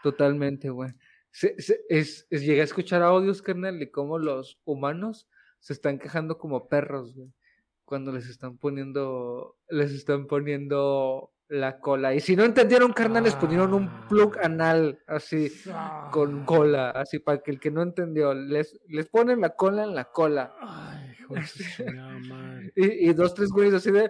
totalmente, 0.03 0.69
güey. 0.69 0.91
se- 1.31 1.59
se- 1.61 1.81
es, 1.89 2.27
es- 2.29 2.41
llegué 2.43 2.61
a 2.61 2.63
escuchar 2.63 3.01
audios, 3.03 3.41
carnal, 3.41 3.77
de 3.79 3.91
cómo 3.91 4.17
los 4.19 4.59
humanos 4.65 5.27
se 5.59 5.73
están 5.73 5.99
quejando 5.99 6.37
como 6.37 6.67
perros, 6.69 7.13
güey. 7.15 7.29
Cuando 7.85 8.11
les 8.13 8.27
están 8.29 8.57
poniendo, 8.57 9.57
les 9.69 9.91
están 9.91 10.27
poniendo 10.27 11.34
la 11.47 11.79
cola. 11.79 12.13
Y 12.15 12.19
si 12.21 12.35
no 12.35 12.43
entendieron, 12.43 12.91
carnal, 12.93 13.23
les 13.23 13.35
pusieron 13.35 13.73
un 13.73 14.07
plug 14.07 14.37
Ah. 14.37 14.45
anal, 14.45 14.99
así, 15.07 15.51
con 16.11 16.43
cola, 16.45 16.89
así, 16.91 17.19
para 17.19 17.39
que 17.39 17.51
el 17.51 17.59
que 17.59 17.71
no 17.71 17.81
entendió, 17.81 18.33
les, 18.33 18.79
les 18.87 19.07
ponen 19.07 19.41
la 19.41 19.49
cola 19.51 19.83
en 19.83 19.93
la 19.95 20.05
cola. 20.05 20.55
Ay, 20.59 21.15
madre. 22.29 22.73
Y, 22.75 23.09
y 23.09 23.13
dos, 23.13 23.33
tres 23.33 23.49
güeyes 23.49 23.73
así 23.75 23.91
de. 23.91 24.09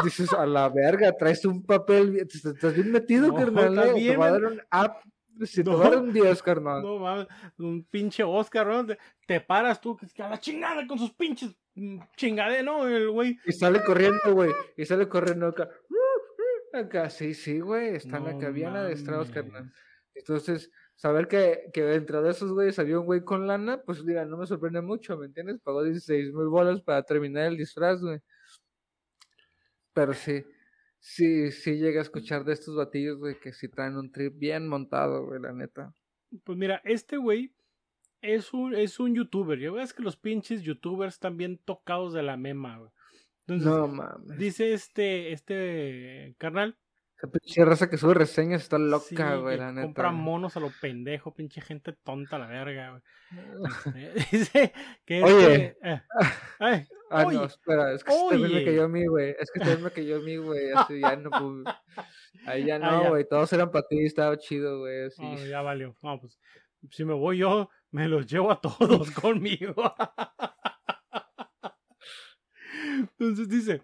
Y 0.00 0.04
dices, 0.04 0.32
a 0.32 0.46
la 0.46 0.68
verga, 0.68 1.12
traes 1.12 1.44
un 1.44 1.64
papel, 1.64 2.16
estás 2.18 2.74
bien 2.74 2.90
metido, 2.90 3.28
No, 3.28 3.34
carnal. 3.36 3.78
eh, 3.96 4.08
te 4.10 4.16
va 4.16 4.26
a 4.26 4.30
dar 4.32 4.44
un 4.44 4.60
app, 4.70 4.96
si 5.44 5.62
te 5.64 5.70
No. 5.70 5.78
va 5.78 5.86
a 5.86 5.90
dar 5.90 5.98
un 5.98 6.12
10, 6.12 6.42
carnal. 6.42 6.82
No 6.82 6.98
mames, 6.98 7.26
un 7.58 7.84
pinche 7.84 8.22
Oscar, 8.24 8.66
¿no? 8.66 8.86
Te, 8.86 8.98
te 9.26 9.40
paras 9.40 9.80
tú, 9.80 9.96
que 9.96 10.22
a 10.22 10.28
la 10.28 10.38
chingada 10.40 10.86
con 10.86 10.98
sus 10.98 11.12
pinches 11.12 11.54
mm, 11.74 11.98
chingade, 12.16 12.62
¿no? 12.62 12.86
El 12.88 13.10
güey. 13.10 13.38
Y 13.44 13.52
sale 13.52 13.82
corriendo, 13.84 14.32
güey. 14.32 14.52
Y 14.76 14.84
sale 14.86 15.08
corriendo 15.08 15.48
acá. 15.48 15.68
Acá, 16.72 17.10
sí, 17.10 17.34
sí, 17.34 17.60
güey. 17.60 17.96
Están 17.96 18.24
No 18.24 18.30
acá 18.30 18.50
bien 18.50 18.76
adestrados, 18.76 19.28
mames. 19.30 19.42
carnal. 19.52 19.72
Entonces, 20.14 20.70
saber 20.94 21.28
que, 21.28 21.70
que 21.72 21.82
dentro 21.82 22.22
de 22.22 22.30
esos 22.30 22.50
güeyes 22.52 22.78
había 22.78 22.98
un 22.98 23.04
güey 23.06 23.22
con 23.22 23.46
lana, 23.46 23.82
pues 23.82 24.02
mira, 24.02 24.24
no 24.24 24.36
me 24.38 24.46
sorprende 24.46 24.80
mucho, 24.80 25.16
¿me 25.18 25.26
entiendes? 25.26 25.58
Pagó 25.60 25.82
16 25.82 26.32
mil 26.32 26.48
bolas 26.48 26.80
para 26.80 27.02
terminar 27.02 27.46
el 27.46 27.56
disfraz, 27.58 28.00
güey. 28.00 28.20
Pero 29.92 30.12
sí, 30.14 30.44
sí, 30.98 31.50
sí 31.52 31.76
llegué 31.78 31.98
a 31.98 32.02
escuchar 32.02 32.44
de 32.44 32.52
estos 32.52 32.76
batillos, 32.76 33.18
güey, 33.18 33.38
que 33.40 33.52
sí 33.52 33.68
traen 33.68 33.96
un 33.96 34.10
trip 34.12 34.34
bien 34.38 34.68
montado, 34.68 35.24
güey, 35.26 35.40
la 35.40 35.52
neta. 35.52 35.92
Pues 36.44 36.58
mira, 36.58 36.80
este 36.84 37.16
güey 37.16 37.54
es 38.20 38.52
un, 38.52 38.74
es 38.74 38.98
un 38.98 39.14
youtuber. 39.14 39.58
Ya 39.58 39.70
ves 39.70 39.94
que 39.94 40.02
los 40.02 40.16
pinches 40.16 40.62
youtubers 40.62 41.14
están 41.14 41.36
bien 41.36 41.58
tocados 41.64 42.12
de 42.12 42.22
la 42.22 42.36
mema, 42.36 42.78
güey. 42.78 42.90
Entonces, 43.46 43.66
No 43.68 43.86
mames. 43.88 44.38
dice 44.38 44.72
este, 44.72 45.32
este 45.32 46.34
carnal. 46.38 46.76
Esa 47.16 47.28
pinche 47.30 47.64
raza 47.64 47.88
que 47.88 47.96
sube 47.96 48.12
reseñas 48.12 48.62
está 48.62 48.76
loca, 48.78 49.36
güey, 49.36 49.56
la 49.56 49.72
neta. 49.72 49.84
compra 49.86 50.10
monos 50.12 50.56
a 50.56 50.60
lo 50.60 50.70
pendejo, 50.82 51.32
pinche 51.32 51.62
gente 51.62 51.94
tonta 52.04 52.36
a 52.36 52.38
la 52.40 52.46
verga, 52.48 52.90
güey. 52.90 53.02
Eh, 53.96 54.14
Dice 54.32 54.72
que 55.06 55.22
Oye. 55.22 55.66
este, 55.68 55.78
eh, 55.82 56.02
ay, 56.58 56.86
Ah, 57.08 57.24
Oye, 57.26 57.36
no, 57.38 57.44
espera, 57.44 57.92
es 57.92 58.02
que 58.02 58.10
este 58.12 58.28
también 58.28 58.52
me 58.52 58.58
oye. 58.58 58.64
cayó 58.64 58.84
a 58.84 58.88
mí, 58.88 59.06
güey. 59.06 59.34
Es 59.38 59.50
que 59.52 59.60
también 59.60 59.82
me 59.82 59.90
cayó 59.90 60.16
a 60.16 60.20
mí, 60.20 60.36
güey. 60.38 60.72
Así 60.72 61.00
ya 61.00 61.16
no, 61.16 61.30
pues. 61.30 61.76
Ahí 62.46 62.64
ya 62.64 62.76
Ah, 62.82 63.02
no, 63.04 63.08
güey. 63.10 63.26
Todos 63.28 63.52
eran 63.52 63.70
para 63.70 63.86
ti, 63.86 64.04
estaba 64.04 64.36
chido, 64.38 64.80
güey. 64.80 65.04
Así. 65.06 65.22
no, 65.22 65.46
ya 65.46 65.62
valió. 65.62 65.96
No, 66.02 66.20
pues, 66.20 66.38
si 66.90 67.04
me 67.04 67.14
voy 67.14 67.38
yo, 67.38 67.70
me 67.90 68.08
los 68.08 68.26
llevo 68.26 68.50
a 68.50 68.60
todos 68.60 69.10
conmigo. 69.12 69.74
Entonces 73.18 73.48
dice, 73.48 73.82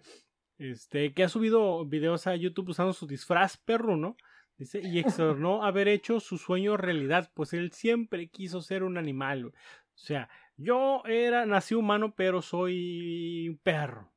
este, 0.57 1.13
que 1.13 1.23
ha 1.23 1.29
subido 1.29 1.85
videos 1.85 2.27
a 2.27 2.35
YouTube 2.35 2.69
usando 2.69 2.93
su 2.93 3.07
disfraz 3.07 3.57
perro, 3.57 3.97
¿no? 3.97 4.17
Dice, 4.57 4.81
y 4.83 4.99
externó 4.99 5.63
haber 5.63 5.87
hecho 5.87 6.19
su 6.19 6.37
sueño 6.37 6.77
realidad, 6.77 7.31
pues 7.33 7.53
él 7.53 7.71
siempre 7.71 8.29
quiso 8.29 8.61
ser 8.61 8.83
un 8.83 8.97
animal. 8.97 9.43
güey. 9.43 9.53
O 9.53 9.97
sea, 9.97 10.29
yo 10.57 11.03
era, 11.05 11.45
nací 11.45 11.75
humano, 11.75 12.13
pero 12.15 12.41
soy 12.41 13.49
un 13.49 13.57
perro. 13.57 14.11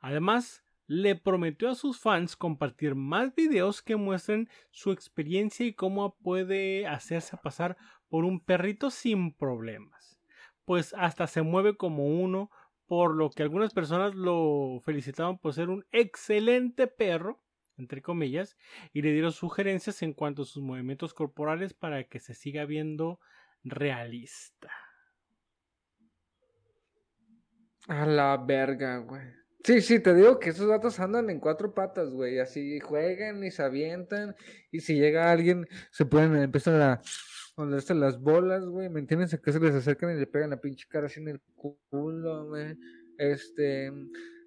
Además, 0.00 0.64
le 0.86 1.14
prometió 1.14 1.70
a 1.70 1.74
sus 1.74 2.00
fans 2.00 2.36
compartir 2.36 2.94
más 2.94 3.34
videos 3.34 3.82
que 3.82 3.96
muestren 3.96 4.48
su 4.70 4.90
experiencia 4.90 5.64
y 5.64 5.74
cómo 5.74 6.16
puede 6.18 6.86
hacerse 6.86 7.36
pasar 7.36 7.76
por 8.08 8.24
un 8.24 8.40
perrito 8.40 8.90
sin 8.90 9.32
problemas. 9.32 10.20
Pues 10.64 10.94
hasta 10.98 11.26
se 11.26 11.42
mueve 11.42 11.76
como 11.76 12.04
uno, 12.04 12.50
por 12.86 13.14
lo 13.14 13.30
que 13.30 13.42
algunas 13.42 13.72
personas 13.72 14.14
lo 14.14 14.80
felicitaban 14.84 15.38
por 15.38 15.54
ser 15.54 15.70
un 15.70 15.86
excelente 15.92 16.88
perro, 16.88 17.42
entre 17.78 18.02
comillas, 18.02 18.58
y 18.92 19.02
le 19.02 19.12
dieron 19.12 19.32
sugerencias 19.32 20.02
en 20.02 20.12
cuanto 20.12 20.42
a 20.42 20.44
sus 20.44 20.62
movimientos 20.62 21.14
corporales 21.14 21.72
para 21.72 22.04
que 22.04 22.18
se 22.18 22.34
siga 22.34 22.66
viendo 22.66 23.18
realista. 23.64 24.70
A 27.88 28.06
la 28.06 28.36
verga, 28.36 28.98
güey. 28.98 29.22
Sí, 29.64 29.80
sí, 29.80 30.00
te 30.00 30.12
digo 30.14 30.40
que 30.40 30.50
esos 30.50 30.68
datos 30.68 30.98
andan 30.98 31.30
en 31.30 31.38
cuatro 31.38 31.72
patas, 31.72 32.10
güey. 32.10 32.38
Así 32.40 32.80
juegan 32.80 33.44
y 33.44 33.50
se 33.50 33.62
avientan. 33.62 34.34
Y 34.72 34.80
si 34.80 34.94
llega 34.96 35.30
alguien, 35.30 35.68
se 35.90 36.04
pueden 36.04 36.36
empezar 36.36 36.80
a 36.80 37.00
ponerse 37.54 37.94
las 37.94 38.20
bolas, 38.20 38.64
güey. 38.64 38.88
¿Me 38.88 39.00
entiendes? 39.00 39.34
Acá 39.34 39.52
se 39.52 39.60
les 39.60 39.74
acercan 39.74 40.16
y 40.16 40.18
le 40.20 40.26
pegan 40.26 40.50
la 40.50 40.60
pinche 40.60 40.86
cara 40.88 41.06
así 41.06 41.20
en 41.20 41.28
el 41.28 41.40
culo, 41.90 42.46
güey. 42.48 42.76
Este. 43.18 43.92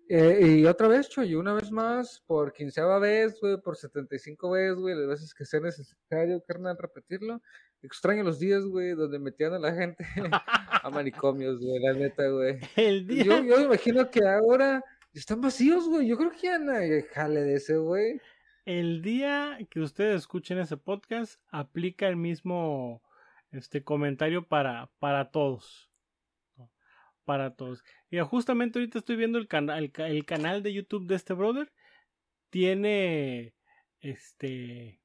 eh, 0.09 0.57
y 0.59 0.65
otra 0.65 0.88
vez, 0.89 1.09
Choy, 1.09 1.36
una 1.36 1.53
vez 1.53 1.71
más, 1.71 2.21
por 2.27 2.51
quinceava 2.53 2.99
vez, 2.99 3.39
güey, 3.41 3.59
por 3.61 3.77
75 3.77 4.51
veces, 4.51 4.75
güey, 4.75 4.95
las 4.95 5.07
veces 5.07 5.33
que 5.33 5.45
sea 5.45 5.59
necesario, 5.61 6.43
carnal, 6.45 6.77
repetirlo. 6.77 7.41
Extraño 7.86 8.23
los 8.23 8.39
días, 8.39 8.63
güey, 8.65 8.91
donde 8.95 9.19
metían 9.19 9.53
a 9.53 9.59
la 9.59 9.73
gente 9.73 10.05
a 10.83 10.89
manicomios, 10.89 11.59
güey, 11.59 11.79
la 11.79 11.93
neta, 11.93 12.27
güey. 12.29 12.59
El 12.75 13.05
día, 13.07 13.23
Yo, 13.23 13.61
imagino 13.61 14.09
que 14.09 14.19
ahora 14.27 14.83
están 15.13 15.41
vacíos, 15.41 15.88
güey. 15.88 16.07
Yo 16.07 16.17
creo 16.17 16.31
que 16.31 16.39
ya 16.47 16.57
no 16.59 16.71
hay 16.73 17.01
jale 17.13 17.41
de 17.41 17.55
ese, 17.55 17.77
güey. 17.77 18.19
el 18.65 19.01
día 19.01 19.57
que 19.69 19.79
ustedes 19.79 20.17
escuchen 20.21 20.57
ese 20.57 20.77
podcast, 20.77 21.39
aplica 21.51 22.07
el 22.07 22.15
mismo 22.15 23.01
este 23.51 23.83
comentario 23.83 24.47
para, 24.47 24.89
para 24.99 25.31
todos. 25.31 25.89
Para 27.23 27.55
todos. 27.55 27.83
Y 28.11 28.19
justamente 28.19 28.77
ahorita 28.79 28.99
estoy 28.99 29.15
viendo 29.15 29.38
el, 29.39 29.47
cana- 29.47 29.77
el, 29.79 29.91
ca- 29.91 30.07
el 30.09 30.25
canal 30.25 30.61
de 30.61 30.73
YouTube 30.73 31.07
de 31.07 31.15
este 31.15 31.33
brother. 31.33 31.71
Tiene 32.51 33.53
este 33.99 35.01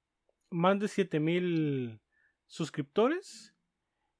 más 0.50 0.78
de 0.80 0.88
7000 0.88 2.00
suscriptores. 2.50 3.54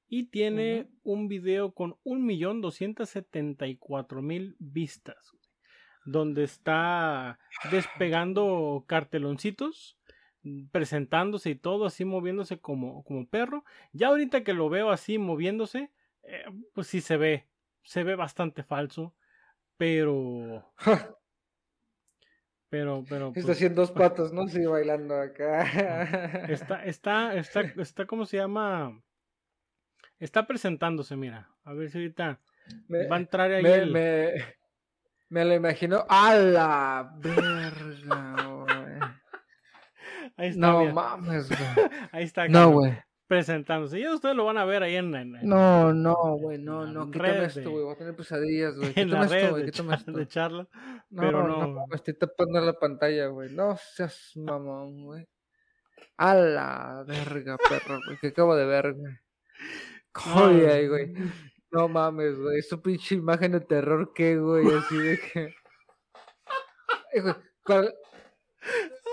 Y 0.09 0.31
tiene 0.31 0.89
un 1.05 1.29
video 1.29 1.73
con 1.73 1.97
1.274.000 2.05 4.57
vistas. 4.59 5.37
Donde 6.05 6.45
está 6.45 7.39
despegando 7.71 8.85
carteloncitos. 8.89 9.99
Presentándose 10.73 11.51
y 11.51 11.55
todo 11.55 11.85
así 11.85 12.07
moviéndose 12.07 12.59
como, 12.59 13.05
como 13.05 13.29
perro. 13.29 13.63
Ya 13.93 14.07
ahorita 14.09 14.43
que 14.43 14.55
lo 14.55 14.71
veo 14.71 14.89
así 14.91 15.19
moviéndose. 15.19 15.91
eh, 16.23 16.45
pues 16.75 16.87
sí 16.87 17.03
se 17.03 17.19
ve. 17.19 17.47
Se 17.85 18.03
ve 18.03 18.17
bastante 18.17 18.63
falso. 18.63 19.15
Pero. 19.77 20.73
Pero, 22.71 23.05
pero. 23.09 23.29
Está 23.29 23.43
pues, 23.43 23.57
haciendo 23.57 23.83
dos 23.83 23.91
patas, 23.91 24.33
¿no? 24.33 24.47
Sí, 24.47 24.65
bailando 24.65 25.21
acá. 25.21 25.63
Está, 26.49 26.85
está, 26.85 27.35
está, 27.35 27.61
está, 27.61 28.07
¿cómo 28.07 28.25
se 28.27 28.37
llama? 28.37 29.03
Está 30.21 30.47
presentándose, 30.47 31.17
mira. 31.17 31.49
A 31.65 31.73
ver 31.73 31.91
si 31.91 31.99
ahorita 31.99 32.41
Me, 32.89 33.07
va 33.09 33.17
a 33.17 33.19
entrar 33.21 33.51
ahí 33.51 33.63
me, 33.63 33.75
el... 33.75 33.91
me, 33.91 34.33
me 35.29 35.45
lo 35.45 35.55
imagino. 35.55 36.05
¡A 36.09 36.35
la 36.35 37.13
verga, 37.19 38.37
güey! 38.45 39.01
Ahí 40.37 40.49
está, 40.49 40.61
No 40.61 40.81
mira. 40.81 40.93
mames, 40.93 41.49
güey. 41.49 41.61
Ahí 42.13 42.25
está. 42.25 42.47
No, 42.49 42.53
carnal, 42.53 42.73
güey. 42.73 42.99
Presentándose. 43.31 44.01
Ya 44.01 44.13
ustedes 44.13 44.35
lo 44.35 44.45
van 44.45 44.59
a 44.59 44.65
ver 44.65 44.83
ahí 44.83 44.97
en, 44.97 45.15
en, 45.15 45.31
No, 45.45 45.93
no, 45.95 46.17
güey, 46.37 46.59
no, 46.59 46.85
no. 46.85 47.09
Quítame 47.13 47.45
esto, 47.45 47.61
de- 47.61 47.67
güey. 47.67 47.85
Voy 47.85 47.95
a 47.95 47.97
tener 47.97 48.17
pesadillas, 48.17 48.75
güey. 48.75 48.89
en 48.97 49.07
Quítame 49.07 49.11
la 49.13 49.23
esto, 49.23 49.35
red 49.37 49.51
güey. 49.51 49.63
de, 49.67 49.71
Quítame 49.71 49.91
char- 49.91 49.99
esto. 50.01 50.13
de 50.13 50.27
charla. 50.27 50.69
No, 51.11 51.23
pero 51.23 51.47
no, 51.47 51.67
no. 51.69 51.87
me 51.87 51.95
estoy 51.95 52.15
tapando 52.15 52.61
la 52.61 52.73
pantalla, 52.73 53.27
güey. 53.29 53.53
No 53.53 53.77
seas 53.95 54.33
mamón, 54.35 55.05
güey. 55.05 55.29
A 56.17 56.35
la 56.35 57.05
verga, 57.07 57.57
perro, 57.57 58.01
güey. 58.05 58.19
Que 58.19 58.27
acabo 58.27 58.57
de 58.57 58.65
ver, 58.67 58.95
güey. 58.95 59.15
Joder, 60.13 60.89
güey. 60.89 61.13
No 61.71 61.87
mames, 61.87 62.37
güey. 62.37 62.59
Es 62.59 62.73
un 62.73 62.83
pinche 62.83 63.15
imagen 63.15 63.53
de 63.53 63.61
terror 63.61 64.13
que, 64.13 64.39
güey. 64.39 64.67
Así 64.75 64.97
de 64.99 65.21
que. 65.21 65.55
Güey. 67.23 67.35
para- 67.65 67.93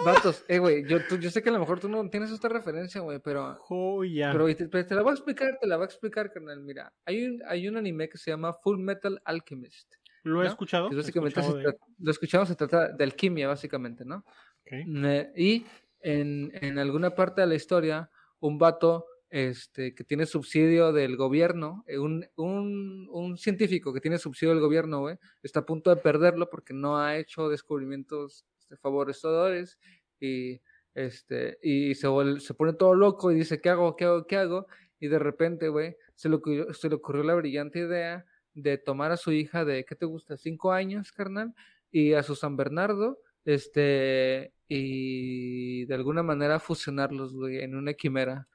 Vatos, 0.06 0.46
eh, 0.48 0.60
güey. 0.60 0.86
Yo, 0.88 1.00
tú- 1.08 1.18
yo 1.18 1.30
sé 1.32 1.42
que 1.42 1.50
a 1.50 1.52
lo 1.52 1.60
mejor 1.60 1.80
tú 1.80 1.90
no 1.90 2.08
tienes 2.10 2.32
esta 2.32 2.50
referencia, 2.50 3.02
güey, 3.02 3.20
pero. 3.20 3.56
Joya. 3.62 4.32
Pero 4.32 4.46
te, 4.86 4.96
la 4.96 5.02
voy 5.02 5.12
a 5.12 5.14
explicar, 5.16 5.58
te 5.60 5.68
la 5.68 5.76
voy 5.78 5.84
a 5.84 5.86
explicar, 5.88 6.32
carnal. 6.32 6.62
Mira, 6.62 6.94
hay 7.06 7.26
un, 7.26 7.42
hay 7.48 7.68
un 7.68 7.78
anime 7.78 8.08
que 8.10 8.18
se 8.18 8.32
llama 8.32 8.54
Full 8.54 8.80
Metal 8.80 9.20
Alchemist. 9.26 9.92
¿Lo 10.24 10.42
he 10.42 10.46
¿no? 10.46 10.52
escuchado? 10.52 10.90
Que 10.90 10.96
básicamente 10.98 11.42
se 11.42 11.54
de- 11.54 11.78
lo 12.00 12.12
escuchamos, 12.12 12.48
se 12.48 12.56
trata 12.56 12.90
de 12.92 13.04
alquimia, 13.04 13.48
básicamente, 13.48 14.06
¿no? 14.06 14.18
ok. 14.62 14.72
Ne- 14.86 15.32
Y 15.36 15.66
en, 16.02 16.52
en 16.54 16.78
alguna 16.80 17.12
parte 17.16 17.42
de 17.42 17.48
la 17.48 17.56
historia, 17.56 18.10
un 18.40 18.58
vato 18.58 19.06
este, 19.30 19.94
que 19.96 20.04
tiene 20.04 20.26
subsidio 20.26 20.94
del 20.94 21.18
gobierno, 21.18 21.84
eh, 21.88 21.98
un, 21.98 22.26
un, 22.36 23.08
un 23.12 23.38
científico 23.38 23.94
que 23.94 24.00
tiene 24.00 24.18
subsidio 24.20 24.54
del 24.54 24.62
gobierno, 24.62 25.00
güey, 25.00 25.18
está 25.44 25.62
a 25.62 25.66
punto 25.66 25.90
de 25.90 25.98
perderlo 26.02 26.50
porque 26.50 26.74
no 26.74 26.98
ha 27.00 27.18
hecho 27.18 27.50
descubrimientos 27.50 28.46
este, 28.68 28.78
favorecedores 28.78 29.80
y 30.20 30.62
Este, 30.94 31.60
y 31.62 31.94
se, 31.96 32.08
se 32.40 32.54
pone 32.56 32.74
todo 32.74 32.96
loco 32.96 33.32
y 33.32 33.36
dice, 33.36 33.62
¿qué 33.62 33.70
hago? 33.70 33.96
¿Qué 33.96 34.06
hago? 34.06 34.26
¿Qué 34.26 34.36
hago? 34.38 34.66
Y 35.00 35.08
de 35.10 35.20
repente, 35.20 35.70
güey, 35.70 35.96
se, 36.16 36.28
le 36.30 36.36
ocurrió- 36.38 36.74
se 36.74 36.90
le 36.90 36.96
ocurrió 36.96 37.22
la 37.24 37.36
brillante 37.36 37.80
idea 37.80 38.26
de 38.56 38.78
tomar 38.80 39.12
a 39.12 39.18
su 39.18 39.32
hija 39.32 39.64
de, 39.64 39.86
¿qué 39.86 39.96
te 39.96 40.06
gusta? 40.08 40.38
Cinco 40.38 40.72
años, 40.72 41.12
carnal, 41.12 41.54
y 41.92 42.14
a 42.14 42.24
su 42.24 42.36
San 42.36 42.58
Bernardo, 42.58 43.20
este, 43.46 44.54
y 44.68 45.86
de 45.86 45.94
alguna 45.96 46.24
manera 46.24 46.60
fusionarlos, 46.60 47.34
güey, 47.36 47.60
en 47.60 47.76
una 47.76 47.94
quimera. 47.94 48.48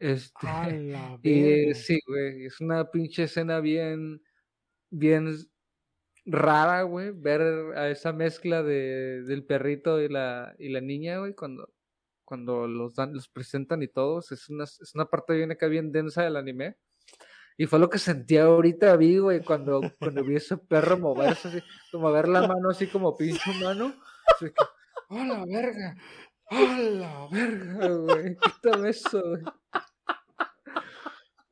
Este, 0.00 0.34
y 1.22 1.74
sí, 1.74 2.00
güey, 2.06 2.46
es 2.46 2.60
una 2.60 2.90
pinche 2.90 3.24
escena 3.24 3.60
bien, 3.60 4.22
bien 4.90 5.28
rara, 6.26 6.82
güey, 6.82 7.10
ver 7.10 7.42
a 7.76 7.90
esa 7.90 8.12
mezcla 8.12 8.62
de, 8.62 9.22
del 9.22 9.44
perrito 9.44 10.00
y 10.00 10.08
la, 10.08 10.54
y 10.58 10.70
la 10.70 10.80
niña, 10.80 11.18
güey, 11.18 11.34
cuando, 11.34 11.68
cuando 12.24 12.66
los 12.66 12.94
dan, 12.94 13.14
los 13.14 13.28
presentan 13.28 13.82
y 13.82 13.88
todos, 13.88 14.32
es 14.32 14.48
una, 14.48 14.64
es 14.64 14.94
una 14.94 15.06
parte 15.06 15.34
bien 15.34 15.52
acá, 15.52 15.66
bien 15.66 15.92
densa 15.92 16.22
del 16.22 16.36
anime. 16.36 16.76
Y 17.56 17.66
fue 17.66 17.78
lo 17.78 17.88
que 17.88 17.98
sentí 17.98 18.36
ahorita, 18.36 18.96
vi, 18.96 19.18
güey, 19.18 19.40
cuando, 19.44 19.80
cuando 20.00 20.24
vi 20.24 20.36
ese 20.36 20.56
perro 20.56 20.98
moverse 20.98 21.48
así, 21.48 21.62
como 21.92 22.10
ver 22.10 22.28
la 22.28 22.48
mano 22.48 22.70
así 22.70 22.88
como 22.88 23.16
pinche 23.16 23.50
humano. 23.50 23.94
Así 24.34 24.46
que, 24.46 24.64
¡oh, 25.10 25.24
la 25.24 25.44
verga! 25.44 25.96
¡Oh, 26.50 26.76
la 26.80 27.28
verga, 27.30 27.88
güey! 27.88 28.36
Quítame 28.36 28.88
eso, 28.90 29.22
güey. 29.22 29.42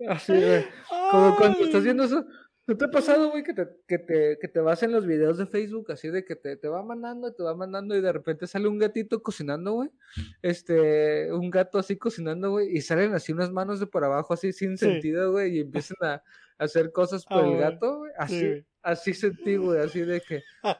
Así, 0.09 0.33
güey. 0.33 0.66
Como 1.11 1.37
cuando 1.37 1.61
estás 1.61 1.85
viendo 1.85 2.03
eso, 2.03 2.25
¿no 2.67 2.77
te 2.77 2.85
ha 2.85 2.91
pasado, 2.91 3.31
güey, 3.31 3.43
que 3.43 3.55
te, 3.55 3.67
que, 3.87 3.99
te, 3.99 4.39
que 4.41 4.49
te 4.49 4.61
vas 4.61 4.83
en 4.83 4.93
los 4.93 5.07
videos 5.07 5.39
de 5.39 5.47
Facebook 5.47 5.91
así 5.93 6.09
de 6.11 6.25
que 6.25 6.37
te, 6.37 6.57
te 6.57 6.69
va 6.69 6.83
mandando, 6.83 7.33
te 7.35 7.43
va 7.43 7.55
mandando 7.55 7.97
y 7.97 8.01
de 8.01 8.13
repente 8.13 8.47
sale 8.47 8.69
un 8.69 8.79
gatito 8.79 9.23
cocinando, 9.23 9.73
güey? 9.73 9.91
Este, 10.43 11.33
un 11.33 11.51
gato 11.51 11.79
así 11.79 11.97
cocinando, 11.97 12.51
güey, 12.51 12.77
y 12.77 12.81
salen 12.81 13.15
así 13.15 13.33
unas 13.33 13.51
manos 13.53 13.81
de 13.81 13.87
por 13.87 14.05
abajo 14.05 14.35
así 14.35 14.53
sin 14.53 14.77
Sí. 14.79 14.87
sentido, 14.87 15.33
güey, 15.33 15.57
y 15.57 15.61
empiezan 15.61 15.97
a, 16.03 16.13
a 16.15 16.23
hacer 16.65 16.93
cosas 16.93 17.25
Ah, 17.29 17.35
por 17.37 17.45
el 17.45 17.51
güey. 17.51 17.61
gato, 17.61 17.99
güey. 17.99 18.13
Sí, 18.29 18.35
Así, 18.35 18.65
así 18.83 19.15
sentí, 19.15 19.57
güey, 19.57 19.81
así 19.81 20.01
de 20.01 20.21
que, 20.21 20.43
oh, 20.63 20.75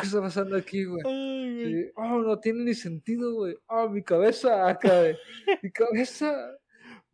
¿qué 0.00 0.06
está 0.06 0.20
pasando 0.20 0.56
aquí, 0.56 0.84
güey? 0.84 1.02
Oh, 1.96 2.22
no 2.22 2.38
tiene 2.38 2.62
ni 2.64 2.74
sentido, 2.74 3.34
güey. 3.34 3.56
Oh, 3.66 3.88
mi 3.88 4.02
cabeza 4.02 4.68
acá, 4.68 5.00
güey. 5.00 5.16
Mi 5.62 5.70
cabeza. 5.72 6.56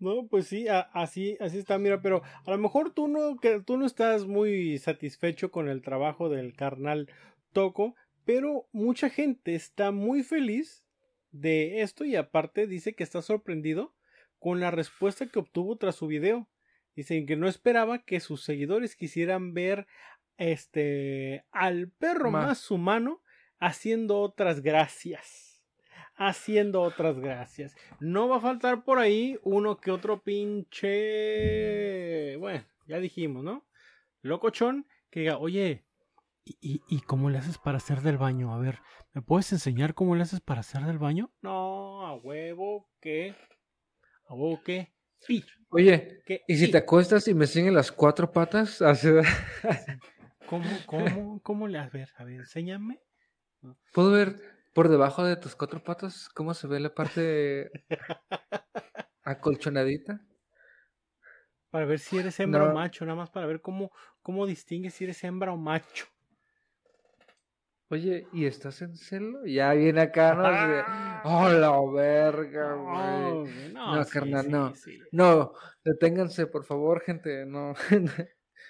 No, 0.05 0.27
pues 0.27 0.47
sí, 0.49 0.69
a- 0.69 0.81
así, 0.93 1.39
así 1.41 1.57
está, 1.57 1.79
mira, 1.79 2.03
pero 2.03 2.23
a 2.45 2.51
lo 2.51 2.59
mejor 2.59 2.93
tú 2.93 3.09
no, 3.09 3.39
que 3.39 3.61
tú 3.61 3.79
no 3.79 3.87
estás 3.87 4.27
muy 4.27 4.77
satisfecho 4.77 5.51
con 5.51 5.67
el 5.71 5.81
trabajo 5.81 6.29
del 6.29 6.55
carnal 6.55 7.09
Toco, 7.55 7.95
pero 8.27 8.69
mucha 8.71 9.09
gente 9.09 9.55
está 9.55 9.93
muy 9.93 10.23
feliz 10.23 10.87
de 11.31 11.81
esto 11.81 12.05
y 12.05 12.17
aparte 12.17 12.67
dice 12.67 12.95
que 12.95 13.03
está 13.03 13.23
sorprendido 13.23 13.95
con 14.39 14.61
la 14.61 14.71
respuesta 14.71 15.27
que 15.27 15.39
obtuvo 15.39 15.77
tras 15.77 15.97
su 15.97 16.07
video. 16.07 16.49
Dicen 16.95 17.25
que 17.25 17.37
no 17.37 17.49
esperaba 17.49 18.05
que 18.05 18.21
sus 18.21 18.45
seguidores 18.45 18.97
quisieran 18.97 19.55
ver 19.55 19.87
este 20.37 21.45
al 21.51 21.89
perro 21.89 22.31
más 22.47 22.71
humano 22.71 23.23
haciendo 23.59 24.21
otras 24.21 24.61
gracias. 24.61 25.54
Haciendo 26.17 26.83
otras 26.83 27.19
gracias. 27.19 27.75
No 27.99 28.29
va 28.29 28.37
a 28.37 28.41
faltar 28.41 28.85
por 28.85 28.99
ahí 28.99 29.39
uno 29.43 29.79
que 29.79 29.91
otro 29.91 30.23
pinche. 30.23 30.87
Bueno, 32.37 32.65
ya 32.87 32.99
dijimos, 32.99 33.43
¿no? 33.43 33.65
Locochón 34.23 34.87
que 35.11 35.21
diga, 35.21 35.39
oye, 35.39 35.85
¿y, 36.45 36.57
y, 36.61 36.83
y 36.89 37.01
cómo 37.01 37.31
le 37.31 37.39
haces 37.39 37.59
para 37.59 37.79
hacer 37.79 38.01
del 38.01 38.19
baño? 38.19 38.55
A 38.55 38.59
ver, 38.59 38.79
¿me 39.13 39.23
puedes 39.23 39.53
enseñar 39.53 39.95
cómo 39.95 40.15
le 40.15 40.23
haces 40.23 40.41
para 40.41 40.61
hacer 40.61 40.83
del 40.85 40.99
baño? 40.99 41.33
No, 41.43 42.07
a 42.07 42.15
huevo 42.15 42.89
que. 43.01 43.35
A 44.29 44.35
huevo 44.35 44.63
que. 44.63 44.95
Sí, 45.19 45.45
Oye, 45.71 46.23
que. 46.27 46.43
¿y 46.47 46.57
si 46.57 46.67
sí. 46.67 46.71
te 46.73 46.79
acuestas 46.79 47.27
y 47.29 47.35
me 47.35 47.47
siguen 47.49 47.75
las 47.75 47.91
cuatro 47.91 48.31
patas? 48.31 48.81
¿Cómo, 50.47 50.69
cómo, 50.87 51.41
cómo 51.43 51.67
le. 51.67 51.79
Ver, 51.91 52.11
a 52.17 52.25
ver, 52.25 52.41
enséñame. 52.41 53.01
¿Puedo 53.93 54.11
ver 54.13 54.54
por 54.75 54.89
debajo 54.91 55.25
de 55.25 55.37
tus 55.37 55.57
cuatro 55.57 55.83
patas 55.85 56.29
cómo 56.31 56.55
se 56.55 56.67
ve 56.67 56.81
la 56.81 56.95
parte 56.95 57.71
acolchonadita? 59.33 60.21
Para 61.71 61.85
ver 61.85 61.99
si 61.99 62.17
eres 62.19 62.41
hembra 62.41 62.65
o 62.65 62.69
No. 62.69 62.75
macho, 62.75 63.05
nada 63.05 63.17
más 63.17 63.31
para 63.31 63.47
ver 63.47 63.61
cómo, 63.61 63.91
cómo 64.23 64.47
distingues 64.47 64.95
si 64.95 65.05
eres 65.05 65.23
hembra 65.25 65.53
o 65.53 65.57
macho. 65.59 66.07
Oye, 67.91 68.27
¿y 68.33 68.47
estás 68.47 68.83
en 68.83 68.97
celo? 68.97 69.45
Ya 69.47 69.73
viene 69.75 70.01
acá, 70.01 70.35
¿no? 70.35 70.43
De, 70.51 70.83
¡Oh, 71.25 71.49
la 71.51 71.71
verga, 71.93 72.75
No, 72.75 73.45
güey! 73.45 73.53
güey, 73.53 73.73
No, 73.73 74.05
sí, 74.05 74.11
carnal, 74.11 74.47
sí, 74.47 74.51
no. 74.51 74.73
sí. 74.75 75.09
No, 75.13 75.53
deténganse, 75.85 76.47
por 76.47 76.65
favor, 76.65 77.01
gente. 77.03 77.45
No. 77.47 77.75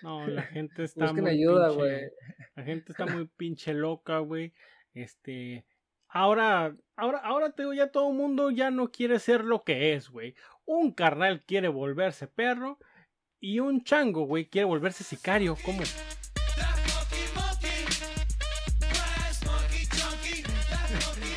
No, 0.00 0.28
la 0.28 0.42
gente 0.42 0.84
está 0.84 1.12
Busquen 1.12 1.24
muy 1.24 1.30
ayuda, 1.30 1.70
güey. 1.70 2.10
La 2.54 2.62
gente 2.64 2.92
está 2.92 3.06
muy 3.06 3.26
pinche 3.26 3.72
loca, 3.74 4.18
güey. 4.18 4.52
Este, 4.92 5.66
ahora, 6.14 6.74
ahora, 6.96 7.18
ahora 7.18 7.50
te 7.50 7.62
digo, 7.62 7.74
ya 7.74 7.88
todo 7.88 8.08
el 8.08 8.16
mundo 8.16 8.50
ya 8.50 8.70
no 8.70 8.90
quiere 8.90 9.18
ser 9.18 9.44
lo 9.44 9.64
que 9.64 9.92
es, 9.94 10.08
güey. 10.08 10.34
Un 10.64 10.92
carnal 10.92 11.42
quiere 11.42 11.68
volverse 11.68 12.26
perro 12.26 12.78
y 13.40 13.60
un 13.60 13.84
chango, 13.84 14.24
güey, 14.24 14.46
quiere 14.46 14.64
volverse 14.64 15.04
sicario. 15.04 15.56
¿Cómo? 15.64 15.82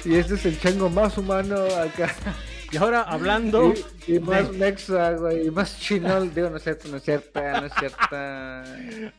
Y 0.05 0.15
este 0.15 0.35
es 0.35 0.45
el 0.45 0.59
chango 0.59 0.89
más 0.89 1.17
humano 1.17 1.55
acá. 1.57 2.15
Y 2.71 2.77
ahora 2.77 3.01
hablando, 3.01 3.73
Y, 4.07 4.15
y 4.15 4.19
más 4.19 4.51
mexa, 4.51 5.13
güey. 5.13 5.47
Y 5.47 5.51
más 5.51 5.79
chinol. 5.79 6.33
Digo, 6.33 6.49
no 6.49 6.57
es 6.57 6.63
cierto, 6.63 6.87
no 6.89 6.97
es 6.97 7.03
cierta, 7.03 7.61
no 7.61 7.67
es 7.67 7.73
cierta. 7.73 8.63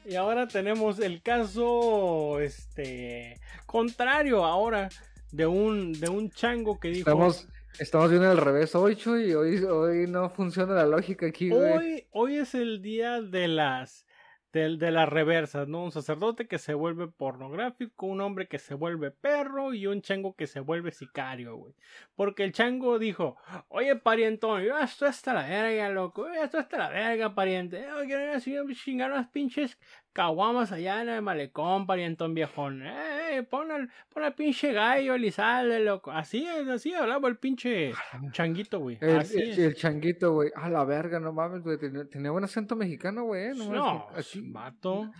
y 0.05 0.15
ahora 0.15 0.47
tenemos 0.47 0.99
el 0.99 1.21
caso, 1.21 2.41
este, 2.41 3.41
contrario 3.67 4.45
ahora 4.45 4.89
de 5.33 5.47
un, 5.47 5.93
de 5.93 6.09
un 6.09 6.31
chango 6.31 6.79
que 6.79 6.89
dijo. 6.89 7.11
Estamos, 7.11 7.49
estamos 7.79 8.11
viendo 8.11 8.31
al 8.31 8.39
revés 8.39 8.75
hoy, 8.75 8.97
Chuy. 8.97 9.35
Hoy, 9.35 9.63
hoy 9.65 10.07
no 10.07 10.31
funciona 10.31 10.75
la 10.75 10.87
lógica 10.87 11.27
aquí, 11.27 11.51
güey. 11.51 11.73
Hoy, 11.73 12.07
hoy 12.13 12.37
es 12.37 12.55
el 12.55 12.83
día 12.83 13.21
de 13.21 13.49
las 13.49 14.07
de, 14.53 14.77
de 14.77 14.91
las 14.91 15.09
reversas, 15.09 15.69
¿no? 15.69 15.85
Un 15.85 15.93
sacerdote 15.93 16.47
que 16.47 16.59
se 16.59 16.75
vuelve 16.75 17.09
pornográfico, 17.09 18.07
un 18.07 18.21
hombre 18.21 18.49
que 18.49 18.59
se 18.59 18.75
vuelve 18.75 19.11
perro 19.11 19.75
y 19.75 19.87
un 19.87 20.01
chango 20.01 20.35
que 20.35 20.47
se 20.47 20.61
vuelve 20.61 20.91
sicario, 20.93 21.57
güey. 21.57 21.75
Porque 22.15 22.45
el 22.45 22.53
chango 22.53 22.99
dijo, 22.99 23.37
oye, 23.69 23.97
parientón, 23.97 24.63
yo 24.63 24.79
esto 24.79 25.07
hasta 25.07 25.35
la 25.35 25.47
verga, 25.47 25.91
loco, 25.91 26.27
yo 26.27 26.43
esto 26.43 26.59
hasta 26.59 26.79
la 26.79 26.89
verga, 26.89 27.35
pariente. 27.35 27.83
Yo 27.83 28.05
quiero 28.07 28.23
ir 28.23 28.31
a 28.31 28.75
chingar 28.75 29.13
unas 29.13 29.29
pinches 29.29 29.79
caguamas 30.19 30.73
allá 30.73 31.01
en 31.01 31.11
el 31.11 31.23
malecón, 31.23 31.87
parientón 31.87 32.35
viejón. 32.35 32.83
Eh, 32.85 33.37
eh, 33.37 33.43
pon 33.45 33.71
al, 33.71 33.89
pon 34.13 34.25
al 34.25 34.35
pinche 34.35 34.73
gallo, 34.73 35.15
Elizalde, 35.15 35.79
loco. 35.79 36.11
Así 36.11 36.45
es, 36.45 36.67
así 36.67 36.93
hablaba 36.93 37.29
el 37.29 37.37
pinche 37.39 37.93
changuito, 38.33 38.81
güey. 38.81 38.99
El, 39.01 39.21
el- 39.21 39.61
el 39.61 39.75
changuito, 39.77 40.33
güey. 40.33 40.51
A 40.57 40.69
la 40.71 40.85
verga, 40.85 41.21
no 41.21 41.33
mames, 41.33 41.63
güey. 41.63 41.79
Tenía, 41.79 42.05
tenía 42.09 42.33
buen 42.33 42.43
acento 42.43 42.75
mexicano, 42.75 43.23
güey. 43.27 43.45
eh, 43.45 43.53
No, 43.55 43.65
mames, 43.67 43.77
No, 43.79 44.09
que 44.13 44.21
aquí- 44.21 44.51
vato. 44.51 45.11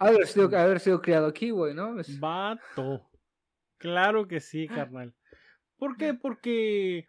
Haber 0.00 0.26
sido, 0.26 0.46
haber 0.58 0.80
sido 0.80 1.00
criado 1.00 1.28
aquí, 1.28 1.50
güey, 1.50 1.72
¿no? 1.72 2.00
Es- 2.00 2.18
Vato. 2.18 3.08
Claro 3.78 4.26
que 4.26 4.40
sí, 4.40 4.66
carnal. 4.66 5.14
¿Por 5.76 5.96
qué? 5.96 6.14
Porque 6.14 7.06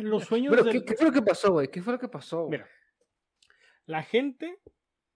los 0.00 0.24
sueños 0.24 0.50
Pero, 0.50 0.64
del- 0.64 0.72
¿qué, 0.72 0.84
qué 0.86 0.94
fue 0.94 1.06
lo 1.08 1.12
que 1.12 1.20
pasó, 1.20 1.52
güey? 1.52 1.68
¿Qué 1.68 1.82
fue 1.82 1.92
lo 1.92 1.98
que 1.98 2.08
pasó? 2.08 2.46
güey? 2.46 2.52
Mira, 2.52 2.66
la 3.84 4.02
gente, 4.02 4.58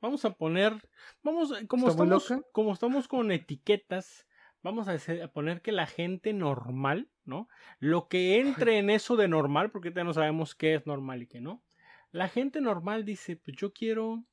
vamos 0.01 0.25
a 0.25 0.35
poner, 0.35 0.83
vamos, 1.23 1.53
como 1.69 1.89
¿Está 1.89 1.93
muy 1.93 2.19
estamos, 2.19 2.35
como 2.53 2.73
estamos 2.73 3.09
con 3.09 3.31
etiquetas, 3.33 4.27
vamos 4.63 4.89
a, 4.89 4.93
hacer- 4.93 5.23
a 5.23 5.33
poner 5.33 5.63
que 5.63 5.73
la 5.73 5.87
gente 5.87 6.33
normal, 6.33 7.11
¿no? 7.25 7.49
Lo 7.79 8.09
que 8.09 8.39
entre 8.41 8.79
en 8.79 8.91
eso 8.91 9.17
de 9.17 9.29
normal, 9.29 9.71
porque 9.71 9.93
ya 9.95 10.05
no 10.05 10.13
sabemos 10.15 10.55
qué 10.55 10.75
es 10.75 10.87
normal 10.87 11.23
y 11.23 11.27
qué 11.29 11.41
no. 11.41 11.65
La 12.13 12.29
gente 12.29 12.61
normal 12.61 13.05
dice, 13.05 13.37
pues 13.37 13.57
yo 13.57 13.73
quiero 13.73 14.25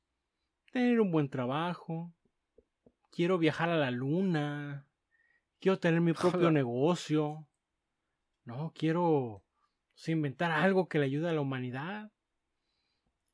tener 0.72 1.00
un 1.00 1.10
buen 1.12 1.30
trabajo, 1.30 2.14
quiero 3.10 3.38
viajar 3.38 3.70
a 3.70 3.76
la 3.76 3.90
luna, 3.90 4.88
quiero 5.60 5.78
tener 5.80 6.00
mi 6.00 6.14
propio 6.14 6.50
negocio, 6.50 7.48
no, 8.44 8.72
quiero 8.74 9.44
pues, 9.94 10.08
inventar 10.10 10.52
algo 10.52 10.88
que 10.88 10.98
le 10.98 11.06
ayude 11.06 11.30
a 11.30 11.32
la 11.32 11.40
humanidad. 11.42 12.12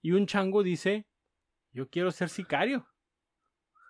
Y 0.02 0.12
un 0.12 0.26
chango 0.26 0.62
dice, 0.62 1.09
yo 1.72 1.88
quiero 1.88 2.10
ser 2.10 2.28
sicario. 2.28 2.86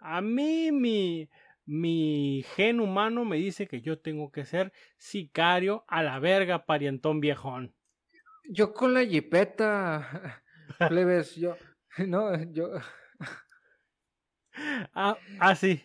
A 0.00 0.20
mí 0.20 0.72
mi, 0.72 1.28
mi 1.64 2.44
gen 2.54 2.80
humano 2.80 3.24
me 3.24 3.36
dice 3.36 3.66
que 3.66 3.80
yo 3.80 3.98
tengo 3.98 4.32
que 4.32 4.44
ser 4.44 4.72
sicario 4.96 5.84
a 5.88 6.02
la 6.02 6.18
verga, 6.18 6.66
parientón 6.66 7.20
viejón. 7.20 7.74
Yo 8.48 8.72
con 8.72 8.94
la 8.94 9.04
jipeta. 9.04 10.42
Plebes, 10.88 11.36
yo. 11.36 11.56
No, 12.06 12.40
yo. 12.52 12.70
Ah, 14.94 15.18
ah, 15.40 15.54
sí. 15.56 15.82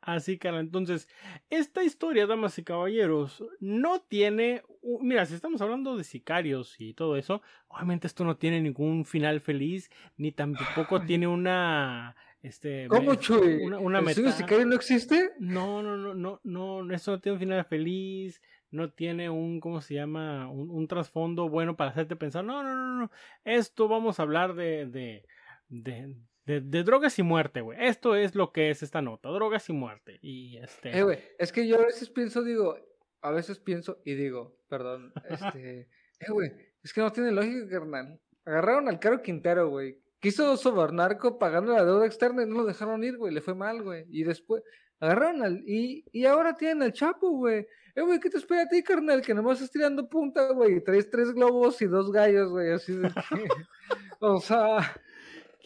Así, 0.00 0.38
cara. 0.38 0.60
Entonces, 0.60 1.08
esta 1.50 1.82
historia, 1.82 2.26
damas 2.26 2.58
y 2.58 2.64
caballeros, 2.64 3.44
no 3.60 4.00
tiene. 4.00 4.62
Mira, 5.00 5.26
si 5.26 5.34
estamos 5.34 5.60
hablando 5.60 5.96
de 5.96 6.04
sicarios 6.04 6.76
y 6.78 6.94
todo 6.94 7.16
eso, 7.16 7.42
obviamente 7.66 8.06
esto 8.06 8.24
no 8.24 8.36
tiene 8.36 8.60
ningún 8.60 9.04
final 9.04 9.40
feliz, 9.40 9.90
ni 10.16 10.32
tampoco 10.32 11.02
tiene 11.02 11.26
una. 11.26 12.16
Este. 12.42 12.86
¿Cómo, 12.88 13.16
Chuy? 13.16 13.64
Una, 13.64 13.78
una 13.80 13.98
¿El 13.98 14.04
meta. 14.04 14.14
sueño 14.14 14.32
sicario 14.32 14.66
no 14.66 14.76
existe? 14.76 15.30
No, 15.40 15.82
no, 15.82 15.96
no, 15.96 16.14
no, 16.14 16.40
no, 16.44 16.94
eso 16.94 17.10
no 17.10 17.20
tiene 17.20 17.34
un 17.34 17.40
final 17.40 17.64
feliz, 17.64 18.40
no 18.70 18.90
tiene 18.90 19.28
un, 19.30 19.58
¿cómo 19.60 19.80
se 19.80 19.94
llama? 19.94 20.48
Un, 20.48 20.70
un 20.70 20.86
trasfondo 20.86 21.48
bueno 21.48 21.76
para 21.76 21.90
hacerte 21.90 22.16
pensar, 22.16 22.44
no, 22.44 22.62
no, 22.62 22.74
no, 22.74 23.00
no, 23.00 23.10
esto 23.44 23.88
vamos 23.88 24.20
a 24.20 24.22
hablar 24.22 24.54
de, 24.54 24.86
de, 24.86 25.24
de, 25.68 26.14
de, 26.48 26.62
de 26.62 26.82
drogas 26.82 27.18
y 27.18 27.22
muerte, 27.22 27.60
güey. 27.60 27.78
Esto 27.78 28.16
es 28.16 28.34
lo 28.34 28.52
que 28.52 28.70
es 28.70 28.82
esta 28.82 29.02
nota, 29.02 29.28
drogas 29.28 29.68
y 29.68 29.74
muerte. 29.74 30.18
Y 30.22 30.56
este... 30.56 30.96
Eh, 30.96 31.02
güey, 31.02 31.18
es 31.38 31.52
que 31.52 31.68
yo 31.68 31.78
a 31.78 31.84
veces 31.84 32.08
pienso, 32.08 32.42
digo, 32.42 32.74
a 33.20 33.30
veces 33.30 33.58
pienso 33.58 34.00
y 34.02 34.14
digo, 34.14 34.56
perdón, 34.66 35.12
este, 35.28 35.80
eh, 35.80 36.30
güey, 36.30 36.50
es 36.82 36.94
que 36.94 37.02
no 37.02 37.12
tiene 37.12 37.32
lógica, 37.32 37.68
carnal. 37.68 38.18
Agarraron 38.46 38.88
al 38.88 38.98
Caro 38.98 39.20
Quintero, 39.20 39.68
güey. 39.68 40.00
Quiso 40.20 40.56
sobornar 40.56 41.18
pagando 41.38 41.74
la 41.74 41.84
deuda 41.84 42.06
externa 42.06 42.42
y 42.42 42.46
no 42.46 42.56
lo 42.56 42.64
dejaron 42.64 43.04
ir, 43.04 43.18
güey. 43.18 43.32
Le 43.32 43.42
fue 43.42 43.54
mal, 43.54 43.82
güey. 43.82 44.06
Y 44.08 44.24
después 44.24 44.62
agarraron 45.00 45.42
al. 45.42 45.62
Y, 45.66 46.06
y 46.12 46.24
ahora 46.24 46.56
tienen 46.56 46.82
al 46.82 46.94
Chapo, 46.94 47.30
güey. 47.30 47.66
Eh, 47.94 48.00
güey, 48.00 48.18
¿qué 48.18 48.30
te 48.30 48.38
espera 48.38 48.62
a 48.62 48.68
ti, 48.68 48.82
carnal? 48.82 49.20
Que 49.20 49.34
nomás 49.34 49.58
estás 49.58 49.70
tirando 49.70 50.08
punta, 50.08 50.50
güey. 50.52 50.76
y 50.76 50.80
Traes 50.80 51.10
tres 51.10 51.32
globos 51.32 51.80
y 51.82 51.86
dos 51.86 52.10
gallos, 52.10 52.50
güey. 52.50 52.72
Así 52.72 52.96
de 52.96 53.10
que. 53.10 53.48
o 54.20 54.40
sea. 54.40 54.78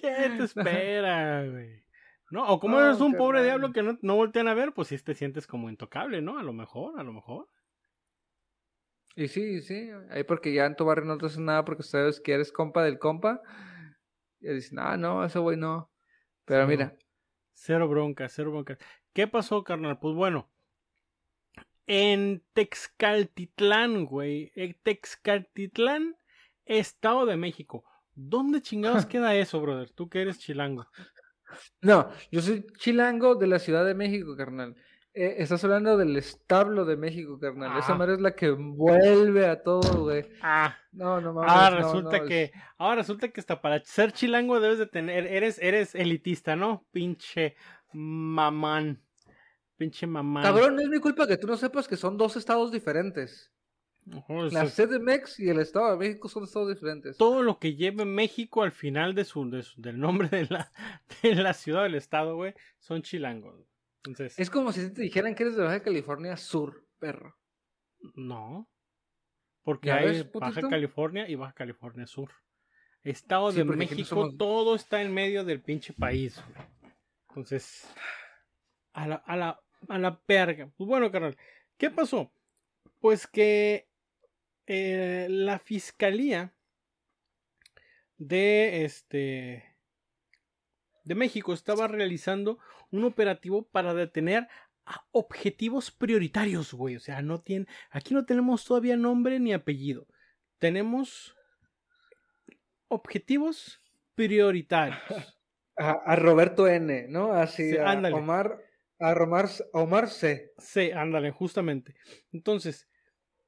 ¿Qué 0.03 0.31
te 0.37 0.45
espera, 0.45 1.47
güey? 1.47 1.83
No, 2.31 2.47
o 2.49 2.61
como 2.61 2.81
eres 2.81 3.01
un 3.01 3.15
pobre 3.15 3.43
diablo 3.45 3.73
que 3.73 3.83
no, 3.83 3.99
no 4.03 4.17
voltean 4.17 4.49
a 4.49 4.55
ver, 4.55 4.73
pues 4.73 4.89
si 4.89 4.99
te 4.99 5.15
sientes 5.15 5.47
como 5.47 5.71
intocable, 5.71 6.21
¿no? 6.23 6.39
A 6.39 6.43
lo 6.43 6.53
mejor, 6.53 6.99
a 6.99 7.03
lo 7.03 7.13
mejor. 7.13 7.49
Y 9.15 9.29
sí, 9.29 9.61
sí. 9.61 9.91
Ahí 10.11 10.25
porque 10.25 10.53
ya 10.53 10.65
en 10.67 10.75
tu 10.75 10.85
barrio 10.85 11.05
no 11.05 11.19
te 11.19 11.27
hacen 11.27 11.45
nada 11.45 11.65
porque 11.65 11.83
sabes 11.83 12.21
que 12.21 12.33
eres 12.33 12.51
compa 12.51 12.83
del 12.83 12.99
compa. 12.99 13.41
Y 14.41 14.49
dicen, 14.49 14.79
ah, 14.79 14.97
no, 14.97 15.25
ese 15.25 15.39
güey 15.39 15.57
no. 15.57 15.91
Pero 16.47 16.63
Sí, 16.63 16.71
mira, 16.71 16.97
Cero 17.55 17.89
bronca, 17.89 18.29
cero 18.29 18.51
bronca. 18.51 18.79
¿Qué 19.13 19.29
pasó, 19.29 19.63
carnal? 19.63 19.99
Pues 19.99 20.15
bueno, 20.15 20.51
en 21.87 22.43
Texcaltitlán, 22.55 24.07
güey. 24.07 24.53
En 24.55 24.75
Texcaltitlán, 24.83 26.17
Estado 26.65 27.27
de 27.27 27.37
México. 27.37 27.85
¿Dónde 28.15 28.61
chingados 28.63 29.07
queda 29.07 29.35
eso, 29.35 29.61
brother? 29.61 29.91
Tú 29.91 30.09
que 30.09 30.21
eres 30.23 30.39
chilango. 30.39 30.87
No, 31.81 32.11
yo 32.31 32.41
soy 32.41 32.67
chilango 32.79 33.35
de 33.35 33.47
la 33.47 33.59
Ciudad 33.59 33.85
de 33.85 33.95
México, 33.95 34.37
carnal. 34.37 34.75
Eh, 35.15 35.37
estás 35.39 35.63
hablando 35.65 35.99
del 35.99 36.17
establo 36.17 36.87
de 36.87 36.97
México, 36.97 37.39
carnal. 37.39 37.79
Esa 37.79 37.93
Ah. 37.93 37.97
madre 37.97 38.15
es 38.15 38.21
la 38.23 38.35
que 38.35 38.47
envuelve 38.47 39.47
a 39.47 39.63
todo, 39.63 40.05
güey. 40.05 40.25
Ah, 40.41 40.75
No, 40.93 41.21
no 41.21 41.35
mames. 41.35 41.51
ahora 41.53 41.81
no, 41.81 41.87
resulta 41.87 42.19
no, 42.19 42.25
que, 42.25 42.43
es- 42.45 42.53
ahora 42.79 42.97
resulta 42.97 43.29
que 43.29 43.41
hasta 43.41 43.61
para 43.61 43.85
ser 43.85 44.13
chilango 44.13 44.59
debes 44.61 44.79
de 44.79 44.87
tener, 44.87 45.27
eres, 45.27 45.59
eres 45.61 45.95
elitista, 45.95 46.57
¿no? 46.57 46.87
Pinche 46.93 47.57
mamán. 47.93 49.03
Pinche 49.77 50.07
mamán. 50.07 50.45
Cabrón, 50.45 50.77
no 50.77 50.83
es 50.83 50.89
mi 50.89 50.99
culpa 51.01 51.27
que 51.27 51.37
tú 51.37 51.47
no 51.47 51.57
sepas 51.59 51.87
que 51.89 51.97
son 51.99 52.17
dos 52.17 52.37
estados 52.37 52.73
diferentes. 52.73 53.51
Ojo, 54.15 54.45
La 54.47 54.67
CDMX 54.67 55.39
y 55.41 55.49
el 55.49 55.61
Estado 55.61 55.93
de 55.93 55.97
México 55.97 56.29
son 56.29 56.45
estados 56.45 56.69
diferentes. 56.69 57.17
todo 57.17 57.43
lo 57.43 57.59
que 57.59 57.77
lleve 57.77 58.05
México 58.05 58.63
al 58.63 58.73
final 58.73 59.15
de 59.15 59.25
su, 59.25 59.49
de 59.49 59.63
su- 59.63 59.81
del 59.81 60.01
nombre 60.01 60.29
de 60.29 60.47
la, 60.51 60.73
de 61.23 61.35
la 61.37 61.55
ciudad 61.55 61.85
del 61.85 61.95
estado, 61.95 62.35
güey, 62.37 62.55
son 62.81 63.03
chilangos. 63.03 63.55
Entonces, 63.99 64.37
Es 64.39 64.51
como 64.51 64.73
si 64.73 64.93
te 64.93 65.03
dijeran 65.03 65.35
que 65.37 65.45
eres 65.45 65.57
de 65.57 65.63
Baja 65.63 65.81
California 65.83 66.37
Sur, 66.37 66.85
perro. 66.99 67.37
no. 68.15 68.69
Porque 69.63 69.89
¿Ya 69.89 69.99
hay 69.99 70.07
ves, 70.07 70.33
Baja? 70.33 70.61
California 70.69 71.29
y 71.29 71.37
Baja 71.37 71.53
California 71.53 72.05
Sur. 72.09 72.33
Estado 73.05 73.53
Sí, 73.53 73.59
de 73.59 73.65
México, 73.65 74.03
somos- 74.05 74.37
todo 74.37 74.75
está 74.75 75.01
en 75.03 75.15
medio 75.15 75.45
del 75.45 75.61
pinche 75.63 75.93
país, 75.93 76.43
güey. 76.53 76.67
Entonces, 77.29 77.89
a 78.93 79.07
la, 79.07 79.15
a 79.15 79.37
la, 79.37 79.61
a 79.89 79.99
la 79.99 80.19
perga. 80.19 80.69
Pues 80.77 80.89
bueno, 80.89 81.13
carnal, 81.13 81.37
¿qué 81.77 81.91
pasó? 81.91 82.33
Pues 82.99 83.27
que 83.29 83.89
eh, 84.67 85.27
la 85.29 85.59
fiscalía 85.59 86.55
de 88.19 88.85
este 88.85 89.73
de 91.05 91.15
México 91.15 91.53
estaba 91.53 91.89
realizando 91.89 92.59
un 92.91 93.05
operativo 93.05 93.69
para 93.69 93.95
detener 93.95 94.49
a 94.87 95.05
objetivos 95.11 95.91
prioritarios, 95.91 96.73
güey. 96.75 96.97
O 96.97 97.01
sea, 97.01 97.23
no 97.23 97.41
tiene, 97.41 97.67
aquí 97.91 98.15
no 98.15 98.25
tenemos 98.25 98.65
todavía 98.65 98.97
nombre 98.97 99.41
ni 99.41 99.53
apellido. 99.53 100.07
Tenemos 100.59 101.37
objetivos 102.89 103.81
prioritarios. 104.15 104.99
A, 105.75 105.93
a 105.93 106.17
Roberto 106.17 106.69
N, 106.69 107.07
¿no? 107.09 107.33
Así, 107.33 107.71
Sí, 107.71 107.79
a. 107.79 107.95
Omar, 108.15 108.59
a 109.01 109.15
Omar 109.73 110.09
C. 110.11 110.53
Sí, 110.59 110.91
ándale, 110.91 111.31
justamente. 111.31 111.97
Entonces, 112.31 112.91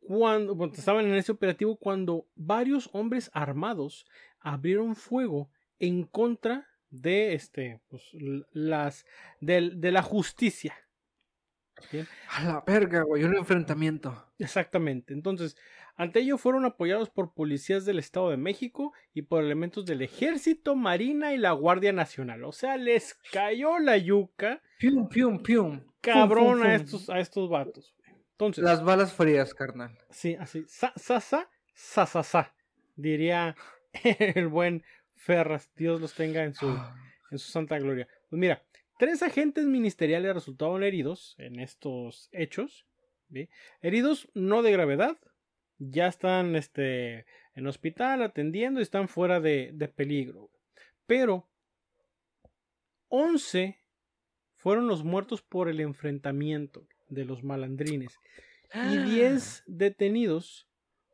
cuando 0.07 0.55
bueno, 0.55 0.73
estaban 0.75 1.07
en 1.07 1.15
ese 1.15 1.33
operativo, 1.33 1.77
cuando 1.77 2.27
varios 2.35 2.89
hombres 2.93 3.31
armados 3.33 4.07
abrieron 4.41 4.95
fuego 4.97 5.51
en 5.79 6.05
contra 6.05 6.67
de 6.91 7.35
este, 7.35 7.81
pues, 7.89 8.03
las, 8.53 9.05
del- 9.41 9.81
de, 9.81 9.91
la 9.93 10.03
justicia. 10.03 10.75
Bien, 11.91 12.07
A 12.31 12.45
la 12.45 12.65
verga, 12.67 13.03
güey, 13.03 13.25
un 13.25 13.37
enfrentamiento. 13.37 14.31
Exactamente. 14.39 15.13
Entonces, 15.13 15.57
ante 15.97 16.21
ello 16.21 16.39
fueron 16.39 16.65
apoyados 16.65 17.11
por 17.11 17.35
policías 17.35 17.85
del 17.85 17.99
Estado 17.99 18.31
de 18.31 18.37
México 18.37 18.93
y 19.13 19.23
por 19.23 19.43
elementos 19.43 19.85
del 19.85 20.03
Ejército, 20.03 20.77
Marina 20.77 21.35
y 21.35 21.39
la 21.39 21.51
Guardia 21.53 21.93
Nacional. 21.93 22.45
O 22.45 22.53
sea, 22.53 22.77
les 22.77 23.15
cayó 23.33 23.79
la 23.81 23.97
yuca 23.99 24.63
Pium, 24.79 25.09
pium, 25.09 25.43
pium. 25.43 25.81
Fum, 25.81 25.93
cabrón 26.01 26.59
fum, 26.59 26.67
a 26.67 26.75
estos, 26.75 27.11
a 27.11 27.19
estos 27.19 27.49
vatos. 27.51 27.95
Entonces, 28.35 28.65
Las 28.65 28.83
balas 28.83 29.13
frías, 29.13 29.55
carnal. 29.55 29.97
Sí, 30.11 30.35
así. 30.35 30.65
Sa, 30.67 30.93
sa, 30.97 31.21
sa, 31.21 31.49
sa, 31.73 32.05
sa, 32.05 32.23
sa, 32.25 32.55
Diría 32.97 33.55
el 34.03 34.49
buen 34.49 34.83
Ferras. 35.15 35.71
Dios 35.77 36.01
los 36.01 36.15
tenga 36.15 36.43
en 36.43 36.53
su, 36.53 36.67
en 37.31 37.39
su 37.39 37.53
santa 37.53 37.79
gloria. 37.79 38.09
Pues 38.29 38.41
mira, 38.41 38.65
tres 38.99 39.23
agentes 39.23 39.67
ministeriales 39.67 40.35
resultaron 40.35 40.83
heridos 40.83 41.37
en 41.39 41.61
estos 41.61 42.29
hechos. 42.33 42.89
¿sí? 43.33 43.49
Heridos 43.83 44.29
no 44.35 44.63
de 44.63 44.73
gravedad. 44.73 45.17
Ya 45.79 46.09
están 46.09 46.57
este, 46.57 47.27
en 47.55 47.69
hospital 47.69 48.23
atendiendo 48.23 48.81
y 48.81 48.83
están 48.83 49.07
fuera 49.07 49.39
de, 49.39 49.71
de 49.75 49.87
peligro. 49.87 50.51
Pero 51.07 51.49
11 53.11 53.79
fueron 54.57 54.89
los 54.89 55.05
muertos 55.05 55.41
por 55.41 55.69
el 55.69 55.81
enfrentamiento 55.81 56.85
de 57.15 57.25
los 57.25 57.43
malandrines 57.45 58.19
y 58.75 58.99
10 58.99 59.65
detenidos 59.67 60.69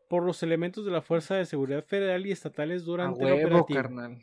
por 0.08 0.24
los 0.24 0.42
elementos 0.42 0.84
de 0.84 0.90
la 0.90 1.02
Fuerza 1.02 1.36
de 1.36 1.44
Seguridad 1.46 1.84
Federal 1.84 2.26
y 2.26 2.32
estatales 2.32 2.84
durante 2.84 3.22
el 3.24 3.32
operativo, 3.32 3.66
carnal. 3.66 4.22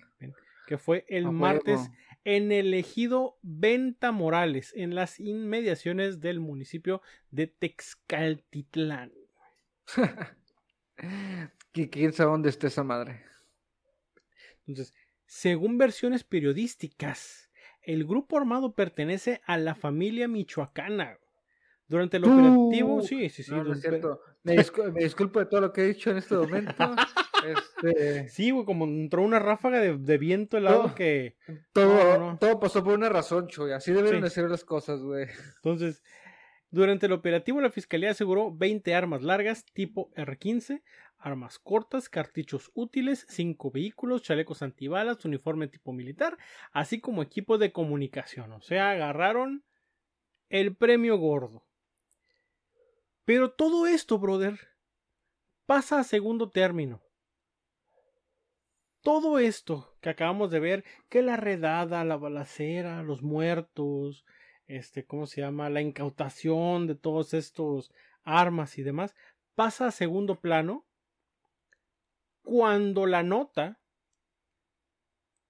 que 0.66 0.78
fue 0.78 1.06
el 1.08 1.28
A 1.28 1.32
martes 1.32 1.80
huevo. 1.80 1.94
en 2.26 2.52
el 2.52 2.74
ejido 2.74 3.38
Venta 3.42 4.12
Morales, 4.12 4.74
en 4.76 4.96
las 4.96 5.20
inmediaciones 5.20 6.20
del 6.20 6.40
municipio 6.40 7.02
de 7.32 7.48
Texcaltitlán. 7.48 9.14
Que 11.72 11.90
quién 11.92 12.12
sabe 12.12 12.32
dónde 12.32 12.50
está 12.50 12.68
esa 12.68 12.84
madre. 12.84 13.24
Entonces, 14.66 14.96
según 15.28 15.78
versiones 15.78 16.24
periodísticas, 16.24 17.52
el 17.84 18.04
grupo 18.06 18.36
armado 18.38 18.74
pertenece 18.74 19.42
a 19.46 19.58
la 19.58 19.76
familia 19.76 20.28
michoacana. 20.28 21.20
Durante 21.88 22.18
el 22.18 22.24
Tú. 22.24 22.32
operativo, 22.34 23.02
sí, 23.02 23.30
sí, 23.30 23.44
sí. 23.44 23.52
no, 23.52 23.64
no 23.64 23.74
es 23.74 23.82
cierto. 23.82 24.20
Me, 24.44 24.56
discu- 24.58 24.92
me 24.92 25.04
disculpo 25.04 25.40
de 25.40 25.46
todo 25.46 25.62
lo 25.62 25.74
que 25.74 25.82
he 25.82 25.88
dicho 25.88 26.12
en 26.12 26.18
este 26.18 26.36
momento. 26.36 26.96
este, 27.46 28.30
Sí, 28.30 28.52
güey, 28.52 28.66
como 28.66 28.86
entró 28.86 29.22
una 29.24 29.40
ráfaga 29.40 29.80
de, 29.80 29.98
de 29.98 30.18
viento 30.18 30.58
helado 30.58 30.88
No. 30.88 30.96
que 30.96 31.38
todo, 31.74 32.18
No, 32.18 32.38
todo 32.38 32.60
pasó 32.60 32.84
por 32.84 32.94
una 32.94 33.10
razón, 33.10 33.48
Chuy. 33.48 33.72
Así 33.72 33.92
debieron 33.94 34.20
Sí. 34.22 34.24
de 34.26 34.30
ser 34.30 34.50
las 34.50 34.66
cosas, 34.66 35.02
güey. 35.02 35.28
Entonces, 35.58 36.04
durante 36.72 37.06
el 37.06 37.14
operativo 37.14 37.62
la 37.62 37.70
fiscalía 37.72 38.12
aseguró 38.12 38.54
20 38.54 38.94
armas 38.94 39.22
largas 39.24 39.64
tipo 39.74 40.12
R-15, 40.16 40.82
armas 41.20 41.58
cortas, 41.58 42.10
cartuchos 42.10 42.70
útiles, 42.74 43.26
5 43.30 43.72
vehículos, 43.72 44.24
chalecos 44.24 44.62
antibalas, 44.62 45.24
uniforme 45.24 45.68
tipo 45.70 45.94
militar, 45.94 46.38
así 46.74 47.00
como 47.00 47.24
equipo 47.24 47.58
de 47.58 47.72
comunicación. 47.72 48.52
O 48.52 48.62
sea, 48.62 48.92
agarraron 48.92 49.64
el 50.50 50.76
premio 50.76 51.18
gordo. 51.18 51.64
Pero 53.28 53.52
todo 53.52 53.88
esto, 53.88 54.20
brother, 54.20 54.58
pasa 55.66 56.00
a 56.00 56.06
segundo 56.06 56.50
término. 56.50 57.02
Todo 59.02 59.38
esto 59.38 59.98
que 60.00 60.10
acabamos 60.10 60.50
de 60.50 60.62
ver, 60.62 60.86
que 61.10 61.22
la 61.22 61.36
redada, 61.36 62.06
la 62.06 62.16
balacera, 62.16 63.04
los 63.04 63.24
muertos, 63.24 64.24
este, 64.66 65.06
¿cómo 65.06 65.28
se 65.28 65.42
llama? 65.42 65.70
La 65.70 65.82
incautación 65.82 66.88
de 66.88 66.96
todos 66.96 67.34
estos 67.34 67.92
armas 68.24 68.78
y 68.78 68.84
demás, 68.84 69.14
pasa 69.56 69.88
a 69.88 69.92
segundo 69.92 70.40
plano 70.40 70.86
cuando 72.44 73.06
la 73.08 73.24
nota 73.24 73.78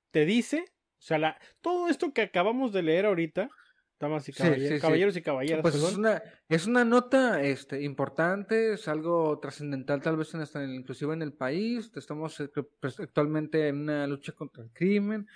te 0.09 0.25
dice, 0.25 0.65
o 0.97 1.01
sea, 1.03 1.39
todo 1.61 1.89
esto 1.89 2.11
que 2.11 2.23
acabamos 2.23 2.73
de 2.73 2.81
leer 2.81 3.05
ahorita, 3.05 3.51
damas 3.99 4.29
y 4.29 4.33
caballeros, 4.33 4.67
sí, 4.67 4.75
sí. 4.75 4.81
caballeros 4.81 5.17
y 5.17 5.21
caballeras, 5.21 5.61
Pues 5.61 5.75
es 5.75 5.95
una, 5.95 6.21
es 6.47 6.67
una 6.67 6.85
nota 6.85 7.41
este, 7.41 7.81
importante, 7.83 8.73
es 8.73 8.87
algo 8.87 9.39
trascendental 9.39 10.01
tal 10.01 10.17
vez 10.17 10.33
en 10.33 10.41
hasta 10.41 10.63
inclusive 10.63 11.13
en 11.13 11.21
el 11.21 11.33
país. 11.33 11.91
Estamos 11.95 12.39
eh, 12.39 12.49
pues, 12.79 12.99
actualmente 12.99 13.67
en 13.67 13.81
una 13.81 14.05
lucha 14.07 14.33
contra 14.33 14.63
el 14.63 14.71
crimen, 14.71 15.27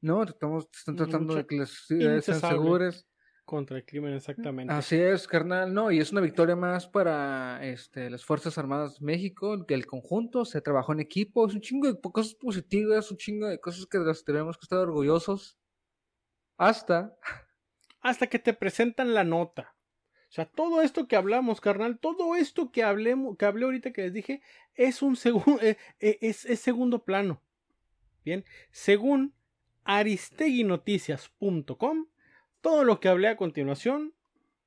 ¿no? 0.00 0.22
Estamos, 0.22 0.68
están 0.76 0.96
tratando 0.96 1.34
de 1.34 1.46
que 1.46 1.56
las 1.56 1.70
ciudades 1.70 2.26
sean 2.26 2.40
seguras. 2.40 3.06
contra 3.44 3.78
el 3.78 3.84
crimen 3.84 4.14
exactamente. 4.14 4.72
Así 4.72 4.96
es, 4.96 5.26
carnal, 5.26 5.72
no, 5.74 5.90
y 5.90 5.98
es 5.98 6.12
una 6.12 6.20
victoria 6.20 6.54
más 6.54 6.86
para 6.86 7.58
este, 7.64 8.08
las 8.08 8.24
Fuerzas 8.24 8.56
Armadas 8.58 9.00
de 9.00 9.06
México, 9.06 9.66
que 9.66 9.74
el 9.74 9.86
conjunto 9.86 10.44
se 10.44 10.60
trabajó 10.60 10.92
en 10.92 11.00
equipo, 11.00 11.46
es 11.46 11.54
un 11.54 11.60
chingo 11.60 11.90
de 11.92 12.00
cosas 12.00 12.34
positivas, 12.34 13.10
un 13.10 13.16
chingo 13.16 13.48
de 13.48 13.58
cosas 13.58 13.86
que 13.86 13.98
de 13.98 14.04
las 14.04 14.24
tenemos 14.24 14.56
que 14.56 14.64
estar 14.66 14.78
orgullosos. 14.78 15.58
Hasta 16.58 17.16
hasta 18.00 18.28
que 18.28 18.38
te 18.38 18.54
presentan 18.54 19.14
la 19.14 19.24
nota. 19.24 19.74
O 20.28 20.32
sea, 20.32 20.46
todo 20.46 20.82
esto 20.82 21.08
que 21.08 21.16
hablamos, 21.16 21.60
carnal, 21.60 21.98
todo 21.98 22.36
esto 22.36 22.70
que 22.70 22.84
hablemos, 22.84 23.36
que 23.36 23.46
hablé 23.46 23.64
ahorita 23.64 23.92
que 23.92 24.02
les 24.02 24.12
dije, 24.12 24.42
es 24.74 25.02
un 25.02 25.16
segundo, 25.16 25.58
es, 25.98 26.44
es 26.44 26.60
segundo 26.60 27.04
plano. 27.04 27.42
Bien, 28.24 28.44
según 28.70 29.34
aristeguinoticias.com, 29.84 32.06
todo 32.60 32.84
lo 32.84 33.00
que 33.00 33.08
hablé 33.08 33.26
a 33.28 33.36
continuación 33.36 34.14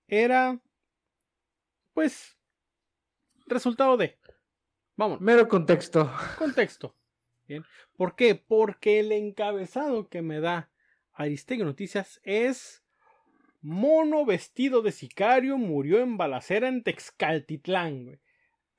era, 0.07 0.59
pues, 1.93 2.35
resultado 3.45 3.95
de. 3.95 4.17
Vamos, 4.95 5.21
mero 5.21 5.47
contexto. 5.47 6.11
contexto. 6.37 6.95
Bien, 7.47 7.63
¿por 7.95 8.15
qué? 8.15 8.35
Porque 8.35 8.99
el 8.99 9.11
encabezado 9.11 10.09
que 10.09 10.21
me 10.21 10.39
da 10.39 10.69
Aristegui 11.13 11.63
Noticias 11.63 12.19
es 12.23 12.82
mono 13.63 14.25
vestido 14.25 14.81
de 14.81 14.91
sicario 14.91 15.57
murió 15.57 15.99
en 16.01 16.17
balacera 16.17 16.67
en 16.67 16.83
Texcaltitlán, 16.83 18.05
güey. 18.05 18.19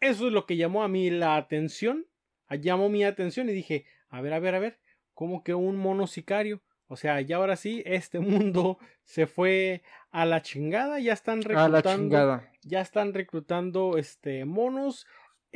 Eso 0.01 0.27
es 0.27 0.33
lo 0.33 0.45
que 0.47 0.57
llamó 0.57 0.85
a 0.85 0.89
mí 0.89 1.11
la 1.11 1.37
atención, 1.37 2.07
ah, 2.47 2.57
llamó 2.57 2.89
mi 2.91 3.05
atención 3.05 3.49
y 3.49 3.53
dije, 3.53 3.87
a 4.11 4.21
ver, 4.21 4.35
a 4.35 4.39
ver, 4.39 4.55
a 4.55 4.59
ver, 4.59 4.79
¿cómo 5.15 5.43
que 5.43 5.55
un 5.55 5.77
mono 5.77 6.07
sicario? 6.07 6.63
O 6.87 6.97
sea, 6.97 7.21
ya 7.23 7.37
ahora 7.37 7.57
sí, 7.57 7.83
este 7.87 8.21
mundo 8.53 8.79
se 9.05 9.27
fue 9.27 9.83
a 10.11 10.27
la 10.27 10.43
chingada, 10.43 11.01
ya 11.01 11.15
están 11.15 11.39
A 11.39 11.69
la 11.69 11.81
reclutando, 11.81 12.03
chingada. 12.03 12.53
ya 12.63 12.81
están 12.83 13.15
reclutando 13.15 13.97
este 13.97 14.45
monos. 14.45 15.07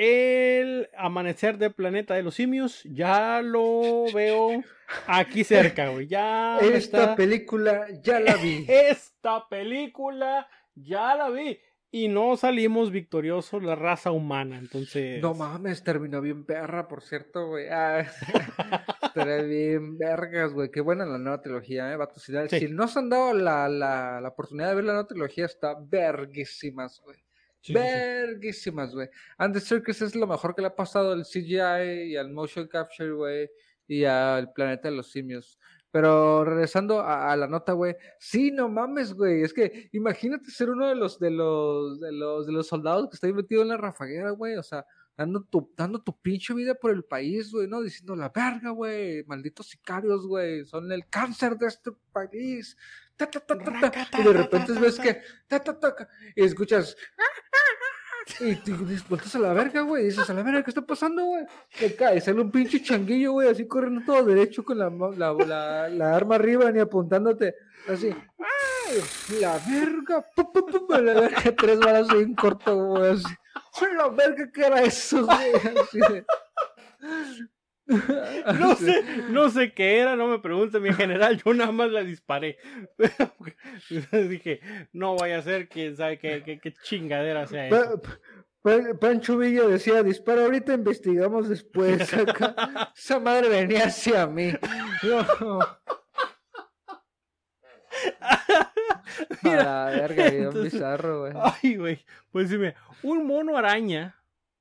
El 0.01 0.89
amanecer 0.97 1.59
del 1.59 1.75
planeta 1.75 2.15
de 2.15 2.23
los 2.23 2.37
simios, 2.37 2.85
ya 2.85 3.43
lo 3.43 4.05
veo 4.15 4.63
aquí 5.09 5.43
cerca, 5.43 5.89
güey. 5.89 6.07
Ya 6.07 6.59
Esta 6.59 6.77
está- 7.03 7.17
película 7.17 7.85
ya 8.01 8.21
la 8.21 8.37
vi. 8.37 8.65
esta 8.69 9.49
película 9.49 10.47
ya 10.77 11.17
la 11.17 11.31
vi. 11.31 11.59
Y 11.91 12.07
no 12.07 12.37
salimos 12.37 12.93
victoriosos 12.93 13.61
la 13.65 13.75
raza 13.75 14.13
humana. 14.13 14.57
Entonces. 14.59 15.21
No 15.21 15.35
mames, 15.35 15.83
terminó 15.83 16.21
bien 16.21 16.45
perra, 16.47 16.87
por 16.87 17.03
cierto, 17.03 17.49
güey. 17.49 17.67
Ah, 17.69 18.01
Estaré 19.03 19.43
bien 19.47 19.99
vergas, 19.99 20.53
güey. 20.53 20.71
Qué 20.71 20.81
buena 20.81 21.07
la 21.07 21.19
nueva 21.19 21.41
trilogía, 21.43 21.91
eh, 21.93 21.97
vato. 21.97 22.21
Si, 22.21 22.33
Sí. 22.51 22.61
si 22.61 22.69
no 22.69 22.87
se 22.87 23.01
han 23.01 23.09
dado 23.11 23.35
la, 23.35 23.69
la, 23.69 24.21
la 24.21 24.29
oportunidad 24.29 24.69
de 24.69 24.75
ver 24.77 24.85
la 24.85 24.93
nueva 24.93 25.09
trilogía, 25.09 25.47
está 25.47 25.75
verguísimas, 25.81 27.01
güey. 27.03 27.19
Sí. 27.61 27.73
Verguísimas, 27.73 28.95
güey. 28.95 29.09
And 29.37 29.55
the 29.55 29.61
Circus 29.61 30.01
es 30.03 30.15
lo 30.15 30.27
mejor 30.27 30.55
que 30.55 30.63
le 30.63 30.69
ha 30.69 30.77
pasado 30.77 31.13
al 31.13 31.25
CGI 31.25 32.11
y 32.13 32.17
al 32.17 32.31
motion 32.31 32.69
capture, 32.69 33.11
güey. 33.13 33.51
Y 33.87 34.05
al 34.05 34.53
planeta 34.53 34.91
de 34.91 34.97
los 34.97 35.11
simios. 35.11 35.59
Pero 35.91 36.45
regresando 36.45 37.01
a, 37.01 37.33
a 37.33 37.37
la 37.37 37.47
nota, 37.47 37.73
güey. 37.73 37.97
Sí, 38.19 38.51
no 38.51 38.69
mames, 38.69 39.15
güey. 39.15 39.43
Es 39.43 39.55
que 39.55 39.89
imagínate 39.93 40.51
ser 40.51 40.71
uno 40.71 40.87
de 40.89 40.95
los, 40.95 41.19
de 41.19 41.31
los, 41.31 41.99
de 42.01 42.13
los, 42.13 42.47
de 42.47 42.53
los 42.53 42.67
soldados 42.67 43.09
que 43.09 43.15
está 43.15 43.27
ahí 43.27 43.33
metido 43.33 43.63
en 43.63 43.69
la 43.69 43.79
rafaguera, 43.79 44.31
güey. 44.31 44.57
O 44.57 44.63
sea, 44.63 44.85
dando 45.17 45.43
tu, 45.43 45.73
dando 45.77 46.01
tu 46.03 46.17
pinche 46.21 46.53
vida 46.55 46.75
por 46.75 46.91
el 46.93 47.05
país, 47.05 47.51
güey, 47.51 47.67
¿no? 47.67 47.81
Diciendo 47.81 48.15
la 48.15 48.29
verga, 48.29 48.71
güey. 48.71 49.25
Malditos 49.25 49.69
sicarios, 49.69 50.27
güey. 50.27 50.67
Son 50.67 50.93
el 50.93 51.09
cáncer 51.09 51.57
de 51.57 51.67
este 51.67 51.91
país. 52.13 52.77
Ta, 53.19 53.27
ta, 53.27 53.41
ta, 53.41 53.59
ta, 53.59 53.91
ta. 53.91 54.21
Y 54.21 54.23
de 54.23 54.33
repente 54.33 54.73
ves 54.73 54.99
que. 54.99 55.21
y 56.37 56.45
escuchas. 56.45 56.97
Y 58.41 58.55
te 58.57 58.73
vueltas 59.09 59.35
a 59.35 59.39
la 59.39 59.53
verga, 59.53 59.81
güey. 59.81 60.03
Y 60.05 60.07
dices, 60.07 60.29
a 60.31 60.35
la 60.35 60.43
verga, 60.43 60.63
¿qué 60.63 60.71
está 60.71 60.83
pasando, 60.83 61.25
güey? 61.25 61.45
Te 61.79 61.97
cae, 61.97 62.21
sale 62.21 62.41
un 62.41 62.51
pinche 62.51 62.83
changuillo, 62.83 63.33
güey, 63.33 63.49
así 63.49 63.67
corriendo 63.67 64.03
todo 64.05 64.23
derecho 64.23 64.63
con 64.65 64.79
la, 64.79 64.91
la, 64.91 65.33
la, 65.33 65.89
la 65.89 66.15
arma 66.17 66.35
arriba, 66.37 66.71
ni 66.71 66.79
apuntándote. 66.79 67.55
Así, 67.89 68.15
¡ay! 68.39 69.01
La 69.41 69.59
verga, 69.67 70.25
pu, 70.37 70.53
pu, 70.53 70.67
pu, 70.67 70.87
pu, 70.87 70.93
la 70.95 71.15
verga, 71.15 71.43
tres 71.57 71.79
balas 71.81 72.09
en 72.11 72.35
corto, 72.35 72.77
güey, 72.77 73.13
así. 73.13 73.25
¡Ay, 73.81 73.95
la 73.97 74.09
verga, 74.09 74.51
qué 74.53 74.67
era 74.67 74.83
eso, 74.83 75.25
güey! 75.25 75.53
Así 75.83 75.99
de- 75.99 76.25
No 78.59 78.75
sé, 78.77 79.03
no 79.31 79.49
sé 79.51 79.73
qué 79.73 79.99
era, 80.01 80.15
no 80.15 80.27
me 80.29 80.39
pregunten 80.41 80.83
mi 80.83 80.93
general, 80.93 81.43
yo 81.43 81.55
nada 81.55 81.73
más 81.73 81.91
la 81.91 82.05
disparé. 82.05 82.59
Dije, 84.13 84.61
no 84.93 85.17
vaya 85.17 85.39
a 85.39 85.43
ser 85.43 85.69
quién 85.69 85.97
sabe 85.97 86.19
qué, 86.19 86.43
qué, 86.45 86.59
qué 86.61 86.73
chingadera 86.83 87.47
sea 87.47 87.69
eso. 87.69 88.01
Pa- 88.03 88.11
Pa- 88.61 88.99
Pancho 89.01 89.39
Villa 89.39 89.67
decía, 89.67 90.03
dispara 90.03 90.43
ahorita, 90.45 90.75
investigamos 90.75 91.49
después. 91.49 92.13
Acá, 92.15 92.93
esa 92.95 93.19
madre 93.21 93.49
venía 93.49 93.87
hacia 93.87 94.27
mí. 94.27 94.53
No. 95.03 95.59
A 98.21 99.49
la 99.49 99.85
verga, 99.87 100.29
bien 100.31 100.43
Entonces- 100.45 100.73
bizarro, 100.75 101.21
güey. 101.21 101.33
Ay, 101.63 101.77
güey. 101.77 102.05
Pues 102.31 102.51
dime, 102.51 102.75
un 103.03 103.27
mono 103.27 103.57
araña 103.57 104.17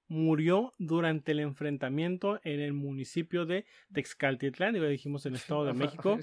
murió 0.07 0.73
durante 0.77 1.33
el 1.33 1.39
enfrentamiento 1.39 2.39
en 2.43 2.59
el 2.59 2.73
municipio 2.73 3.45
de 3.45 3.65
Texcaltitlán, 3.93 4.73
digo, 4.73 4.85
dijimos 4.85 5.25
en 5.25 5.33
el 5.33 5.39
Estado 5.39 5.65
de 5.65 5.73
México, 5.73 6.19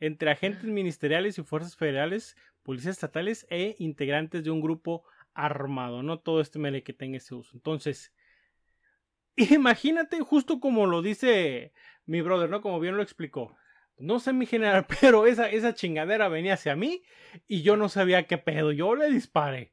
entre 0.00 0.30
agentes 0.30 0.64
ministeriales 0.64 1.38
y 1.38 1.42
fuerzas 1.42 1.76
federales, 1.76 2.36
policías 2.62 2.96
estatales 2.96 3.46
e 3.50 3.76
integrantes 3.78 4.44
de 4.44 4.50
un 4.50 4.60
grupo 4.60 5.04
armado, 5.34 6.02
no 6.02 6.18
todo 6.18 6.40
este 6.40 6.58
mele 6.58 6.82
que 6.82 6.92
tenga 6.92 7.18
ese 7.18 7.34
uso. 7.34 7.52
Entonces, 7.54 8.12
imagínate, 9.36 10.20
justo 10.20 10.60
como 10.60 10.86
lo 10.86 11.02
dice 11.02 11.72
mi 12.06 12.20
brother, 12.20 12.50
¿no? 12.50 12.60
Como 12.60 12.80
bien 12.80 12.96
lo 12.96 13.02
explicó. 13.02 13.56
No 13.98 14.20
sé 14.20 14.32
mi 14.32 14.46
general, 14.46 14.86
pero 15.00 15.26
esa, 15.26 15.48
esa 15.48 15.74
chingadera 15.74 16.28
venía 16.28 16.54
hacia 16.54 16.76
mí 16.76 17.02
y 17.46 17.62
yo 17.62 17.76
no 17.76 17.88
sabía 17.88 18.26
qué 18.26 18.38
pedo. 18.38 18.72
Yo 18.72 18.94
le 18.94 19.10
disparé. 19.10 19.72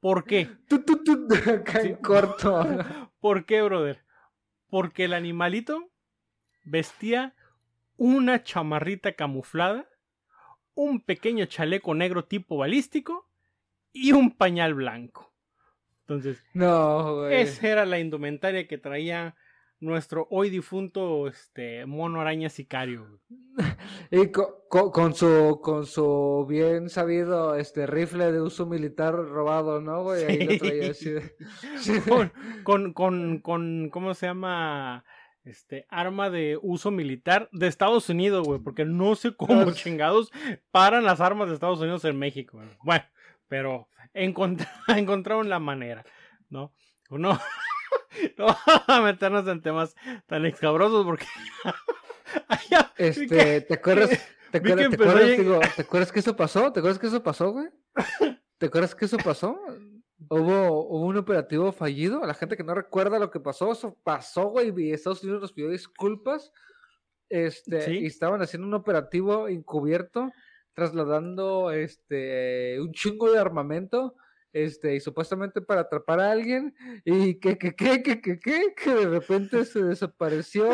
¿Por 0.00 0.24
qué? 0.24 0.48
Acá 1.46 1.80
Sí. 1.82 1.88
en 1.88 1.96
corto. 1.96 2.66
¿Por 3.20 3.44
qué, 3.44 3.62
brother? 3.62 4.02
Porque 4.68 5.04
el 5.04 5.12
animalito 5.14 5.90
vestía 6.64 7.34
una 7.96 8.42
chamarrita 8.42 9.12
camuflada, 9.12 9.88
un 10.74 11.00
pequeño 11.00 11.44
chaleco 11.46 11.94
negro 11.94 12.24
tipo 12.24 12.56
balístico 12.56 13.28
y 13.92 14.12
un 14.12 14.30
pañal 14.30 14.74
blanco. 14.74 15.32
Entonces, 16.02 16.42
No, 16.54 17.16
güey. 17.16 17.42
esa 17.42 17.68
era 17.68 17.84
la 17.84 17.98
indumentaria 17.98 18.66
que 18.66 18.78
traía 18.78 19.36
nuestro 19.80 20.26
hoy 20.30 20.50
difunto 20.50 21.26
este 21.26 21.86
mono 21.86 22.20
araña 22.20 22.48
sicario. 22.48 23.20
Y 24.12 24.28
co- 24.32 24.64
co- 24.68 24.90
con 24.90 25.14
su 25.14 25.60
con 25.62 25.86
su 25.86 26.44
bien 26.48 26.88
sabido 26.88 27.54
este 27.54 27.86
rifle 27.86 28.32
de 28.32 28.40
uso 28.40 28.66
militar 28.66 29.14
robado, 29.14 29.80
¿no, 29.80 30.02
güey? 30.02 30.24
Ahí 30.24 30.44
lo 30.46 30.58
traía 30.58 30.90
así 30.90 31.14
sí. 31.78 32.00
Con, 32.08 32.32
con, 32.64 32.92
con, 32.92 33.38
con, 33.40 33.88
¿cómo 33.90 34.14
se 34.14 34.26
llama? 34.26 35.04
Este, 35.44 35.86
arma 35.88 36.28
de 36.28 36.58
uso 36.60 36.90
militar 36.90 37.48
de 37.52 37.66
Estados 37.66 38.08
Unidos, 38.10 38.46
güey, 38.46 38.60
porque 38.60 38.84
no 38.84 39.14
sé 39.14 39.34
cómo 39.34 39.70
chingados 39.72 40.30
paran 40.70 41.04
las 41.04 41.20
armas 41.20 41.48
de 41.48 41.54
Estados 41.54 41.80
Unidos 41.80 42.04
en 42.04 42.18
México. 42.18 42.58
güey. 42.58 42.68
Bueno, 42.82 43.04
pero 43.48 43.88
encontra- 44.12 44.70
encontraron 44.88 45.48
la 45.48 45.58
manera, 45.58 46.04
¿no? 46.50 46.72
No, 47.10 47.38
no 48.38 48.46
vamos 48.46 48.84
a 48.88 49.00
meternos 49.02 49.46
en 49.48 49.60
temas 49.62 49.94
tan 50.26 50.44
escabrosos 50.46 51.04
porque... 51.04 51.26
Ya, 52.70 52.92
Este, 52.96 53.26
que- 53.26 53.60
¿te 53.62 53.74
acuerdas? 53.74 54.10
¿Te 54.52 54.58
acuerdas, 54.58 54.78
te 54.78 54.84
empezó 54.84 55.10
acuerdas, 55.10 55.30
ahí- 55.30 55.36
digo, 55.38 55.60
¿te 55.76 55.82
acuerdas 55.82 56.12
que 56.12 56.20
eso 56.20 56.36
pasó? 56.36 56.72
¿Te 56.72 56.78
acuerdas 56.80 56.98
que 57.00 57.06
eso 57.08 57.22
pasó, 57.22 57.50
güey? 57.52 57.68
¿Te 58.58 58.66
acuerdas 58.66 58.94
que 58.94 59.04
eso 59.06 59.16
pasó? 59.16 59.60
Hubo, 60.28 60.86
hubo 60.88 61.06
un 61.06 61.16
operativo 61.16 61.72
fallido. 61.72 62.22
A 62.22 62.26
la 62.28 62.34
gente 62.34 62.56
que 62.56 62.62
no 62.62 62.74
recuerda 62.74 63.18
lo 63.18 63.30
que 63.30 63.40
pasó, 63.40 63.72
eso 63.72 63.96
pasó, 64.04 64.46
güey. 64.50 64.72
Y 64.76 64.92
Estados 64.92 65.22
Unidos 65.24 65.40
nos 65.40 65.52
pidió 65.52 65.70
disculpas. 65.70 66.52
Este, 67.28 67.80
Sí. 67.82 67.98
y 68.00 68.06
estaban 68.06 68.42
haciendo 68.42 68.66
un 68.68 68.74
operativo 68.74 69.48
encubierto 69.48 70.30
trasladando 70.74 71.70
este 71.72 72.78
un 72.80 72.92
chingo 72.92 73.30
de 73.32 73.38
armamento 73.38 74.14
este, 74.52 74.96
y 74.96 75.00
supuestamente 75.00 75.60
para 75.60 75.82
atrapar 75.82 76.20
a 76.20 76.30
alguien, 76.30 76.74
y 77.04 77.34
que, 77.36 77.56
que, 77.58 77.74
que, 77.74 78.02
que, 78.02 78.20
que, 78.20 78.38
que, 78.38 78.74
que 78.74 78.94
de 78.94 79.06
repente 79.06 79.64
se 79.64 79.82
desapareció 79.82 80.70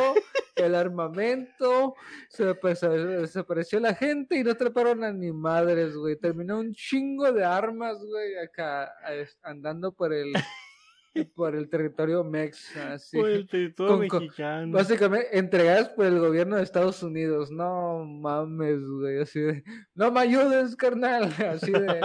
el 0.57 0.75
armamento, 0.75 1.95
se 2.31 2.45
desa- 2.45 2.89
desapareció 3.21 3.79
la 3.81 3.95
gente 3.95 4.37
y 4.37 4.45
no 4.45 4.53
atraparon 4.53 5.05
a 5.05 5.13
ni 5.13 5.31
madres, 5.33 5.95
güey. 5.97 6.17
Terminó 6.17 6.59
un 6.59 6.73
chingo 6.73 7.31
de 7.33 7.45
armas, 7.45 7.99
güey, 8.03 8.37
acá 8.39 8.93
andando 9.43 9.93
por 9.93 10.13
el 10.15 10.33
por 11.25 11.55
el 11.57 11.69
territorio 11.69 12.23
mex, 12.25 12.77
así. 12.77 13.17
Por 13.19 13.31
el 13.31 13.47
territorio 13.49 13.97
Con- 13.99 14.09
con- 14.09 14.23
mexicano. 14.23 14.73
Básicamente 14.73 15.39
entregadas 15.39 15.89
por 15.91 16.07
el 16.07 16.19
gobierno 16.19 16.57
de 16.57 16.63
Estados 16.63 17.03
Unidos. 17.03 17.51
No 17.51 18.05
mames, 18.05 18.81
güey. 18.83 19.21
Así 19.21 19.41
de. 19.41 19.65
No 19.95 20.11
me 20.13 20.21
ayudes, 20.21 20.77
carnal. 20.77 21.25
Así 21.51 21.73
de. 21.73 22.01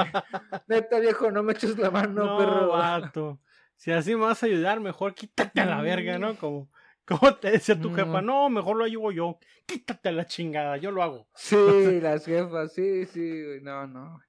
Neta, 0.67 0.99
viejo, 0.99 1.31
no 1.31 1.43
me 1.43 1.53
eches 1.53 1.77
la 1.77 1.91
mano, 1.91 2.25
No, 2.25 2.37
perro. 2.37 2.67
vato. 2.69 3.39
Si 3.75 3.91
así 3.91 4.15
me 4.15 4.21
vas 4.25 4.43
a 4.43 4.45
ayudar, 4.45 4.79
mejor 4.79 5.15
quítate 5.15 5.59
a 5.59 5.65
la 5.65 5.81
verga, 5.81 6.19
¿no? 6.19 6.35
Como, 6.35 6.69
como 7.03 7.33
te 7.35 7.49
decía 7.49 7.79
tu 7.79 7.91
jefa, 7.91 8.21
no, 8.21 8.47
mejor 8.47 8.77
lo 8.77 8.83
ayudo 8.85 9.11
yo. 9.11 9.39
Quítate 9.65 10.09
a 10.09 10.11
la 10.11 10.25
chingada, 10.27 10.77
yo 10.77 10.91
lo 10.91 11.01
hago. 11.01 11.27
Sí, 11.33 11.55
las 12.01 12.23
jefas, 12.25 12.73
sí, 12.73 13.05
sí, 13.07 13.43
güey. 13.43 13.61
No, 13.61 13.87
no. 13.87 14.19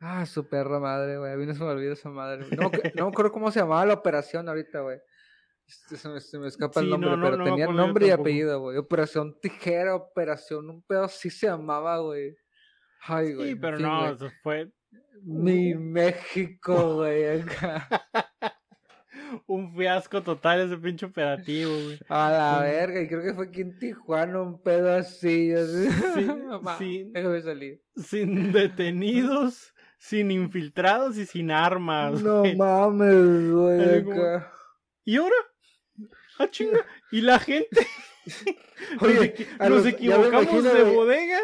Ah, 0.00 0.24
su 0.24 0.48
perra 0.48 0.80
madre, 0.80 1.18
güey. 1.18 1.32
A 1.32 1.36
mí 1.36 1.44
no 1.46 1.54
se 1.54 1.62
me 1.62 1.68
olvida 1.70 1.92
esa 1.92 2.08
madre. 2.08 2.46
No, 2.56 2.70
no 2.94 3.04
me 3.04 3.10
acuerdo 3.12 3.32
cómo 3.32 3.50
se 3.50 3.60
llamaba 3.60 3.84
la 3.84 3.94
operación 3.94 4.48
ahorita, 4.48 4.80
güey. 4.80 4.98
Este, 5.66 5.96
Se 5.96 6.08
me, 6.08 6.20
se 6.20 6.38
me 6.38 6.48
escapa 6.48 6.80
el 6.80 6.86
Sí, 6.86 6.90
nombre, 6.92 7.10
no, 7.10 7.16
no, 7.18 7.24
pero 7.24 7.36
no 7.36 7.44
tenía 7.44 7.66
nombre 7.66 8.06
y 8.06 8.10
apellido, 8.10 8.60
güey. 8.60 8.78
Operación 8.78 9.38
Tijera, 9.40 9.94
Operación, 9.94 10.70
un 10.70 10.82
pedo 10.82 11.04
así 11.04 11.28
se 11.30 11.46
llamaba, 11.46 11.98
güey. 11.98 12.34
Ay, 13.02 13.34
güey. 13.34 13.50
Sí, 13.50 13.54
pero 13.56 13.76
fin, 13.76 13.86
no, 13.86 14.10
eso 14.10 14.30
fue 14.42 14.72
Mi 15.22 15.74
México, 15.74 16.96
güey. 16.96 17.40
acá. 17.42 17.86
un 19.46 19.74
fiasco 19.76 20.22
total 20.22 20.60
ese 20.62 20.76
pinche 20.76 21.06
operativo, 21.06 21.70
güey. 21.72 21.98
A 22.08 22.30
la 22.30 22.62
verga, 22.62 23.00
y 23.02 23.06
creo 23.08 23.22
que 23.22 23.34
fue 23.34 23.46
aquí 23.46 23.60
en 23.60 23.78
Tijuana 23.78 24.40
un 24.42 24.62
pedo 24.62 24.92
así. 24.94 25.52
así. 25.52 25.88
Sí, 26.14 26.24
Mamá, 26.46 26.78
sí. 26.78 27.04
Déjame 27.12 27.40
salir. 27.42 27.82
Sin 27.96 28.50
detenidos, 28.52 29.72
sin 30.02 30.30
infiltrados 30.30 31.18
y 31.18 31.26
sin 31.26 31.50
armas. 31.50 32.22
No 32.22 32.42
mames, 32.56 33.50
güey. 33.52 34.02
Como-. 34.04 34.44
¿Y 35.04 35.16
ahora? 35.18 35.36
¡Ah, 36.38 36.48
chinga! 36.50 36.80
¿Y 37.12 37.20
la 37.20 37.38
gente? 37.38 37.86
Oye, 39.02 39.46
nos, 39.58 39.68
los- 39.68 39.86
equivocamos 39.86 40.42
imagino, 40.42 40.74
de 40.74 40.84
bodega. 40.84 41.38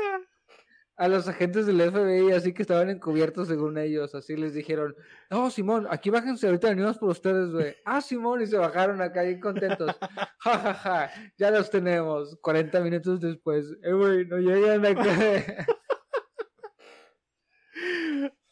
A 0.98 1.08
los 1.08 1.28
agentes 1.28 1.66
del 1.66 1.82
FBI, 1.92 2.32
así 2.32 2.54
que 2.54 2.62
estaban 2.62 2.88
encubiertos 2.88 3.48
según 3.48 3.76
ellos, 3.76 4.14
así 4.14 4.34
les 4.34 4.54
dijeron, 4.54 4.96
no, 5.28 5.50
Simón, 5.50 5.86
aquí 5.90 6.08
bájense, 6.08 6.46
ahorita 6.46 6.70
venimos 6.70 6.96
por 6.96 7.10
ustedes, 7.10 7.50
güey. 7.50 7.76
Ah, 7.84 8.00
Simón, 8.00 8.40
y 8.40 8.46
se 8.46 8.56
bajaron 8.56 9.02
acá 9.02 9.20
bien 9.22 9.38
contentos. 9.40 9.94
Ja, 10.40 10.58
ja, 10.58 10.74
ja, 10.74 11.10
ya 11.36 11.50
los 11.50 11.68
tenemos. 11.70 12.38
40 12.40 12.80
minutos 12.80 13.20
después, 13.20 13.66
eh, 13.82 13.92
güey, 13.92 14.24
no 14.26 14.38
llegan 14.38 14.86
acá. 14.86 15.66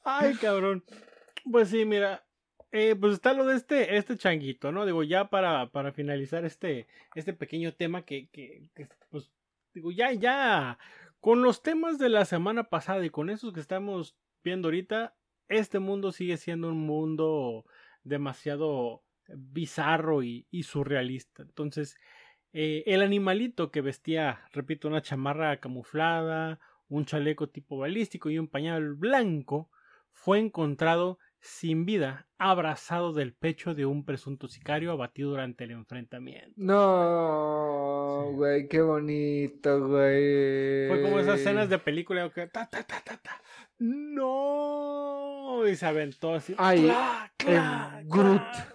Ay, 0.05 0.37
cabrón. 0.37 0.85
Pues 1.51 1.71
sí, 1.71 1.85
mira. 1.85 2.27
eh, 2.73 2.97
pues 3.01 3.15
está 3.15 3.35
lo 3.35 3.47
de 3.47 3.57
este, 3.57 3.97
este 3.97 4.17
changuito, 4.19 4.73
¿no? 4.73 4.87
Digo, 4.87 5.03
ya 5.05 5.31
para, 5.31 5.71
para 5.71 5.93
finalizar 5.93 6.45
este, 6.45 6.89
este 7.15 7.33
pequeño 7.35 7.75
tema 7.75 8.05
que, 8.05 8.29
que, 8.31 8.71
pues, 9.11 9.33
digo, 9.75 9.93
ya, 9.93 10.13
ya, 10.13 10.79
con 11.21 11.43
los 11.43 11.63
temas 11.63 11.99
de 11.99 12.09
la 12.11 12.25
semana 12.25 12.65
pasada 12.65 13.05
y 13.07 13.11
con 13.11 13.31
esos 13.31 13.53
que 13.53 13.61
estamos 13.61 14.17
viendo 14.45 14.69
ahorita, 14.69 15.17
este 15.49 15.79
mundo 15.79 16.13
sigue 16.13 16.37
siendo 16.37 16.69
un 16.69 16.81
mundo 16.81 17.65
demasiado 18.03 19.05
bizarro 19.29 20.23
y, 20.25 20.47
y 20.51 20.65
surrealista. 20.65 21.43
Entonces, 21.45 21.97
eh, 22.53 22.85
el 22.87 23.03
animalito 23.03 23.71
que 23.71 23.81
vestía, 23.83 24.49
repito, 24.53 24.89
una 24.89 25.03
chamarra 25.03 25.61
camuflada, 25.61 26.61
un 26.89 27.05
chaleco 27.07 27.49
tipo 27.51 27.79
balístico 27.79 28.31
y 28.31 28.39
un 28.39 28.49
pañal 28.49 28.95
blanco, 28.95 29.71
fue 30.15 30.39
encontrado 30.39 31.19
sin 31.41 31.85
vida, 31.85 32.27
abrazado 32.39 33.13
del 33.13 33.35
pecho 33.35 33.75
de 33.75 33.85
un 33.85 34.07
presunto 34.07 34.49
sicario 34.49 34.91
abatido 34.93 35.29
durante 35.29 35.65
el 35.65 35.73
enfrentamiento. 35.73 36.55
No, 36.57 38.29
Sí. 38.31 38.35
güey, 38.37 38.69
qué 38.69 38.81
bonito, 38.81 39.87
güey. 39.89 40.89
Fue 40.89 41.03
como 41.03 41.19
esas 41.19 41.41
escenas 41.41 41.69
de 41.69 41.79
película 41.79 42.31
que 42.31 42.47
ta 42.47 42.67
ta 42.71 42.83
ta 42.85 43.03
ta 43.05 43.19
ta. 43.19 43.43
No, 43.79 45.67
y 45.69 45.77
se 45.77 45.85
aventó 45.87 46.35
así. 46.35 46.55
Ay, 46.57 46.83
¡Cla, 46.85 47.33
cla, 47.37 47.99
em, 48.01 48.09
Groot. 48.09 48.41
cla! 48.41 48.75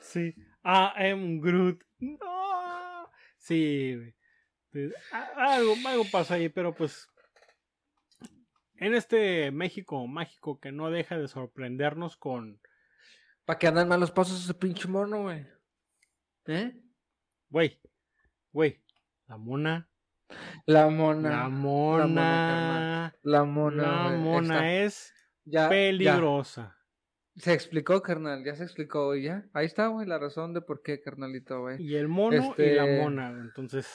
Sí, 0.00 0.34
I 0.64 1.10
am 1.10 1.40
Groot. 1.40 1.80
No. 2.00 3.08
Sí, 3.36 3.96
algo, 5.36 5.74
algo 5.86 6.04
pasó 6.10 6.34
ahí, 6.34 6.48
pero 6.48 6.74
pues 6.74 7.08
en 8.86 8.94
este 8.94 9.50
México 9.50 10.06
mágico 10.06 10.60
que 10.60 10.72
no 10.72 10.90
deja 10.90 11.16
de 11.18 11.28
sorprendernos 11.28 12.16
con, 12.16 12.60
¿Para 13.44 13.58
qué 13.58 13.66
andan 13.66 13.88
malos 13.88 14.10
pasos 14.10 14.42
ese 14.42 14.54
pinche 14.54 14.88
mono, 14.88 15.22
güey? 15.22 15.46
¿Eh? 16.46 16.72
güey, 17.50 17.80
güey, 18.52 18.82
la 19.26 19.36
mona, 19.36 19.88
La 20.66 20.88
mona. 20.88 21.30
la 21.30 21.42
La 21.44 21.48
mona, 21.48 23.14
La 23.22 23.44
mona. 23.44 24.10
la 24.10 24.16
mona 24.16 24.74
es 24.82 25.12
Ya, 25.44 25.68
peligrosa. 25.68 26.76
ya. 27.34 27.42
Se 27.42 27.52
explicó, 27.52 28.00
carnal. 28.02 28.44
Ya 28.44 28.54
se 28.54 28.62
explicó, 28.62 29.06
güey. 29.06 29.22
Ya. 29.24 29.44
Ahí 29.52 29.66
está, 29.66 29.88
güey, 29.88 30.06
la 30.06 30.18
razón 30.18 30.54
de 30.54 30.60
por 30.60 30.82
qué, 30.82 31.00
carnalito, 31.00 31.60
güey. 31.62 31.82
Y 31.82 31.96
el 31.96 32.08
mono 32.08 32.54
y 32.56 32.62
la 32.74 32.84
Este- 32.84 33.02
mona, 33.02 33.28
entonces, 33.30 33.86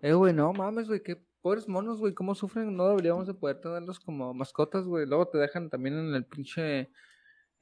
Eh, 0.00 0.12
güey, 0.14 0.32
no 0.34 0.52
mames, 0.52 0.88
güey. 0.88 1.02
Qué 1.02 1.22
pobres 1.40 1.68
monos, 1.68 1.98
güey. 1.98 2.14
¿Cómo 2.14 2.34
sufren? 2.34 2.76
No 2.76 2.88
deberíamos 2.88 3.26
de 3.26 3.34
poder 3.34 3.60
tenerlos 3.60 3.98
como 4.00 4.32
mascotas, 4.34 4.84
güey. 4.84 5.06
Luego 5.06 5.28
te 5.28 5.38
dejan 5.38 5.68
también 5.70 5.98
en 5.98 6.14
el 6.14 6.24
pinche. 6.24 6.90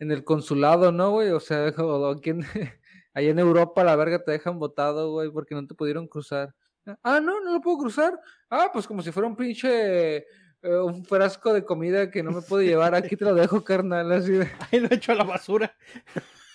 En 0.01 0.12
el 0.12 0.22
consulado, 0.24 0.93
¿no, 0.93 1.11
güey? 1.12 1.31
O 1.31 1.41
sea, 1.41 1.66
o 1.79 2.07
aquí 2.12 2.31
en, 2.31 2.43
allá 3.14 3.31
en 3.31 3.39
Europa, 3.39 3.83
la 3.85 3.97
verga, 3.97 4.22
te 4.22 4.31
dejan 4.33 4.59
botado, 4.59 5.11
güey, 5.12 5.31
porque 5.31 5.55
no 5.57 5.66
te 5.66 5.74
pudieron 5.74 6.07
cruzar. 6.07 6.55
Ah, 7.03 7.20
no, 7.20 7.41
no 7.41 7.53
lo 7.53 7.61
puedo 7.61 7.79
cruzar. 7.79 8.18
Ah, 8.49 8.70
pues 8.72 8.87
como 8.87 9.03
si 9.03 9.11
fuera 9.12 9.29
un 9.29 9.37
pinche. 9.37 10.16
eh, 10.18 10.24
un 10.62 11.05
frasco 11.05 11.53
de 11.53 11.64
comida 11.64 12.11
que 12.11 12.22
no 12.22 12.31
me 12.31 12.43
puedo 12.43 12.62
llevar. 12.62 12.95
Aquí 12.95 13.16
te 13.16 13.24
lo 13.24 13.35
dejo, 13.35 13.62
carnal. 13.64 14.11
Así 14.12 14.33
de. 14.33 14.49
ahí 14.70 14.81
lo 14.81 14.89
echo 14.91 15.12
a 15.12 15.16
la 15.16 15.24
basura. 15.24 15.74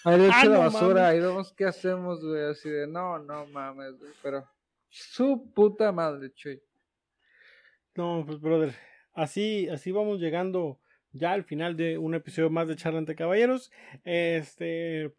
Ahí 0.06 0.18
le 0.20 0.28
echo 0.28 0.36
Ah, 0.42 0.46
la 0.46 0.58
basura, 0.60 1.02
mames. 1.04 1.04
ahí 1.04 1.20
vemos 1.20 1.54
qué 1.54 1.66
hacemos, 1.66 2.24
güey, 2.26 2.44
así 2.46 2.70
de, 2.70 2.88
no, 2.88 3.20
no 3.20 3.46
mames, 3.48 3.98
güey, 4.00 4.12
pero 4.22 4.46
su 4.90 5.52
puta 5.54 5.92
madre, 5.94 6.34
chuy. 6.34 6.62
No, 7.96 8.24
pues, 8.26 8.40
brother, 8.40 8.74
así, 9.14 9.70
así 9.70 9.92
vamos 9.92 10.20
llegando 10.20 10.80
ya 11.12 11.32
al 11.32 11.44
final 11.44 11.78
de 11.78 11.98
un 11.98 12.16
episodio 12.16 12.50
más 12.50 12.68
de 12.68 12.76
Charla 12.76 13.00
entre 13.00 13.16
Caballeros. 13.16 13.72
Este, 14.04 15.14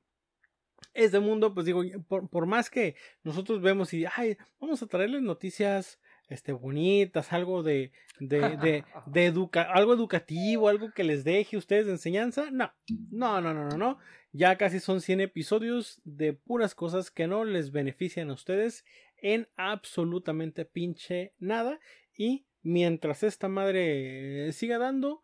este 0.93 1.21
mundo, 1.21 1.55
pues 1.55 1.67
digo, 1.67 1.83
por, 2.09 2.29
por 2.29 2.47
más 2.47 2.69
que 2.69 2.97
nosotros 3.23 3.63
vemos 3.63 3.95
y, 3.95 4.05
ay, 4.17 4.37
vamos 4.61 4.83
a 4.83 4.87
traerles 4.87 5.23
noticias, 5.23 6.01
este, 6.29 6.53
bonitas, 6.53 7.33
algo 7.33 7.63
de, 7.63 7.93
de, 8.19 8.57
de, 8.57 8.85
de 9.07 9.27
educa 9.27 9.63
algo 9.63 9.95
educativo, 9.95 10.69
algo 10.69 10.91
que 10.93 11.05
les 11.05 11.23
deje 11.23 11.57
a 11.57 11.59
ustedes 11.59 11.87
de 11.87 11.93
enseñanza, 11.93 12.51
no, 12.51 12.73
no, 13.11 13.41
no, 13.41 13.55
no, 13.55 13.69
no, 13.69 13.77
no. 13.77 13.99
Ya 14.33 14.57
casi 14.57 14.81
son 14.81 15.01
100 15.01 15.21
episodios 15.21 16.01
de 16.05 16.33
puras 16.33 16.75
cosas 16.75 17.13
que 17.13 17.29
no 17.29 17.45
les 17.45 17.71
benefician 17.71 18.31
a 18.31 18.35
ustedes 18.35 18.85
en 19.19 19.49
absolutamente 19.55 20.65
pinche 20.65 21.35
nada. 21.39 21.79
Y 22.17 22.45
mientras 22.65 23.23
esta 23.23 23.49
madre 23.49 24.53
siga 24.53 24.79
dando, 24.79 25.23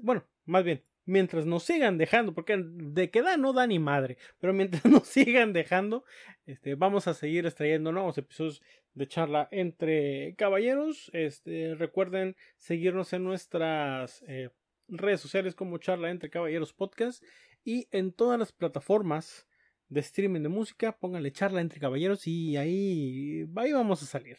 bueno, 0.00 0.24
más 0.44 0.62
bien, 0.62 0.84
mientras 1.06 1.46
nos 1.46 1.62
sigan 1.62 1.98
dejando, 1.98 2.34
porque 2.34 2.56
de 2.58 3.10
que 3.10 3.22
da 3.22 3.36
no 3.36 3.52
da 3.52 3.66
ni 3.66 3.78
madre, 3.78 4.18
pero 4.38 4.52
mientras 4.52 4.84
nos 5.04 5.06
sigan 5.08 5.52
dejando, 5.52 6.04
este, 6.44 6.74
vamos 6.74 7.08
a 7.08 7.14
seguir 7.14 7.46
extrayendo 7.46 7.92
nuevos 7.92 8.18
episodios 8.18 8.62
de 8.92 9.08
charla 9.08 9.48
entre 9.50 10.34
caballeros. 10.36 11.10
Este, 11.14 11.74
recuerden 11.74 12.36
seguirnos 12.56 13.12
en 13.12 13.24
nuestras 13.24 14.22
eh, 14.28 14.50
redes 14.88 15.20
sociales 15.20 15.54
como 15.54 15.78
charla 15.78 16.10
entre 16.10 16.30
caballeros 16.30 16.72
podcast 16.72 17.24
y 17.64 17.88
en 17.90 18.12
todas 18.12 18.38
las 18.38 18.52
plataformas 18.52 19.46
de 19.88 20.00
streaming 20.00 20.42
de 20.42 20.48
música, 20.48 20.98
pónganle 20.98 21.30
charla 21.32 21.60
entre 21.60 21.80
caballeros 21.80 22.26
y 22.26 22.56
ahí, 22.56 23.46
ahí 23.56 23.72
vamos 23.72 24.02
a 24.02 24.06
salir. 24.06 24.36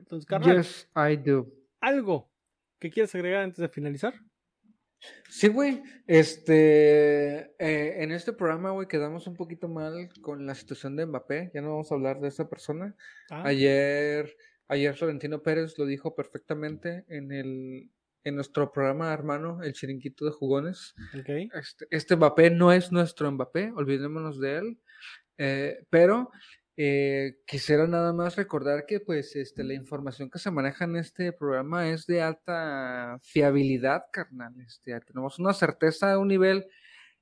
Entonces, 0.00 0.26
carnal, 0.26 0.56
Yes, 0.58 0.88
I 0.96 1.16
do. 1.16 1.46
¿algo 1.80 2.30
que 2.78 2.90
quieras 2.90 3.14
agregar 3.14 3.42
antes 3.42 3.58
de 3.58 3.68
finalizar? 3.68 4.14
Sí, 5.30 5.48
güey, 5.48 5.82
este, 6.06 7.52
eh, 7.58 8.02
en 8.02 8.12
este 8.12 8.32
programa, 8.34 8.70
güey, 8.72 8.86
quedamos 8.86 9.26
un 9.26 9.34
poquito 9.34 9.66
mal 9.68 10.10
con 10.20 10.44
la 10.46 10.54
situación 10.54 10.94
de 10.96 11.06
Mbappé, 11.06 11.50
ya 11.54 11.62
no 11.62 11.70
vamos 11.70 11.90
a 11.90 11.94
hablar 11.94 12.20
de 12.20 12.28
esa 12.28 12.48
persona. 12.50 12.94
Ah, 13.30 13.44
Ayer, 13.46 14.36
ayer 14.68 14.94
Florentino 14.94 15.42
Pérez 15.42 15.78
lo 15.78 15.86
dijo 15.86 16.14
perfectamente 16.14 17.04
en 17.08 17.32
el, 17.32 17.90
en 18.24 18.34
nuestro 18.34 18.70
programa 18.72 19.12
hermano, 19.14 19.62
el 19.62 19.72
chiringuito 19.72 20.26
de 20.26 20.32
jugones. 20.32 20.94
Ok. 21.18 21.28
Este, 21.54 21.86
este 21.90 22.16
Mbappé 22.16 22.50
no 22.50 22.70
es 22.72 22.92
nuestro 22.92 23.30
Mbappé, 23.32 23.72
olvidémonos 23.74 24.38
de 24.38 24.56
él. 24.58 24.80
Eh, 25.38 25.86
pero 25.88 26.30
eh, 26.76 27.38
quisiera 27.46 27.86
nada 27.86 28.12
más 28.12 28.36
recordar 28.36 28.86
que 28.86 29.00
pues 29.00 29.36
este, 29.36 29.64
la 29.64 29.74
información 29.74 30.30
que 30.30 30.38
se 30.38 30.50
maneja 30.50 30.84
en 30.84 30.96
este 30.96 31.32
programa 31.32 31.88
es 31.88 32.06
de 32.06 32.22
alta 32.22 33.18
fiabilidad, 33.22 34.04
carnal. 34.12 34.54
Este, 34.60 34.98
tenemos 35.00 35.38
una 35.38 35.52
certeza 35.52 36.12
a 36.12 36.18
un 36.18 36.28
nivel 36.28 36.66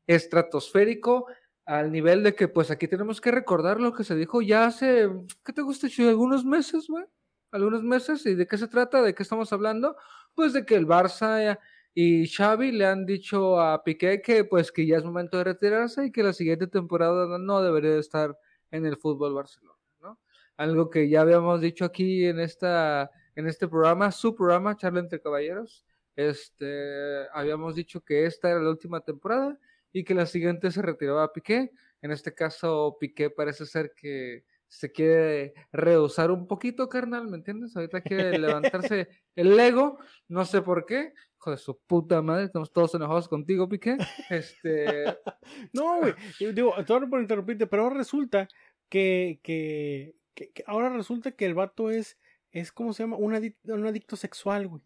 estratosférico, 0.06 1.26
al 1.66 1.92
nivel 1.92 2.22
de 2.22 2.34
que 2.34 2.48
pues 2.48 2.70
aquí 2.70 2.88
tenemos 2.88 3.20
que 3.20 3.30
recordar 3.30 3.80
lo 3.80 3.92
que 3.92 4.04
se 4.04 4.16
dijo 4.16 4.42
ya 4.42 4.66
hace, 4.66 5.08
¿qué 5.44 5.52
te 5.52 5.62
gusta? 5.62 5.88
Algunos 5.98 6.44
meses, 6.44 6.86
güey. 6.88 7.04
Algunos 7.50 7.82
meses. 7.82 8.24
¿Y 8.26 8.34
de 8.34 8.46
qué 8.46 8.58
se 8.58 8.68
trata? 8.68 9.02
¿De 9.02 9.14
qué 9.14 9.22
estamos 9.22 9.52
hablando? 9.52 9.96
Pues 10.34 10.52
de 10.52 10.64
que 10.64 10.76
el 10.76 10.86
Barça 10.86 11.58
y 11.94 12.28
Xavi 12.28 12.72
le 12.72 12.86
han 12.86 13.06
dicho 13.06 13.60
a 13.60 13.82
Piqué 13.82 14.22
que 14.22 14.44
pues 14.44 14.70
que 14.70 14.86
ya 14.86 14.98
es 14.98 15.04
momento 15.04 15.38
de 15.38 15.44
retirarse 15.44 16.06
y 16.06 16.12
que 16.12 16.22
la 16.22 16.32
siguiente 16.32 16.68
temporada 16.68 17.38
no 17.38 17.60
debería 17.60 17.90
de 17.90 18.00
estar 18.00 18.38
en 18.70 18.86
el 18.86 18.96
fútbol 18.96 19.34
Barcelona, 19.34 19.78
¿no? 20.00 20.18
Algo 20.56 20.90
que 20.90 21.08
ya 21.08 21.20
habíamos 21.22 21.60
dicho 21.60 21.84
aquí 21.84 22.26
en 22.26 22.40
esta 22.40 23.10
en 23.34 23.46
este 23.46 23.68
programa, 23.68 24.10
su 24.10 24.34
programa 24.34 24.76
Charla 24.76 25.00
entre 25.00 25.20
Caballeros, 25.20 25.84
este 26.16 27.28
habíamos 27.32 27.76
dicho 27.76 28.00
que 28.00 28.26
esta 28.26 28.50
era 28.50 28.60
la 28.60 28.70
última 28.70 29.00
temporada 29.00 29.56
y 29.92 30.04
que 30.04 30.14
la 30.14 30.26
siguiente 30.26 30.70
se 30.70 30.82
retiraba 30.82 31.32
Piqué. 31.32 31.70
En 32.02 32.10
este 32.10 32.34
caso 32.34 32.96
Piqué 32.98 33.30
parece 33.30 33.66
ser 33.66 33.92
que 33.94 34.44
se 34.68 34.92
quiere 34.92 35.54
rehusar 35.72 36.30
un 36.30 36.46
poquito, 36.46 36.88
carnal, 36.88 37.26
¿me 37.28 37.38
entiendes? 37.38 37.74
Ahorita 37.74 38.02
quiere 38.02 38.38
levantarse 38.38 39.08
el 39.34 39.58
ego, 39.58 39.98
no 40.28 40.44
sé 40.44 40.62
por 40.62 40.84
qué. 40.86 41.14
Hijo 41.36 41.50
de 41.52 41.56
su 41.56 41.78
puta 41.78 42.20
madre, 42.20 42.44
estamos 42.44 42.72
todos 42.72 42.94
enojados 42.94 43.28
contigo, 43.28 43.68
Piqué. 43.68 43.96
Este. 44.28 45.04
no, 45.72 46.00
güey. 46.00 46.14
Digo, 46.52 46.74
todo 46.84 47.08
por 47.08 47.20
interrumpirte, 47.20 47.66
pero 47.66 47.84
ahora 47.84 47.96
resulta 47.96 48.48
que, 48.88 49.40
que, 49.42 50.14
que, 50.34 50.52
ahora 50.66 50.90
resulta 50.90 51.32
que 51.32 51.46
el 51.46 51.54
vato 51.54 51.90
es, 51.90 52.18
es 52.50 52.72
¿cómo 52.72 52.92
se 52.92 53.04
llama? 53.04 53.16
Un 53.16 53.34
adicto, 53.34 53.74
un 53.74 53.86
adicto 53.86 54.16
sexual, 54.16 54.68
güey. 54.68 54.82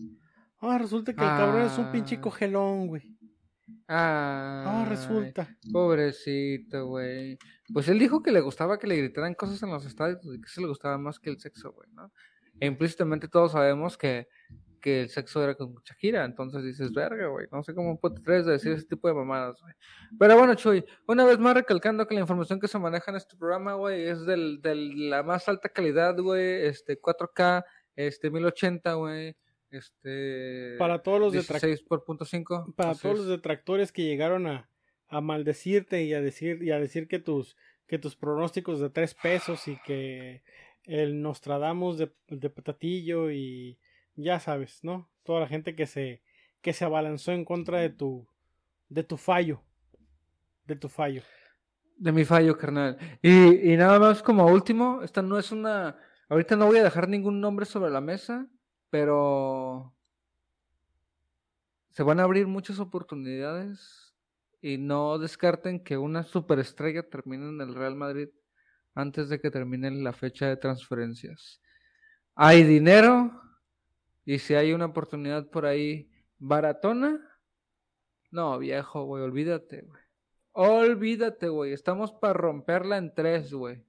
Ahora 0.59 0.79
resulta 0.79 1.13
que 1.13 1.23
el 1.23 1.29
cabrón 1.29 1.63
es 1.63 1.77
un 1.77 1.91
pinche 1.91 2.21
cogelón, 2.21 2.87
güey. 2.87 3.17
Ah, 3.89 4.87
resulta. 4.89 5.49
Pobrecito, 5.73 6.87
güey. 6.87 7.39
Pues 7.73 7.89
él 7.89 7.99
dijo 7.99 8.23
que 8.23 8.33
le 8.33 8.41
gustaba 8.41 8.79
que 8.79 8.87
le 8.87 8.97
gritaran 8.97 9.35
cosas 9.35 9.63
en 9.63 9.71
los 9.71 9.85
estadios 9.85 10.21
y 10.25 10.41
que 10.41 10.47
eso 10.47 10.61
le 10.61 10.69
gustaba 10.69 10.99
más 10.99 11.19
que 11.19 11.31
el 11.31 11.39
sexo, 11.39 11.73
güey, 11.73 11.89
¿no? 11.93 12.13
E 12.61 12.67
implícitamente 12.67 13.29
todos 13.29 13.53
sabemos 13.53 13.97
que, 13.97 14.29
que 14.81 15.03
el 15.03 15.09
sexo 15.09 15.43
era 15.43 15.55
con 15.55 15.73
mucha 15.73 15.95
gira, 15.95 16.25
entonces 16.25 16.63
dices, 16.65 16.93
verga, 16.93 17.29
güey, 17.29 17.47
no 17.51 17.63
sé 17.63 17.75
cómo 17.75 17.99
puedes 17.99 18.47
decir 18.47 18.73
ese 18.73 18.87
tipo 18.87 19.09
de 19.09 19.15
mamadas, 19.15 19.61
güey. 19.61 19.75
Pero 20.19 20.37
bueno, 20.37 20.55
Chuy, 20.55 20.85
una 21.07 21.25
vez 21.25 21.39
más 21.39 21.55
recalcando 21.55 22.07
que 22.07 22.15
la 22.15 22.21
información 22.21 22.61
que 22.61 22.69
se 22.69 22.79
maneja 22.79 23.11
en 23.11 23.17
este 23.17 23.37
programa, 23.37 23.75
güey, 23.75 24.03
es 24.03 24.27
del, 24.27 24.61
de 24.61 24.75
la 24.75 25.23
más 25.23 25.49
alta 25.49 25.69
calidad, 25.69 26.19
güey, 26.19 26.67
este 26.67 27.01
4K, 27.01 27.65
este 27.97 28.31
1080, 28.31 28.95
güey, 28.95 29.37
este 29.71 30.77
para 30.79 31.03
todos 31.03 31.19
los 31.19 31.33
detractores 31.33 31.83
para 32.77 32.95
todos 32.95 33.19
los 33.19 33.27
detractores 33.27 33.91
que 33.91 34.05
llegaron 34.05 34.47
a, 34.47 34.69
a 35.13 35.21
maldecirte 35.21 36.05
y 36.05 36.15
a 36.15 36.23
decir 36.23 36.63
y 36.63 36.71
a 36.71 36.81
decir 36.81 37.07
que 37.07 37.19
tus 37.19 37.57
que 37.87 37.99
tus 37.99 38.17
pronósticos 38.17 38.81
de 38.81 38.89
tres 38.89 39.15
pesos 39.15 39.69
y 39.69 39.77
que 39.85 40.43
el 40.85 41.21
Nostradamus 41.21 41.99
de, 41.99 42.11
de 42.29 42.49
patatillo 42.49 43.31
y 43.31 43.79
ya 44.17 44.41
sabes, 44.41 44.83
¿no? 44.83 45.11
Toda 45.23 45.41
la 45.41 45.49
gente 45.49 45.77
que 45.77 45.87
se 45.87 46.23
que 46.63 46.73
se 46.73 46.87
abalanzó 46.87 47.33
en 47.33 47.45
contra 47.45 47.81
de 47.81 47.91
tu 47.91 48.27
de 48.89 49.05
tu 49.05 49.19
fallo 49.19 49.63
de 50.67 50.77
tu 50.77 50.89
fallo. 50.89 51.23
De 51.99 52.13
mi 52.13 52.25
fallo 52.25 52.57
carnal. 52.57 52.97
Y, 53.21 53.73
y 53.73 53.77
nada 53.77 53.99
más 53.99 54.23
como 54.23 54.47
último 54.47 55.03
esta 55.03 55.21
no 55.21 55.39
es 55.39 55.53
una 55.53 55.99
ahorita 56.31 56.57
no 56.57 56.67
voy 56.67 56.79
a 56.79 56.85
dejar 56.85 57.07
ningún 57.07 57.39
nombre 57.43 57.67
sobre 57.67 57.91
la 57.91 58.01
mesa 58.01 58.49
pero 58.89 59.95
se 61.91 62.03
van 62.03 62.21
a 62.21 62.23
abrir 62.23 62.47
muchas 62.47 62.79
oportunidades 62.79 64.02
y 64.63 64.79
no 64.79 65.19
descarten 65.19 65.83
que 65.83 65.99
una 65.99 66.23
superestrella 66.23 67.03
termine 67.03 67.49
en 67.49 67.61
el 67.61 67.75
Real 67.75 67.97
Madrid 67.97 68.29
antes 68.95 69.29
de 69.29 69.41
que 69.41 69.51
termine 69.51 69.91
la 69.91 70.13
fecha 70.13 70.47
de 70.47 70.57
transferencias. 70.57 71.61
Hay 72.37 72.63
dinero 72.63 73.43
y 74.25 74.39
si 74.39 74.55
hay 74.55 74.73
una 74.73 74.87
oportunidad 74.87 75.51
por 75.51 75.67
ahí 75.67 76.11
baratona, 76.39 77.21
no, 78.31 78.59
viejo, 78.59 79.05
güey, 79.05 79.23
olvídate, 79.23 79.83
güey. 79.83 80.01
Olvídate, 80.53 81.49
güey. 81.49 81.73
Estamos 81.73 82.13
para 82.13 82.35
romperla 82.35 82.99
en 82.99 83.13
tres, 83.15 83.53
güey. 83.53 83.83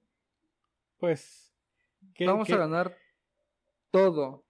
Pues. 0.98 1.54
Vamos 2.20 2.50
a 2.50 2.56
ganar 2.56 2.96
todo. 3.90 4.44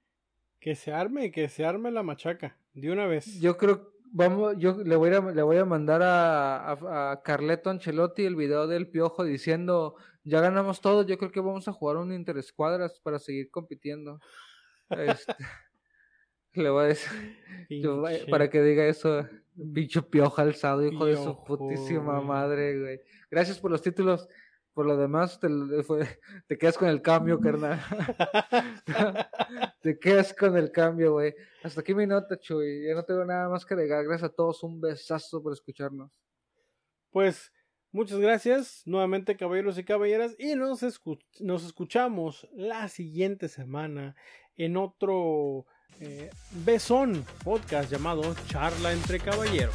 Que 0.61 0.75
se 0.75 0.93
arme, 0.93 1.31
que 1.31 1.49
se 1.49 1.65
arme 1.65 1.91
la 1.91 2.03
machaca, 2.03 2.57
de 2.73 2.91
una 2.91 3.07
vez. 3.07 3.41
Yo 3.41 3.57
creo, 3.57 3.94
vamos, 4.15 4.55
yo 4.59 4.79
le 4.85 4.95
voy 4.97 5.13
a, 5.13 5.21
le 5.21 5.43
voy 5.43 5.57
a 5.57 5.65
mandar 5.65 6.01
a, 6.03 7.11
a, 7.11 7.23
Carleto 7.23 7.69
Ancelotti 7.69 8.25
el 8.25 8.37
video 8.37 8.69
del 8.69 8.89
Piojo 8.89 9.25
diciendo, 9.25 9.97
ya 10.23 10.41
ganamos 10.41 10.81
todo, 10.81 11.05
yo 11.05 11.19
creo 11.19 11.33
que 11.33 11.41
vamos 11.41 11.67
a 11.67 11.73
jugar 11.73 11.97
un 11.97 12.13
interescuadras 12.13 13.01
para 13.01 13.19
seguir 13.19 13.51
compitiendo. 13.51 14.21
Este, 14.91 15.35
le 16.55 16.71
voy 16.71 16.85
a 16.85 16.89
decir, 16.89 17.11
para 18.31 18.49
que 18.49 18.63
diga 18.63 18.87
eso, 18.87 19.27
bicho 19.55 20.09
Piojo 20.09 20.41
alzado, 20.41 20.87
hijo 20.87 21.07
de 21.07 21.17
su 21.17 21.43
putísima 21.45 22.21
madre, 22.21 22.79
güey. 22.79 23.01
Gracias 23.31 23.59
por 23.59 23.73
los 23.73 23.83
títulos. 23.83 24.29
Por 24.75 24.87
lo 24.87 24.97
demás, 24.97 25.39
te, 25.39 25.49
te 26.49 26.59
quedas 26.59 26.77
con 26.77 26.89
el 26.89 27.01
cambio, 27.01 27.41
carnal. 27.41 27.81
te 29.81 29.99
quedas 29.99 30.35
con 30.35 30.57
el 30.57 30.73
cambio, 30.73 31.13
güey. 31.13 31.35
Hasta 31.63 31.81
aquí 31.81 31.95
mi 31.95 32.07
nota, 32.07 32.39
Chuy. 32.39 32.87
Ya 32.87 32.95
no 32.95 33.05
tengo 33.05 33.25
nada 33.25 33.49
más 33.49 33.65
que 33.65 33.75
agregar. 33.75 34.05
Gracias 34.05 34.31
a 34.31 34.35
todos. 34.35 34.63
Un 34.65 34.81
besazo 34.81 35.41
por 35.41 35.53
escucharnos. 35.53 36.11
Pues, 37.11 37.53
muchas 37.93 38.19
gracias 38.19 38.83
nuevamente, 38.85 39.37
caballeros 39.37 39.79
y 39.79 39.85
caballeras. 39.85 40.35
Y 40.39 40.57
nos, 40.57 40.83
nos 41.39 41.65
escuchamos 41.65 42.49
la 42.53 42.89
siguiente 42.89 43.49
semana 43.49 44.17
en 44.57 44.77
otro 44.77 45.67
eh, 46.01 46.31
besón 46.65 47.25
podcast 47.45 47.91
llamado 47.91 48.35
Charla 48.49 48.93
entre 48.93 49.21
Caballeros. 49.21 49.75